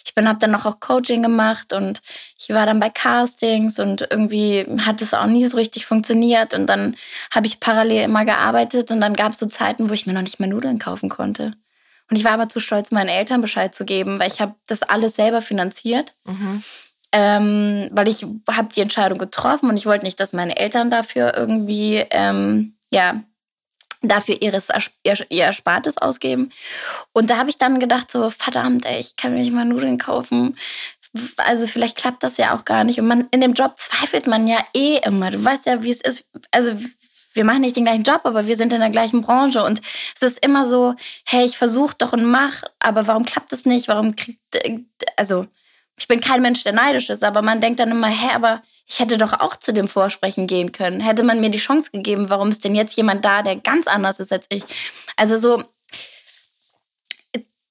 ich 0.05 0.14
bin 0.14 0.27
habe 0.27 0.38
dann 0.38 0.50
noch 0.50 0.66
auch 0.66 0.81
Coaching 0.81 1.22
gemacht 1.22 1.72
und 1.72 2.00
ich 2.38 2.48
war 2.50 2.66
dann 2.66 2.81
bei 2.81 2.90
Castings 2.90 3.79
und 3.79 4.07
irgendwie 4.11 4.66
hat 4.81 5.03
es 5.03 5.14
auch 5.14 5.27
nie 5.27 5.46
so 5.46 5.57
richtig 5.57 5.87
funktioniert 5.87 6.53
und 6.54 6.66
dann 6.66 6.96
habe 7.34 7.46
ich 7.46 7.60
parallel 7.60 8.04
immer 8.04 8.24
gearbeitet 8.24 8.90
und 8.90 9.00
dann 9.00 9.14
gab 9.14 9.32
es 9.32 9.38
so 9.38 9.46
Zeiten, 9.46 9.88
wo 9.88 9.94
ich 9.94 10.06
mir 10.06 10.12
noch 10.12 10.22
nicht 10.22 10.40
mehr 10.40 10.48
Nudeln 10.48 10.78
kaufen 10.78 11.08
konnte. 11.08 11.52
Und 12.10 12.18
ich 12.18 12.24
war 12.24 12.32
aber 12.32 12.48
zu 12.48 12.60
stolz, 12.60 12.90
meinen 12.90 13.08
Eltern 13.08 13.40
Bescheid 13.40 13.74
zu 13.74 13.84
geben, 13.84 14.18
weil 14.18 14.30
ich 14.30 14.40
habe 14.40 14.54
das 14.66 14.82
alles 14.82 15.16
selber 15.16 15.40
finanziert. 15.42 16.14
Mhm. 16.24 16.62
Ähm, 17.12 17.88
weil 17.92 18.08
ich 18.08 18.26
habe 18.50 18.74
die 18.74 18.80
Entscheidung 18.80 19.18
getroffen 19.18 19.68
und 19.68 19.76
ich 19.76 19.86
wollte 19.86 20.04
nicht, 20.04 20.18
dass 20.18 20.32
meine 20.32 20.56
Eltern 20.56 20.90
dafür 20.90 21.34
irgendwie 21.36 22.04
ähm, 22.10 22.76
ja 22.90 23.22
dafür 24.08 24.40
ihres, 24.42 24.68
ihr, 25.02 25.14
ihr 25.30 25.44
Erspartes 25.44 25.98
ausgeben. 25.98 26.50
Und 27.12 27.30
da 27.30 27.38
habe 27.38 27.50
ich 27.50 27.58
dann 27.58 27.80
gedacht, 27.80 28.10
so, 28.10 28.30
verdammt, 28.30 28.86
ey, 28.86 29.00
ich 29.00 29.16
kann 29.16 29.32
mir 29.32 29.40
nicht 29.40 29.52
mal 29.52 29.64
Nudeln 29.64 29.98
kaufen 29.98 30.56
also 31.37 31.66
vielleicht 31.66 31.96
klappt 31.96 32.22
das 32.22 32.37
ja 32.37 32.55
auch 32.55 32.64
gar 32.64 32.85
nicht. 32.85 32.98
Und 32.98 33.07
man 33.07 33.29
in 33.31 33.40
dem 33.40 33.55
Job 33.55 33.74
zweifelt 33.79 34.27
man 34.27 34.46
ja 34.46 34.59
eh 34.74 34.98
immer. 34.98 35.31
Du 35.31 35.44
weißt 35.44 35.66
ja, 35.66 35.83
wie 35.83 35.90
es 35.90 36.00
ist. 36.00 36.24
Also 36.50 36.77
wir 37.35 37.44
machen 37.44 37.62
nicht 37.62 37.77
den 37.77 37.85
gleichen 37.85 38.05
Job, 38.05 38.22
aber 38.24 38.46
wir 38.46 38.57
sind 38.57 38.72
in 38.72 38.81
der 38.81 38.90
gleichen 38.90 39.22
Branche. 39.22 39.62
Und 39.64 39.81
es 40.14 40.22
ist 40.22 40.44
immer 40.44 40.66
so, 40.66 40.94
hey, 41.27 41.44
ich 41.44 41.59
versuche 41.59 41.96
doch 41.98 42.12
und 42.12 42.24
mach, 42.24 42.62
aber 42.79 43.07
warum 43.07 43.24
klappt 43.24 43.53
es 43.53 43.66
nicht? 43.66 43.88
Warum 43.88 44.16
kriegt. 44.16 44.40
Also, 45.16 45.46
ich 45.96 46.09
bin 46.09 46.20
kein 46.20 46.42
Mensch, 46.42 46.64
der 46.64 46.72
neidisch 46.72 47.11
ist, 47.11 47.22
aber 47.22 47.42
man 47.42 47.61
denkt 47.61 47.79
dann 47.79 47.90
immer, 47.90 48.09
hä, 48.09 48.35
aber 48.35 48.62
ich 48.87 48.98
hätte 48.98 49.16
doch 49.16 49.33
auch 49.33 49.57
zu 49.57 49.72
dem 49.72 49.88
Vorsprechen 49.88 50.46
gehen 50.46 50.72
können. 50.72 51.00
Hätte 51.00 51.22
man 51.22 51.40
mir 51.40 51.50
die 51.50 51.59
Chance 51.59 51.90
gegeben, 51.92 52.31
warum 52.31 52.48
ist 52.50 52.64
denn 52.64 52.74
jetzt 52.74 52.96
jemand 52.96 53.24
da, 53.24 53.42
der 53.42 53.57
ganz 53.57 53.87
anders 53.87 54.20
ist 54.20 54.33
als 54.33 54.46
ich? 54.50 54.64
Also 55.16 55.37
so 55.37 55.64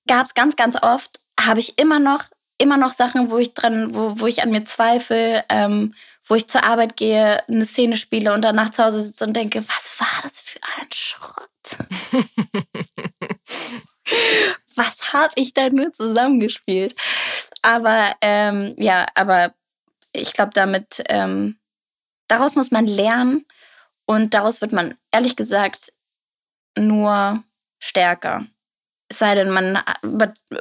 gab 0.07 0.25
es 0.25 0.33
ganz, 0.33 0.55
ganz 0.55 0.81
oft, 0.81 1.19
habe 1.39 1.59
ich 1.59 1.77
immer 1.77 1.99
noch 1.99 2.25
immer 2.63 2.77
noch 2.77 2.93
Sachen, 2.93 3.29
wo 3.29 3.37
ich 3.37 3.53
dran, 3.53 3.93
wo, 3.93 4.19
wo 4.19 4.27
ich 4.27 4.41
an 4.41 4.49
mir 4.49 4.63
zweifle, 4.63 5.45
ähm, 5.49 5.93
wo 6.25 6.35
ich 6.35 6.47
zur 6.47 6.63
Arbeit 6.63 6.97
gehe, 6.97 7.47
eine 7.47 7.65
Szene 7.65 7.97
spiele 7.97 8.33
und 8.33 8.41
danach 8.41 8.69
zu 8.69 8.83
Hause 8.83 9.01
sitze 9.01 9.25
und 9.25 9.33
denke, 9.33 9.63
was 9.67 9.99
war 9.99 10.21
das 10.23 10.39
für 10.39 10.59
ein 10.79 10.87
Schrott? 10.91 11.49
was 14.75 15.13
habe 15.13 15.33
ich 15.35 15.53
da 15.53 15.69
nur 15.69 15.93
zusammengespielt? 15.93 16.95
Aber 17.61 18.15
ähm, 18.21 18.73
ja, 18.77 19.05
aber 19.15 19.53
ich 20.13 20.33
glaube, 20.33 20.51
damit 20.53 21.03
ähm, 21.09 21.59
daraus 22.27 22.55
muss 22.55 22.71
man 22.71 22.87
lernen 22.87 23.45
und 24.05 24.33
daraus 24.33 24.61
wird 24.61 24.71
man 24.71 24.95
ehrlich 25.11 25.35
gesagt 25.35 25.91
nur 26.77 27.43
stärker. 27.79 28.47
Es 29.13 29.19
sei 29.19 29.35
denn, 29.35 29.51
man, 29.51 29.77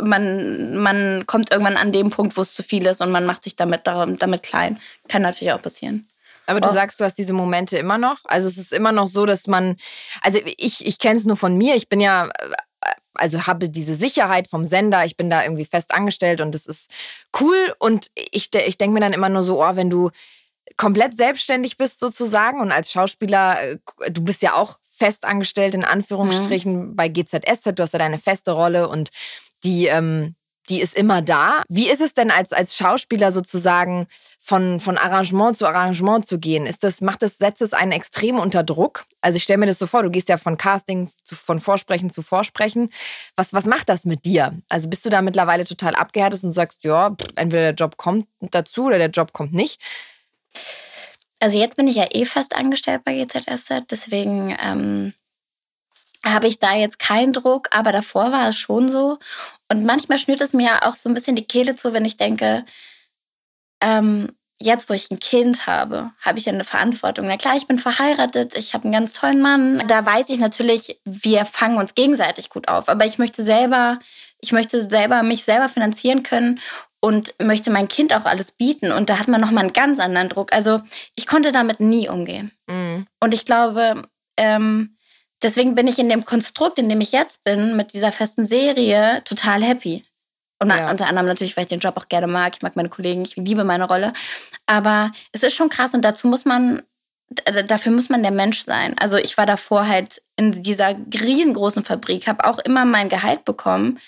man, 0.02 0.76
man 0.76 1.24
kommt 1.26 1.50
irgendwann 1.50 1.78
an 1.78 1.90
dem 1.90 2.10
Punkt, 2.10 2.36
wo 2.36 2.42
es 2.42 2.52
zu 2.52 2.62
viel 2.62 2.84
ist 2.84 3.00
und 3.00 3.10
man 3.10 3.24
macht 3.24 3.42
sich 3.42 3.56
damit, 3.56 3.86
damit 3.86 4.42
klein. 4.42 4.78
Kann 5.08 5.22
natürlich 5.22 5.54
auch 5.54 5.62
passieren. 5.62 6.06
Aber 6.46 6.60
du 6.60 6.68
sagst, 6.68 7.00
du 7.00 7.04
hast 7.04 7.16
diese 7.16 7.32
Momente 7.32 7.78
immer 7.78 7.96
noch. 7.96 8.18
Also 8.24 8.48
es 8.48 8.58
ist 8.58 8.74
immer 8.74 8.92
noch 8.92 9.08
so, 9.08 9.24
dass 9.24 9.46
man, 9.46 9.76
also 10.20 10.38
ich, 10.58 10.84
ich 10.84 10.98
kenne 10.98 11.18
es 11.18 11.24
nur 11.24 11.38
von 11.38 11.56
mir. 11.56 11.76
Ich 11.76 11.88
bin 11.88 11.98
ja, 11.98 12.28
also 13.14 13.46
habe 13.46 13.70
diese 13.70 13.94
Sicherheit 13.94 14.48
vom 14.48 14.66
Sender. 14.66 15.06
Ich 15.06 15.16
bin 15.16 15.30
da 15.30 15.44
irgendwie 15.44 15.64
fest 15.64 15.94
angestellt 15.94 16.42
und 16.42 16.54
das 16.54 16.66
ist 16.66 16.90
cool. 17.40 17.74
Und 17.78 18.10
ich, 18.16 18.54
ich 18.54 18.76
denke 18.76 18.92
mir 18.92 19.00
dann 19.00 19.14
immer 19.14 19.30
nur 19.30 19.44
so, 19.44 19.62
oh, 19.62 19.76
wenn 19.76 19.88
du 19.88 20.10
komplett 20.76 21.16
selbstständig 21.16 21.78
bist 21.78 22.00
sozusagen 22.00 22.60
und 22.60 22.70
als 22.70 22.92
Schauspieler, 22.92 23.62
äh, 23.62 23.78
du 24.10 24.22
bist 24.22 24.42
ja 24.42 24.54
auch 24.54 24.76
festangestellt 25.02 25.74
in 25.74 25.84
Anführungsstrichen 25.84 26.90
mhm. 26.90 26.96
bei 26.96 27.08
GZSZ. 27.08 27.72
Du 27.74 27.82
hast 27.82 27.92
ja 27.92 27.98
deine 27.98 28.18
feste 28.18 28.52
Rolle 28.52 28.88
und 28.88 29.10
die, 29.64 29.86
ähm, 29.86 30.36
die 30.68 30.80
ist 30.80 30.94
immer 30.94 31.22
da. 31.22 31.64
Wie 31.68 31.90
ist 31.90 32.00
es 32.00 32.14
denn 32.14 32.30
als, 32.30 32.52
als 32.52 32.76
Schauspieler 32.76 33.32
sozusagen 33.32 34.06
von, 34.38 34.78
von 34.78 34.96
Arrangement 34.98 35.56
zu 35.56 35.66
Arrangement 35.66 36.24
zu 36.24 36.38
gehen? 36.38 36.66
Ist 36.66 36.84
das, 36.84 37.00
macht 37.00 37.22
das, 37.22 37.38
setzt 37.38 37.62
es 37.62 37.72
einen 37.72 37.90
extrem 37.90 38.38
unter 38.38 38.62
Druck? 38.62 39.04
Also 39.20 39.38
ich 39.38 39.42
stelle 39.42 39.58
mir 39.58 39.66
das 39.66 39.80
so 39.80 39.88
vor, 39.88 40.04
du 40.04 40.10
gehst 40.10 40.28
ja 40.28 40.36
von 40.36 40.56
Casting 40.56 41.10
zu, 41.24 41.34
von 41.34 41.58
Vorsprechen 41.58 42.08
zu 42.08 42.22
Vorsprechen. 42.22 42.88
Was, 43.34 43.52
was 43.52 43.66
macht 43.66 43.88
das 43.88 44.04
mit 44.04 44.24
dir? 44.24 44.56
Also 44.68 44.88
bist 44.88 45.04
du 45.04 45.10
da 45.10 45.20
mittlerweile 45.20 45.64
total 45.64 45.96
abgehärtet 45.96 46.44
und 46.44 46.52
sagst, 46.52 46.84
ja, 46.84 47.16
entweder 47.34 47.72
der 47.72 47.74
Job 47.74 47.96
kommt 47.96 48.28
dazu 48.38 48.84
oder 48.84 48.98
der 48.98 49.10
Job 49.10 49.32
kommt 49.32 49.52
nicht? 49.52 49.80
Also 51.42 51.58
jetzt 51.58 51.76
bin 51.76 51.88
ich 51.88 51.96
ja 51.96 52.06
eh 52.12 52.24
fest 52.24 52.54
angestellt 52.54 53.02
bei 53.04 53.14
GZSZ, 53.14 53.90
deswegen 53.90 54.56
ähm, 54.62 55.12
habe 56.24 56.46
ich 56.46 56.60
da 56.60 56.76
jetzt 56.76 57.00
keinen 57.00 57.32
Druck, 57.32 57.66
aber 57.72 57.90
davor 57.90 58.30
war 58.30 58.48
es 58.48 58.56
schon 58.56 58.88
so. 58.88 59.18
Und 59.68 59.84
manchmal 59.84 60.18
schnürt 60.18 60.40
es 60.40 60.52
mir 60.52 60.86
auch 60.86 60.94
so 60.94 61.08
ein 61.08 61.14
bisschen 61.14 61.34
die 61.34 61.44
Kehle 61.44 61.74
zu, 61.74 61.92
wenn 61.92 62.04
ich 62.04 62.16
denke, 62.16 62.64
ähm, 63.82 64.30
jetzt, 64.60 64.88
wo 64.88 64.94
ich 64.94 65.10
ein 65.10 65.18
Kind 65.18 65.66
habe, 65.66 66.12
habe 66.20 66.38
ich 66.38 66.48
eine 66.48 66.62
Verantwortung. 66.62 67.26
Na 67.26 67.36
klar, 67.36 67.56
ich 67.56 67.66
bin 67.66 67.80
verheiratet, 67.80 68.54
ich 68.54 68.72
habe 68.72 68.84
einen 68.84 68.92
ganz 68.92 69.12
tollen 69.12 69.42
Mann. 69.42 69.82
Da 69.88 70.06
weiß 70.06 70.28
ich 70.28 70.38
natürlich, 70.38 71.00
wir 71.04 71.44
fangen 71.44 71.76
uns 71.76 71.96
gegenseitig 71.96 72.50
gut 72.50 72.68
auf. 72.68 72.88
Aber 72.88 73.04
ich 73.04 73.18
möchte 73.18 73.42
selber, 73.42 73.98
ich 74.38 74.52
möchte 74.52 74.88
selber 74.88 75.24
mich 75.24 75.42
selber 75.42 75.68
finanzieren 75.68 76.22
können 76.22 76.60
und 77.04 77.34
möchte 77.42 77.70
mein 77.70 77.88
Kind 77.88 78.14
auch 78.14 78.24
alles 78.24 78.52
bieten. 78.52 78.92
Und 78.92 79.10
da 79.10 79.18
hat 79.18 79.26
man 79.26 79.40
nochmal 79.40 79.64
einen 79.64 79.72
ganz 79.72 79.98
anderen 79.98 80.28
Druck. 80.28 80.52
Also 80.52 80.80
ich 81.16 81.26
konnte 81.26 81.50
damit 81.50 81.80
nie 81.80 82.08
umgehen. 82.08 82.52
Mhm. 82.68 83.06
Und 83.18 83.34
ich 83.34 83.44
glaube, 83.44 84.04
ähm, 84.36 84.92
deswegen 85.42 85.74
bin 85.74 85.88
ich 85.88 85.98
in 85.98 86.08
dem 86.08 86.24
Konstrukt, 86.24 86.78
in 86.78 86.88
dem 86.88 87.00
ich 87.00 87.10
jetzt 87.10 87.42
bin, 87.42 87.76
mit 87.76 87.92
dieser 87.92 88.12
festen 88.12 88.46
Serie, 88.46 89.20
total 89.24 89.64
happy. 89.64 90.04
Und 90.60 90.70
ja. 90.70 90.88
unter 90.92 91.08
anderem 91.08 91.26
natürlich, 91.26 91.56
weil 91.56 91.64
ich 91.64 91.70
den 91.70 91.80
Job 91.80 91.96
auch 91.96 92.08
gerne 92.08 92.28
mag. 92.28 92.52
Ich 92.54 92.62
mag 92.62 92.76
meine 92.76 92.88
Kollegen, 92.88 93.22
ich 93.22 93.34
liebe 93.34 93.64
meine 93.64 93.88
Rolle. 93.88 94.12
Aber 94.66 95.10
es 95.32 95.42
ist 95.42 95.56
schon 95.56 95.70
krass 95.70 95.94
und 95.94 96.04
dazu 96.04 96.28
muss 96.28 96.44
man, 96.44 96.82
dafür 97.66 97.90
muss 97.90 98.10
man 98.10 98.22
der 98.22 98.30
Mensch 98.30 98.62
sein. 98.62 98.96
Also 99.00 99.16
ich 99.16 99.36
war 99.36 99.46
davor 99.46 99.88
halt 99.88 100.22
in 100.36 100.62
dieser 100.62 100.94
riesengroßen 101.20 101.82
Fabrik, 101.82 102.28
habe 102.28 102.44
auch 102.44 102.60
immer 102.60 102.84
mein 102.84 103.08
Gehalt 103.08 103.44
bekommen 103.44 103.98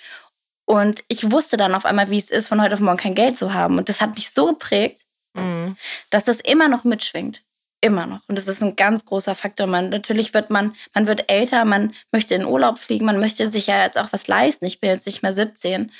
und 0.66 1.04
ich 1.08 1.30
wusste 1.30 1.56
dann 1.56 1.74
auf 1.74 1.84
einmal, 1.84 2.10
wie 2.10 2.18
es 2.18 2.30
ist, 2.30 2.48
von 2.48 2.62
heute 2.62 2.74
auf 2.74 2.80
morgen 2.80 2.96
kein 2.96 3.14
Geld 3.14 3.36
zu 3.36 3.52
haben. 3.52 3.78
Und 3.78 3.88
das 3.88 4.00
hat 4.00 4.14
mich 4.14 4.30
so 4.30 4.46
geprägt, 4.46 5.02
mhm. 5.34 5.76
dass 6.10 6.24
das 6.24 6.40
immer 6.40 6.68
noch 6.68 6.84
mitschwingt. 6.84 7.42
Immer 7.80 8.06
noch. 8.06 8.20
Und 8.28 8.38
das 8.38 8.48
ist 8.48 8.62
ein 8.62 8.76
ganz 8.76 9.04
großer 9.04 9.34
Faktor. 9.34 9.66
Man, 9.66 9.90
natürlich 9.90 10.32
wird 10.32 10.48
man, 10.48 10.74
man 10.94 11.06
wird 11.06 11.30
älter, 11.30 11.66
man 11.66 11.92
möchte 12.12 12.34
in 12.34 12.46
Urlaub 12.46 12.78
fliegen, 12.78 13.04
man 13.04 13.20
möchte 13.20 13.46
sich 13.46 13.66
ja 13.66 13.82
jetzt 13.82 13.98
auch 13.98 14.10
was 14.10 14.26
leisten. 14.26 14.64
Ich 14.64 14.80
bin 14.80 14.88
jetzt 14.88 15.06
nicht 15.06 15.22
mehr 15.22 15.34
17 15.34 15.92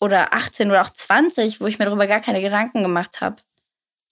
oder 0.00 0.34
18 0.34 0.70
oder 0.70 0.82
auch 0.82 0.90
20, 0.90 1.62
wo 1.62 1.66
ich 1.66 1.78
mir 1.78 1.86
darüber 1.86 2.06
gar 2.06 2.20
keine 2.20 2.42
Gedanken 2.42 2.82
gemacht 2.82 3.22
habe. 3.22 3.36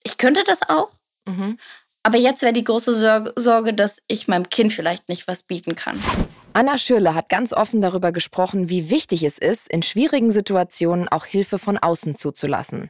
Ich 0.03 0.17
könnte 0.17 0.43
das 0.43 0.67
auch. 0.67 0.89
Mhm. 1.27 1.59
Aber 2.03 2.17
jetzt 2.17 2.41
wäre 2.41 2.53
die 2.53 2.63
große 2.63 3.31
Sorge, 3.35 3.73
dass 3.73 4.01
ich 4.07 4.27
meinem 4.27 4.49
Kind 4.49 4.71
vielleicht 4.71 5.09
nicht 5.09 5.27
was 5.27 5.43
bieten 5.43 5.75
kann. 5.75 6.01
Anna 6.53 6.77
Schürle 6.77 7.13
hat 7.13 7.29
ganz 7.29 7.53
offen 7.53 7.81
darüber 7.81 8.11
gesprochen, 8.11 8.69
wie 8.69 8.89
wichtig 8.89 9.23
es 9.23 9.37
ist, 9.37 9.69
in 9.69 9.83
schwierigen 9.83 10.31
Situationen 10.31 11.07
auch 11.09 11.25
Hilfe 11.25 11.59
von 11.59 11.77
außen 11.77 12.15
zuzulassen. 12.15 12.89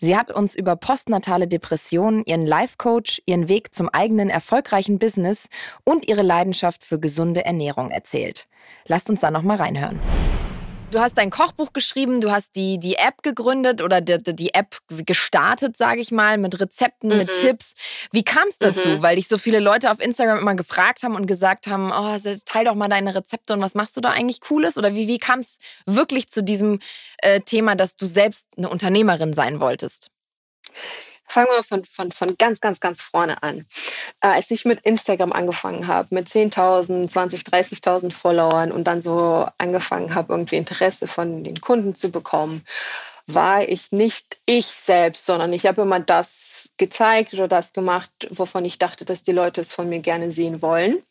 Sie 0.00 0.16
hat 0.16 0.30
uns 0.30 0.54
über 0.54 0.76
postnatale 0.76 1.48
Depressionen, 1.48 2.24
ihren 2.24 2.46
Life-Coach, 2.46 3.22
ihren 3.26 3.48
Weg 3.48 3.74
zum 3.74 3.88
eigenen 3.88 4.30
erfolgreichen 4.30 4.98
Business 4.98 5.48
und 5.84 6.08
ihre 6.08 6.22
Leidenschaft 6.22 6.84
für 6.84 6.98
gesunde 6.98 7.44
Ernährung 7.44 7.90
erzählt. 7.90 8.46
Lasst 8.86 9.10
uns 9.10 9.20
da 9.20 9.30
noch 9.30 9.42
mal 9.42 9.56
reinhören. 9.56 9.98
Du 10.90 11.00
hast 11.00 11.18
dein 11.18 11.30
Kochbuch 11.30 11.74
geschrieben, 11.74 12.22
du 12.22 12.30
hast 12.30 12.56
die, 12.56 12.78
die 12.80 12.94
App 12.94 13.22
gegründet 13.22 13.82
oder 13.82 14.00
die, 14.00 14.34
die 14.34 14.54
App 14.54 14.78
gestartet, 14.88 15.76
sage 15.76 16.00
ich 16.00 16.10
mal, 16.10 16.38
mit 16.38 16.58
Rezepten, 16.58 17.10
mhm. 17.10 17.18
mit 17.18 17.32
Tipps. 17.34 17.74
Wie 18.10 18.22
kam 18.22 18.48
es 18.48 18.56
dazu? 18.56 18.88
Mhm. 18.88 19.02
Weil 19.02 19.16
dich 19.16 19.28
so 19.28 19.36
viele 19.36 19.60
Leute 19.60 19.90
auf 19.90 20.00
Instagram 20.00 20.38
immer 20.38 20.54
gefragt 20.54 21.02
haben 21.02 21.14
und 21.14 21.26
gesagt 21.26 21.66
haben, 21.66 21.92
oh, 21.92 22.16
teil 22.46 22.64
doch 22.64 22.74
mal 22.74 22.88
deine 22.88 23.14
Rezepte 23.14 23.52
und 23.52 23.60
was 23.60 23.74
machst 23.74 23.98
du 23.98 24.00
da 24.00 24.10
eigentlich 24.10 24.40
Cooles? 24.40 24.78
Oder 24.78 24.94
wie, 24.94 25.08
wie 25.08 25.18
kam 25.18 25.40
es 25.40 25.58
wirklich 25.84 26.28
zu 26.28 26.42
diesem 26.42 26.78
äh, 27.18 27.40
Thema, 27.40 27.74
dass 27.74 27.96
du 27.96 28.06
selbst 28.06 28.46
eine 28.56 28.70
Unternehmerin 28.70 29.34
sein 29.34 29.60
wolltest? 29.60 30.10
Fangen 31.28 31.48
wir 31.50 31.62
von, 31.62 31.84
von, 31.84 32.12
von 32.12 32.36
ganz, 32.36 32.60
ganz, 32.60 32.80
ganz 32.80 33.02
vorne 33.02 33.42
an. 33.42 33.66
Äh, 34.20 34.28
als 34.28 34.50
ich 34.50 34.64
mit 34.64 34.80
Instagram 34.80 35.32
angefangen 35.32 35.86
habe, 35.86 36.14
mit 36.14 36.28
10.000, 36.28 37.08
20, 37.08 37.42
30.000 37.42 38.12
Followern 38.12 38.72
und 38.72 38.84
dann 38.84 39.00
so 39.00 39.46
angefangen 39.58 40.14
habe, 40.14 40.32
irgendwie 40.32 40.56
Interesse 40.56 41.06
von 41.06 41.44
den 41.44 41.60
Kunden 41.60 41.94
zu 41.94 42.10
bekommen, 42.10 42.64
war 43.26 43.68
ich 43.68 43.92
nicht 43.92 44.38
ich 44.46 44.66
selbst, 44.66 45.26
sondern 45.26 45.52
ich 45.52 45.66
habe 45.66 45.82
immer 45.82 46.00
das 46.00 46.70
gezeigt 46.78 47.34
oder 47.34 47.46
das 47.46 47.74
gemacht, 47.74 48.10
wovon 48.30 48.64
ich 48.64 48.78
dachte, 48.78 49.04
dass 49.04 49.22
die 49.22 49.32
Leute 49.32 49.60
es 49.60 49.74
von 49.74 49.88
mir 49.88 50.00
gerne 50.00 50.32
sehen 50.32 50.62
wollen. 50.62 51.02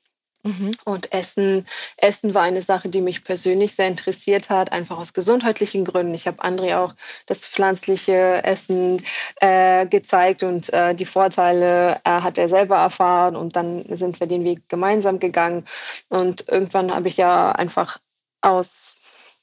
Mhm. 0.47 0.71
Und 0.85 1.11
Essen, 1.11 1.67
Essen 1.97 2.33
war 2.33 2.43
eine 2.43 2.61
Sache, 2.61 2.87
die 2.89 3.01
mich 3.01 3.25
persönlich 3.25 3.75
sehr 3.75 3.89
interessiert 3.89 4.49
hat, 4.49 4.71
einfach 4.71 4.97
aus 4.97 5.11
gesundheitlichen 5.11 5.83
Gründen. 5.83 6.13
Ich 6.13 6.25
habe 6.25 6.41
André 6.41 6.77
auch 6.77 6.93
das 7.25 7.45
pflanzliche 7.45 8.45
Essen 8.45 9.03
äh, 9.41 9.85
gezeigt 9.87 10.43
und 10.43 10.71
äh, 10.71 10.95
die 10.95 11.05
Vorteile 11.05 11.99
äh, 12.05 12.21
hat 12.21 12.37
er 12.37 12.47
selber 12.47 12.77
erfahren 12.77 13.35
und 13.35 13.57
dann 13.57 13.83
sind 13.93 14.21
wir 14.21 14.27
den 14.27 14.45
Weg 14.45 14.69
gemeinsam 14.69 15.19
gegangen. 15.19 15.65
Und 16.07 16.47
irgendwann 16.47 16.95
habe 16.95 17.09
ich 17.09 17.17
ja 17.17 17.51
einfach 17.51 17.99
aus 18.39 18.93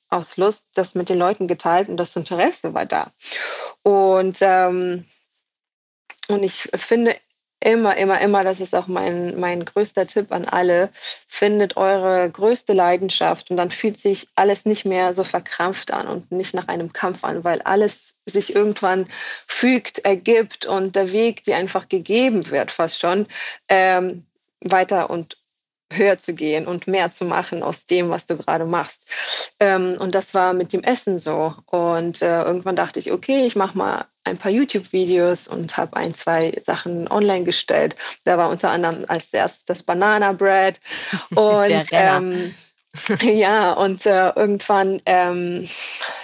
aus 0.09 0.37
Lust 0.37 0.79
das 0.79 0.95
mit 0.95 1.09
den 1.09 1.19
Leuten 1.19 1.49
geteilt 1.49 1.89
und 1.89 1.99
das 1.99 2.17
Interesse 2.17 2.73
war 2.73 2.87
da. 2.87 3.11
Und 3.83 4.39
ähm, 4.41 5.05
und 6.29 6.43
ich 6.43 6.71
finde 6.75 7.17
immer, 7.61 7.97
immer, 7.97 8.21
immer, 8.21 8.43
das 8.45 8.61
ist 8.61 8.75
auch 8.75 8.87
mein, 8.87 9.39
mein 9.39 9.65
größter 9.65 10.07
Tipp 10.07 10.33
an 10.33 10.45
alle, 10.45 10.91
findet 11.27 11.77
eure 11.77 12.31
größte 12.31 12.73
Leidenschaft 12.73 13.51
und 13.51 13.57
dann 13.57 13.71
fühlt 13.71 13.99
sich 13.99 14.29
alles 14.35 14.67
nicht 14.67 14.85
mehr 14.85 15.15
so 15.15 15.25
verkrampft 15.25 15.93
an 15.93 16.07
und 16.07 16.31
nicht 16.31 16.55
nach 16.55 16.69
einem 16.69 16.93
Kampf 16.93 17.25
an, 17.25 17.45
weil 17.45 17.63
alles 17.63 18.21
sich 18.27 18.55
irgendwann 18.55 19.07
fügt, 19.47 20.01
ergibt 20.01 20.67
und 20.67 20.97
der 20.97 21.13
Weg, 21.13 21.45
die 21.45 21.55
einfach 21.55 21.89
gegeben 21.89 22.51
wird, 22.51 22.71
fast 22.71 23.01
schon, 23.01 23.27
ähm, 23.69 24.27
weiter 24.61 25.11
und 25.11 25.37
höher 25.93 26.19
zu 26.19 26.35
gehen 26.35 26.67
und 26.67 26.87
mehr 26.87 27.11
zu 27.13 27.25
machen 27.25 27.63
aus 27.63 27.87
dem, 27.87 28.11
was 28.11 28.27
du 28.27 28.37
gerade 28.37 28.65
machst. 28.65 29.09
Ähm, 29.61 29.97
und 29.99 30.15
das 30.15 30.35
war 30.35 30.53
mit 30.53 30.73
dem 30.73 30.83
Essen 30.83 31.19
so. 31.19 31.55
Und 31.67 32.23
äh, 32.23 32.43
irgendwann 32.43 32.77
dachte 32.77 32.99
ich, 32.99 33.13
okay, 33.13 33.47
ich 33.47 33.55
mache 33.57 33.77
mal 33.77 34.07
ein 34.25 34.39
paar 34.39 34.51
YouTube-Videos 34.51 35.49
und 35.49 35.77
habe 35.77 35.97
ein, 35.97 36.14
zwei 36.14 36.59
Sachen 36.62 37.09
online 37.09 37.45
gestellt. 37.45 37.97
Da 38.25 38.39
war 38.39 38.51
unter 38.51 38.70
anderem 38.70 39.05
als 39.09 39.33
erstes 39.33 39.64
das 39.66 39.83
Banana 39.83 40.33
Bread. 40.33 40.81
Und 41.35 41.87
ähm, 41.93 42.55
ja, 43.22 43.72
und 43.72 44.07
äh, 44.07 44.31
irgendwann 44.37 45.03
ähm, 45.05 45.68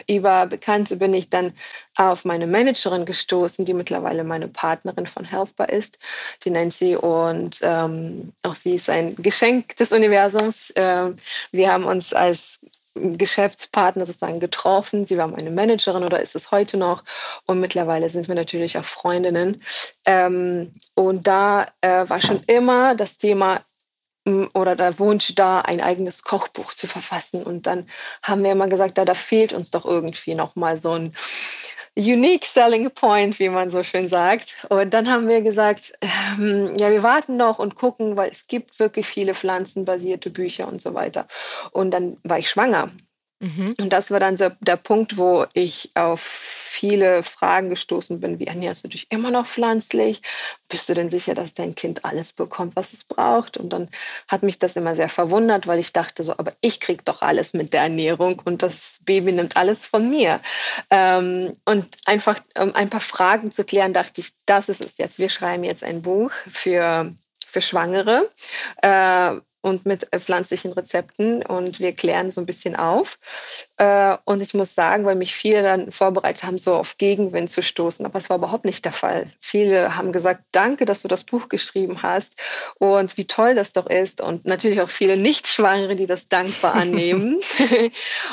über 0.06 0.46
Bekannte 0.46 0.96
bin 0.96 1.14
ich 1.14 1.28
dann 1.28 1.52
auf 1.96 2.24
meine 2.24 2.46
Managerin 2.46 3.04
gestoßen, 3.04 3.64
die 3.64 3.74
mittlerweile 3.74 4.24
meine 4.24 4.48
Partnerin 4.48 5.06
von 5.06 5.24
Helpbar 5.24 5.68
ist, 5.68 5.98
die 6.44 6.50
Nancy. 6.50 6.96
Und 6.96 7.58
ähm, 7.62 8.32
auch 8.42 8.54
sie 8.54 8.76
ist 8.76 8.88
ein 8.88 9.16
Geschenk 9.16 9.76
des 9.76 9.92
Universums. 9.92 10.70
Äh, 10.70 11.10
wir 11.50 11.72
haben 11.72 11.84
uns 11.84 12.12
als 12.12 12.60
Geschäftspartner 12.94 14.06
sozusagen 14.06 14.40
getroffen. 14.40 15.04
Sie 15.04 15.16
war 15.16 15.28
meine 15.28 15.50
Managerin 15.50 16.04
oder 16.04 16.20
ist 16.20 16.34
es 16.34 16.50
heute 16.50 16.76
noch. 16.76 17.04
Und 17.46 17.60
mittlerweile 17.60 18.10
sind 18.10 18.28
wir 18.28 18.34
natürlich 18.34 18.78
auch 18.78 18.84
Freundinnen. 18.84 19.62
Ähm, 20.04 20.72
und 20.94 21.26
da 21.26 21.66
äh, 21.80 22.08
war 22.08 22.20
schon 22.20 22.42
immer 22.46 22.94
das 22.94 23.18
Thema 23.18 23.64
oder 24.54 24.76
der 24.76 24.98
Wunsch 24.98 25.34
da, 25.34 25.60
ein 25.60 25.80
eigenes 25.80 26.24
Kochbuch 26.24 26.74
zu 26.74 26.86
verfassen. 26.86 27.42
Und 27.42 27.66
dann 27.66 27.86
haben 28.22 28.44
wir 28.44 28.52
immer 28.52 28.68
gesagt, 28.68 28.98
da, 28.98 29.04
da 29.04 29.14
fehlt 29.14 29.52
uns 29.52 29.70
doch 29.70 29.86
irgendwie 29.86 30.34
noch 30.34 30.56
mal 30.56 30.76
so 30.78 30.92
ein 30.92 31.14
unique 31.96 32.44
selling 32.44 32.90
point, 32.90 33.38
wie 33.38 33.48
man 33.48 33.70
so 33.70 33.82
schön 33.82 34.08
sagt. 34.08 34.66
Und 34.68 34.92
dann 34.94 35.08
haben 35.08 35.28
wir 35.28 35.42
gesagt, 35.42 35.92
ähm, 36.00 36.76
ja, 36.78 36.90
wir 36.90 37.02
warten 37.02 37.36
noch 37.36 37.58
und 37.58 37.74
gucken, 37.74 38.16
weil 38.16 38.30
es 38.30 38.46
gibt 38.46 38.78
wirklich 38.78 39.06
viele 39.06 39.34
pflanzenbasierte 39.34 40.30
Bücher 40.30 40.68
und 40.68 40.80
so 40.80 40.94
weiter. 40.94 41.26
Und 41.72 41.90
dann 41.90 42.16
war 42.22 42.38
ich 42.38 42.48
schwanger. 42.48 42.90
Mhm. 43.40 43.74
Und 43.80 43.90
das 43.90 44.10
war 44.10 44.20
dann 44.20 44.36
so 44.36 44.50
der 44.60 44.76
Punkt, 44.76 45.16
wo 45.16 45.46
ich 45.54 45.90
auf 45.94 46.20
viele 46.20 47.22
Fragen 47.22 47.70
gestoßen 47.70 48.20
bin, 48.20 48.38
wie 48.38 48.46
ernährst 48.46 48.84
du 48.84 48.88
dich 48.88 49.06
immer 49.10 49.30
noch 49.30 49.46
pflanzlich? 49.46 50.20
Bist 50.68 50.88
du 50.88 50.94
denn 50.94 51.08
sicher, 51.08 51.34
dass 51.34 51.54
dein 51.54 51.74
Kind 51.74 52.04
alles 52.04 52.32
bekommt, 52.32 52.76
was 52.76 52.92
es 52.92 53.04
braucht? 53.04 53.56
Und 53.56 53.70
dann 53.70 53.88
hat 54.28 54.42
mich 54.42 54.58
das 54.58 54.76
immer 54.76 54.94
sehr 54.94 55.08
verwundert, 55.08 55.66
weil 55.66 55.78
ich 55.78 55.94
dachte 55.94 56.22
so, 56.22 56.32
aber 56.36 56.52
ich 56.60 56.80
kriege 56.80 57.02
doch 57.02 57.22
alles 57.22 57.54
mit 57.54 57.72
der 57.72 57.80
Ernährung 57.82 58.42
und 58.44 58.62
das 58.62 59.00
Baby 59.06 59.32
nimmt 59.32 59.56
alles 59.56 59.86
von 59.86 60.10
mir. 60.10 60.40
Ähm, 60.90 61.56
und 61.64 61.86
einfach 62.04 62.40
um 62.58 62.74
ein 62.74 62.90
paar 62.90 63.00
Fragen 63.00 63.52
zu 63.52 63.64
klären, 63.64 63.94
dachte 63.94 64.20
ich, 64.20 64.32
das 64.44 64.68
ist 64.68 64.82
es 64.82 64.98
jetzt. 64.98 65.18
Wir 65.18 65.30
schreiben 65.30 65.64
jetzt 65.64 65.82
ein 65.82 66.02
Buch 66.02 66.30
für 66.46 67.14
für 67.50 67.62
Schwangere, 67.62 68.30
äh, 68.80 69.34
und 69.62 69.86
mit 69.86 70.12
äh, 70.12 70.20
pflanzlichen 70.20 70.72
Rezepten 70.72 71.42
und 71.44 71.80
wir 71.80 71.92
klären 71.92 72.30
so 72.30 72.40
ein 72.40 72.46
bisschen 72.46 72.76
auf. 72.76 73.18
Äh, 73.76 74.16
und 74.24 74.40
ich 74.40 74.54
muss 74.54 74.74
sagen, 74.74 75.04
weil 75.04 75.16
mich 75.16 75.34
viele 75.34 75.62
dann 75.62 75.90
vorbereitet 75.90 76.44
haben, 76.44 76.58
so 76.58 76.74
auf 76.74 76.98
Gegenwind 76.98 77.50
zu 77.50 77.62
stoßen, 77.62 78.04
aber 78.06 78.18
es 78.18 78.30
war 78.30 78.38
überhaupt 78.38 78.64
nicht 78.64 78.84
der 78.84 78.92
Fall. 78.92 79.32
Viele 79.38 79.96
haben 79.96 80.12
gesagt, 80.12 80.42
danke, 80.52 80.84
dass 80.84 81.02
du 81.02 81.08
das 81.08 81.24
Buch 81.24 81.48
geschrieben 81.48 82.02
hast 82.02 82.40
und 82.78 83.16
wie 83.16 83.26
toll 83.26 83.54
das 83.54 83.72
doch 83.72 83.86
ist. 83.86 84.20
Und 84.20 84.44
natürlich 84.44 84.80
auch 84.80 84.90
viele 84.90 85.16
Nichtschwangere, 85.16 85.96
die 85.96 86.06
das 86.06 86.28
dankbar 86.28 86.74
annehmen. 86.74 87.40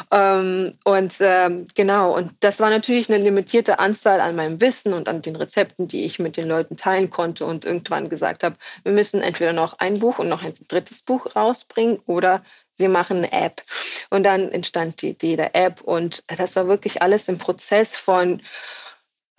Ähm, 0.09 0.73
und 0.83 1.15
ähm, 1.19 1.65
genau, 1.75 2.15
und 2.15 2.31
das 2.39 2.59
war 2.59 2.69
natürlich 2.69 3.09
eine 3.09 3.21
limitierte 3.21 3.79
Anzahl 3.79 4.21
an 4.21 4.35
meinem 4.35 4.61
Wissen 4.61 4.93
und 4.93 5.09
an 5.09 5.21
den 5.21 5.35
Rezepten, 5.35 5.87
die 5.87 6.05
ich 6.05 6.19
mit 6.19 6.37
den 6.37 6.47
Leuten 6.47 6.77
teilen 6.77 7.09
konnte 7.09 7.45
und 7.45 7.65
irgendwann 7.65 8.07
gesagt 8.07 8.43
habe, 8.43 8.55
wir 8.83 8.93
müssen 8.93 9.21
entweder 9.21 9.53
noch 9.53 9.79
ein 9.79 9.99
Buch 9.99 10.19
und 10.19 10.29
noch 10.29 10.43
ein 10.43 10.53
drittes 10.67 11.01
Buch 11.01 11.16
Buch 11.17 11.35
rausbringen 11.35 11.99
oder 12.05 12.43
wir 12.77 12.89
machen 12.89 13.17
eine 13.17 13.31
App. 13.31 13.63
Und 14.09 14.23
dann 14.23 14.51
entstand 14.51 15.01
die 15.01 15.09
Idee 15.09 15.35
der 15.35 15.55
App 15.55 15.81
und 15.81 16.23
das 16.27 16.55
war 16.55 16.67
wirklich 16.67 17.01
alles 17.01 17.27
im 17.27 17.37
Prozess 17.37 17.97
von 17.97 18.41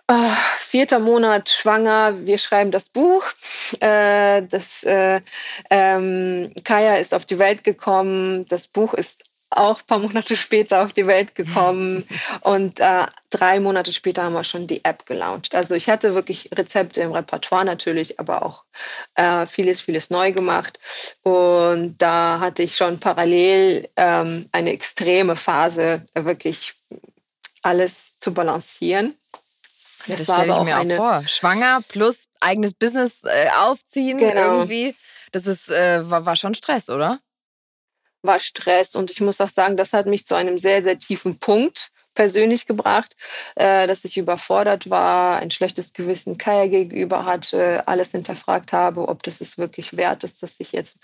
äh, 0.07 0.35
vierter 0.57 0.99
Monat 0.99 1.49
schwanger, 1.49 2.25
wir 2.25 2.37
schreiben 2.37 2.71
das 2.71 2.89
Buch. 2.89 3.23
Äh, 3.79 4.43
das, 4.43 4.83
äh, 4.83 5.21
ähm, 5.69 6.51
Kaya 6.63 6.95
ist 6.95 7.13
auf 7.13 7.25
die 7.25 7.39
Welt 7.39 7.63
gekommen, 7.63 8.45
das 8.47 8.67
Buch 8.67 8.93
ist 8.95 9.28
auch 9.49 9.79
ein 9.79 9.85
paar 9.85 9.99
Monate 9.99 10.35
später 10.35 10.83
auf 10.83 10.93
die 10.93 11.07
Welt 11.07 11.35
gekommen 11.35 12.07
und 12.41 12.79
äh, 12.79 13.05
drei 13.29 13.59
Monate 13.59 13.91
später 13.91 14.23
haben 14.23 14.33
wir 14.33 14.43
schon 14.43 14.67
die 14.67 14.85
App 14.85 15.05
gelauncht. 15.05 15.55
Also 15.55 15.75
ich 15.75 15.89
hatte 15.89 16.13
wirklich 16.13 16.49
Rezepte 16.53 17.01
im 17.01 17.11
Repertoire 17.11 17.65
natürlich, 17.65 18.19
aber 18.19 18.45
auch 18.45 18.63
äh, 19.15 19.45
vieles, 19.45 19.81
vieles 19.81 20.09
neu 20.09 20.31
gemacht. 20.31 20.79
Und 21.23 21.97
da 21.97 22.39
hatte 22.39 22.63
ich 22.63 22.77
schon 22.77 22.99
parallel 22.99 23.89
ähm, 23.95 24.47
eine 24.51 24.71
extreme 24.71 25.35
Phase, 25.35 26.05
wirklich 26.13 26.75
alles 27.61 28.19
zu 28.19 28.33
balancieren. 28.33 29.15
Ja, 30.05 30.15
das, 30.15 30.27
das 30.27 30.37
stelle 30.37 30.53
ich 30.53 30.63
mir 30.63 30.79
auch 30.79 30.97
vor. 30.97 31.27
Schwanger 31.27 31.81
plus 31.87 32.25
eigenes 32.39 32.73
Business 32.73 33.23
äh, 33.23 33.49
aufziehen 33.57 34.17
genau. 34.17 34.59
irgendwie. 34.59 34.95
Das 35.31 35.45
ist, 35.45 35.69
äh, 35.69 36.09
war, 36.09 36.25
war 36.25 36.35
schon 36.35 36.55
Stress, 36.55 36.89
oder? 36.89 37.19
War 38.21 38.39
Stress. 38.39 38.95
Und 38.95 39.11
ich 39.11 39.21
muss 39.21 39.41
auch 39.41 39.49
sagen, 39.49 39.77
das 39.77 39.93
hat 39.93 40.05
mich 40.05 40.25
zu 40.25 40.35
einem 40.35 40.57
sehr, 40.57 40.83
sehr 40.83 40.97
tiefen 40.97 41.39
Punkt 41.39 41.91
persönlich 42.15 42.65
gebracht, 42.65 43.15
äh, 43.55 43.87
dass 43.87 44.03
ich 44.03 44.17
überfordert 44.17 44.89
war, 44.89 45.37
ein 45.37 45.51
schlechtes 45.51 45.93
Gewissen 45.93 46.37
Kaya 46.37 46.67
gegenüber 46.67 47.25
hatte, 47.25 47.87
alles 47.87 48.11
hinterfragt 48.11 48.73
habe, 48.73 49.07
ob 49.07 49.23
das 49.23 49.39
es 49.39 49.57
wirklich 49.57 49.95
wert 49.95 50.23
ist, 50.23 50.43
dass 50.43 50.59
ich 50.59 50.73
jetzt 50.73 50.97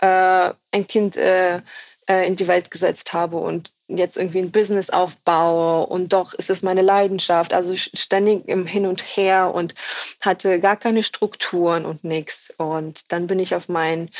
äh, 0.00 0.52
ein 0.72 0.86
Kind 0.88 1.16
äh, 1.16 1.62
in 2.08 2.36
die 2.36 2.48
Welt 2.48 2.70
gesetzt 2.70 3.12
habe 3.12 3.36
und 3.36 3.70
jetzt 3.86 4.16
irgendwie 4.16 4.38
ein 4.38 4.50
Business 4.50 4.90
aufbaue 4.90 5.86
und 5.86 6.12
doch 6.12 6.34
ist 6.34 6.50
es 6.50 6.62
meine 6.62 6.82
Leidenschaft, 6.82 7.52
also 7.52 7.76
ständig 7.76 8.48
im 8.48 8.66
Hin 8.66 8.86
und 8.86 9.02
Her 9.02 9.52
und 9.54 9.74
hatte 10.20 10.58
gar 10.60 10.76
keine 10.76 11.02
Strukturen 11.02 11.84
und 11.84 12.04
nichts. 12.04 12.52
Und 12.56 13.12
dann 13.12 13.26
bin 13.26 13.38
ich 13.38 13.54
auf 13.54 13.68
meinen 13.68 14.10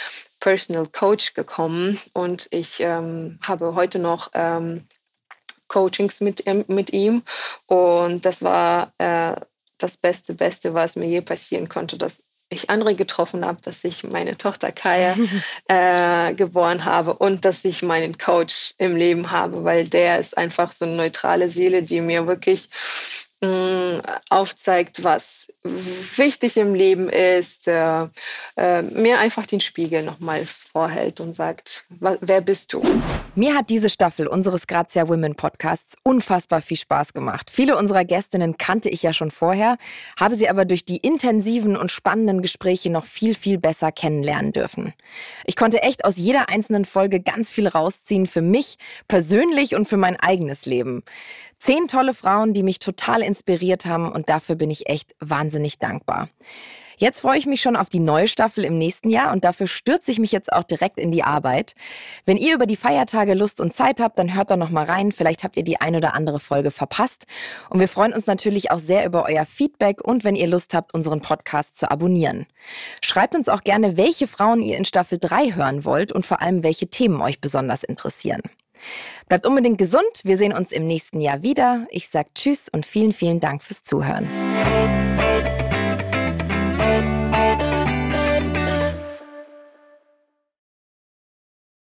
Personal 0.40 0.86
Coach 0.86 1.34
gekommen 1.34 1.98
und 2.12 2.48
ich 2.50 2.80
ähm, 2.80 3.38
habe 3.46 3.74
heute 3.74 3.98
noch 3.98 4.30
ähm, 4.34 4.86
Coachings 5.68 6.20
mit, 6.20 6.44
mit 6.68 6.92
ihm. 6.92 7.22
Und 7.66 8.24
das 8.24 8.42
war 8.42 8.92
äh, 8.98 9.36
das 9.78 9.96
Beste, 9.96 10.34
Beste, 10.34 10.74
was 10.74 10.96
mir 10.96 11.06
je 11.06 11.20
passieren 11.20 11.68
konnte, 11.68 11.96
dass 11.96 12.24
ich 12.50 12.70
andere 12.70 12.94
getroffen 12.94 13.44
habe, 13.44 13.60
dass 13.62 13.84
ich 13.84 14.04
meine 14.04 14.38
Tochter 14.38 14.72
Kaya 14.72 15.14
äh, 15.68 16.34
geboren 16.34 16.84
habe 16.86 17.14
und 17.14 17.44
dass 17.44 17.64
ich 17.64 17.82
meinen 17.82 18.16
Coach 18.16 18.74
im 18.78 18.96
Leben 18.96 19.30
habe, 19.30 19.64
weil 19.64 19.86
der 19.86 20.18
ist 20.18 20.36
einfach 20.36 20.72
so 20.72 20.86
eine 20.86 20.96
neutrale 20.96 21.48
Seele, 21.50 21.82
die 21.82 22.00
mir 22.00 22.26
wirklich 22.26 22.70
aufzeigt, 24.30 25.04
was 25.04 25.58
wichtig 25.62 26.56
im 26.56 26.74
Leben 26.74 27.08
ist, 27.08 27.68
äh, 27.68 28.06
äh, 28.56 28.82
mir 28.82 29.18
einfach 29.18 29.46
den 29.46 29.60
Spiegel 29.60 30.02
nochmal 30.02 30.44
vorhält 30.46 31.20
und 31.20 31.36
sagt, 31.36 31.86
wer 31.90 32.40
bist 32.40 32.72
du? 32.72 32.82
Mir 33.34 33.54
hat 33.54 33.70
diese 33.70 33.90
Staffel 33.90 34.26
unseres 34.26 34.66
Grazia 34.66 35.08
Women 35.08 35.36
Podcasts 35.36 35.96
unfassbar 36.02 36.60
viel 36.60 36.76
Spaß 36.76 37.12
gemacht. 37.12 37.50
Viele 37.50 37.76
unserer 37.76 38.04
Gästinnen 38.04 38.58
kannte 38.58 38.88
ich 38.88 39.02
ja 39.02 39.12
schon 39.12 39.30
vorher, 39.30 39.76
habe 40.18 40.34
sie 40.34 40.48
aber 40.48 40.64
durch 40.64 40.84
die 40.84 40.96
intensiven 40.96 41.76
und 41.76 41.92
spannenden 41.92 42.42
Gespräche 42.42 42.90
noch 42.90 43.04
viel, 43.04 43.34
viel 43.34 43.58
besser 43.58 43.92
kennenlernen 43.92 44.52
dürfen. 44.52 44.94
Ich 45.44 45.54
konnte 45.54 45.82
echt 45.82 46.04
aus 46.04 46.16
jeder 46.16 46.48
einzelnen 46.48 46.84
Folge 46.84 47.20
ganz 47.20 47.50
viel 47.52 47.68
rausziehen 47.68 48.26
für 48.26 48.42
mich 48.42 48.78
persönlich 49.06 49.76
und 49.76 49.86
für 49.86 49.96
mein 49.96 50.16
eigenes 50.16 50.66
Leben. 50.66 51.04
Zehn 51.58 51.88
tolle 51.88 52.14
Frauen, 52.14 52.54
die 52.54 52.62
mich 52.62 52.78
total 52.78 53.22
inspiriert 53.22 53.84
haben 53.86 54.10
und 54.12 54.30
dafür 54.30 54.54
bin 54.54 54.70
ich 54.70 54.88
echt 54.88 55.14
wahnsinnig 55.20 55.78
dankbar. 55.78 56.28
Jetzt 57.00 57.20
freue 57.20 57.38
ich 57.38 57.46
mich 57.46 57.60
schon 57.60 57.76
auf 57.76 57.88
die 57.88 58.00
neue 58.00 58.26
Staffel 58.26 58.64
im 58.64 58.76
nächsten 58.76 59.08
Jahr 59.08 59.32
und 59.32 59.44
dafür 59.44 59.68
stürze 59.68 60.10
ich 60.10 60.18
mich 60.18 60.32
jetzt 60.32 60.52
auch 60.52 60.64
direkt 60.64 60.98
in 60.98 61.12
die 61.12 61.22
Arbeit. 61.22 61.74
Wenn 62.26 62.36
ihr 62.36 62.56
über 62.56 62.66
die 62.66 62.74
Feiertage 62.74 63.34
Lust 63.34 63.60
und 63.60 63.72
Zeit 63.72 64.00
habt, 64.00 64.18
dann 64.18 64.34
hört 64.34 64.50
da 64.50 64.56
noch 64.56 64.70
mal 64.70 64.84
rein. 64.84 65.12
Vielleicht 65.12 65.44
habt 65.44 65.56
ihr 65.56 65.62
die 65.62 65.80
ein 65.80 65.94
oder 65.94 66.14
andere 66.14 66.40
Folge 66.40 66.72
verpasst. 66.72 67.26
Und 67.70 67.78
wir 67.78 67.86
freuen 67.86 68.12
uns 68.12 68.26
natürlich 68.26 68.72
auch 68.72 68.80
sehr 68.80 69.06
über 69.06 69.26
euer 69.26 69.44
Feedback 69.44 70.02
und 70.02 70.24
wenn 70.24 70.34
ihr 70.34 70.48
Lust 70.48 70.74
habt, 70.74 70.92
unseren 70.92 71.20
Podcast 71.20 71.76
zu 71.76 71.88
abonnieren. 71.88 72.46
Schreibt 73.00 73.36
uns 73.36 73.48
auch 73.48 73.62
gerne, 73.62 73.96
welche 73.96 74.26
Frauen 74.26 74.60
ihr 74.60 74.76
in 74.76 74.84
Staffel 74.84 75.18
3 75.20 75.54
hören 75.54 75.84
wollt 75.84 76.10
und 76.10 76.26
vor 76.26 76.42
allem, 76.42 76.64
welche 76.64 76.88
Themen 76.88 77.20
euch 77.20 77.40
besonders 77.40 77.84
interessieren. 77.84 78.42
Bleibt 79.28 79.46
unbedingt 79.46 79.78
gesund. 79.78 80.02
Wir 80.24 80.38
sehen 80.38 80.52
uns 80.52 80.72
im 80.72 80.86
nächsten 80.86 81.20
Jahr 81.20 81.42
wieder. 81.42 81.86
Ich 81.90 82.08
sage 82.08 82.28
Tschüss 82.34 82.68
und 82.68 82.86
vielen, 82.86 83.12
vielen 83.12 83.40
Dank 83.40 83.62
fürs 83.62 83.82
Zuhören. 83.82 84.26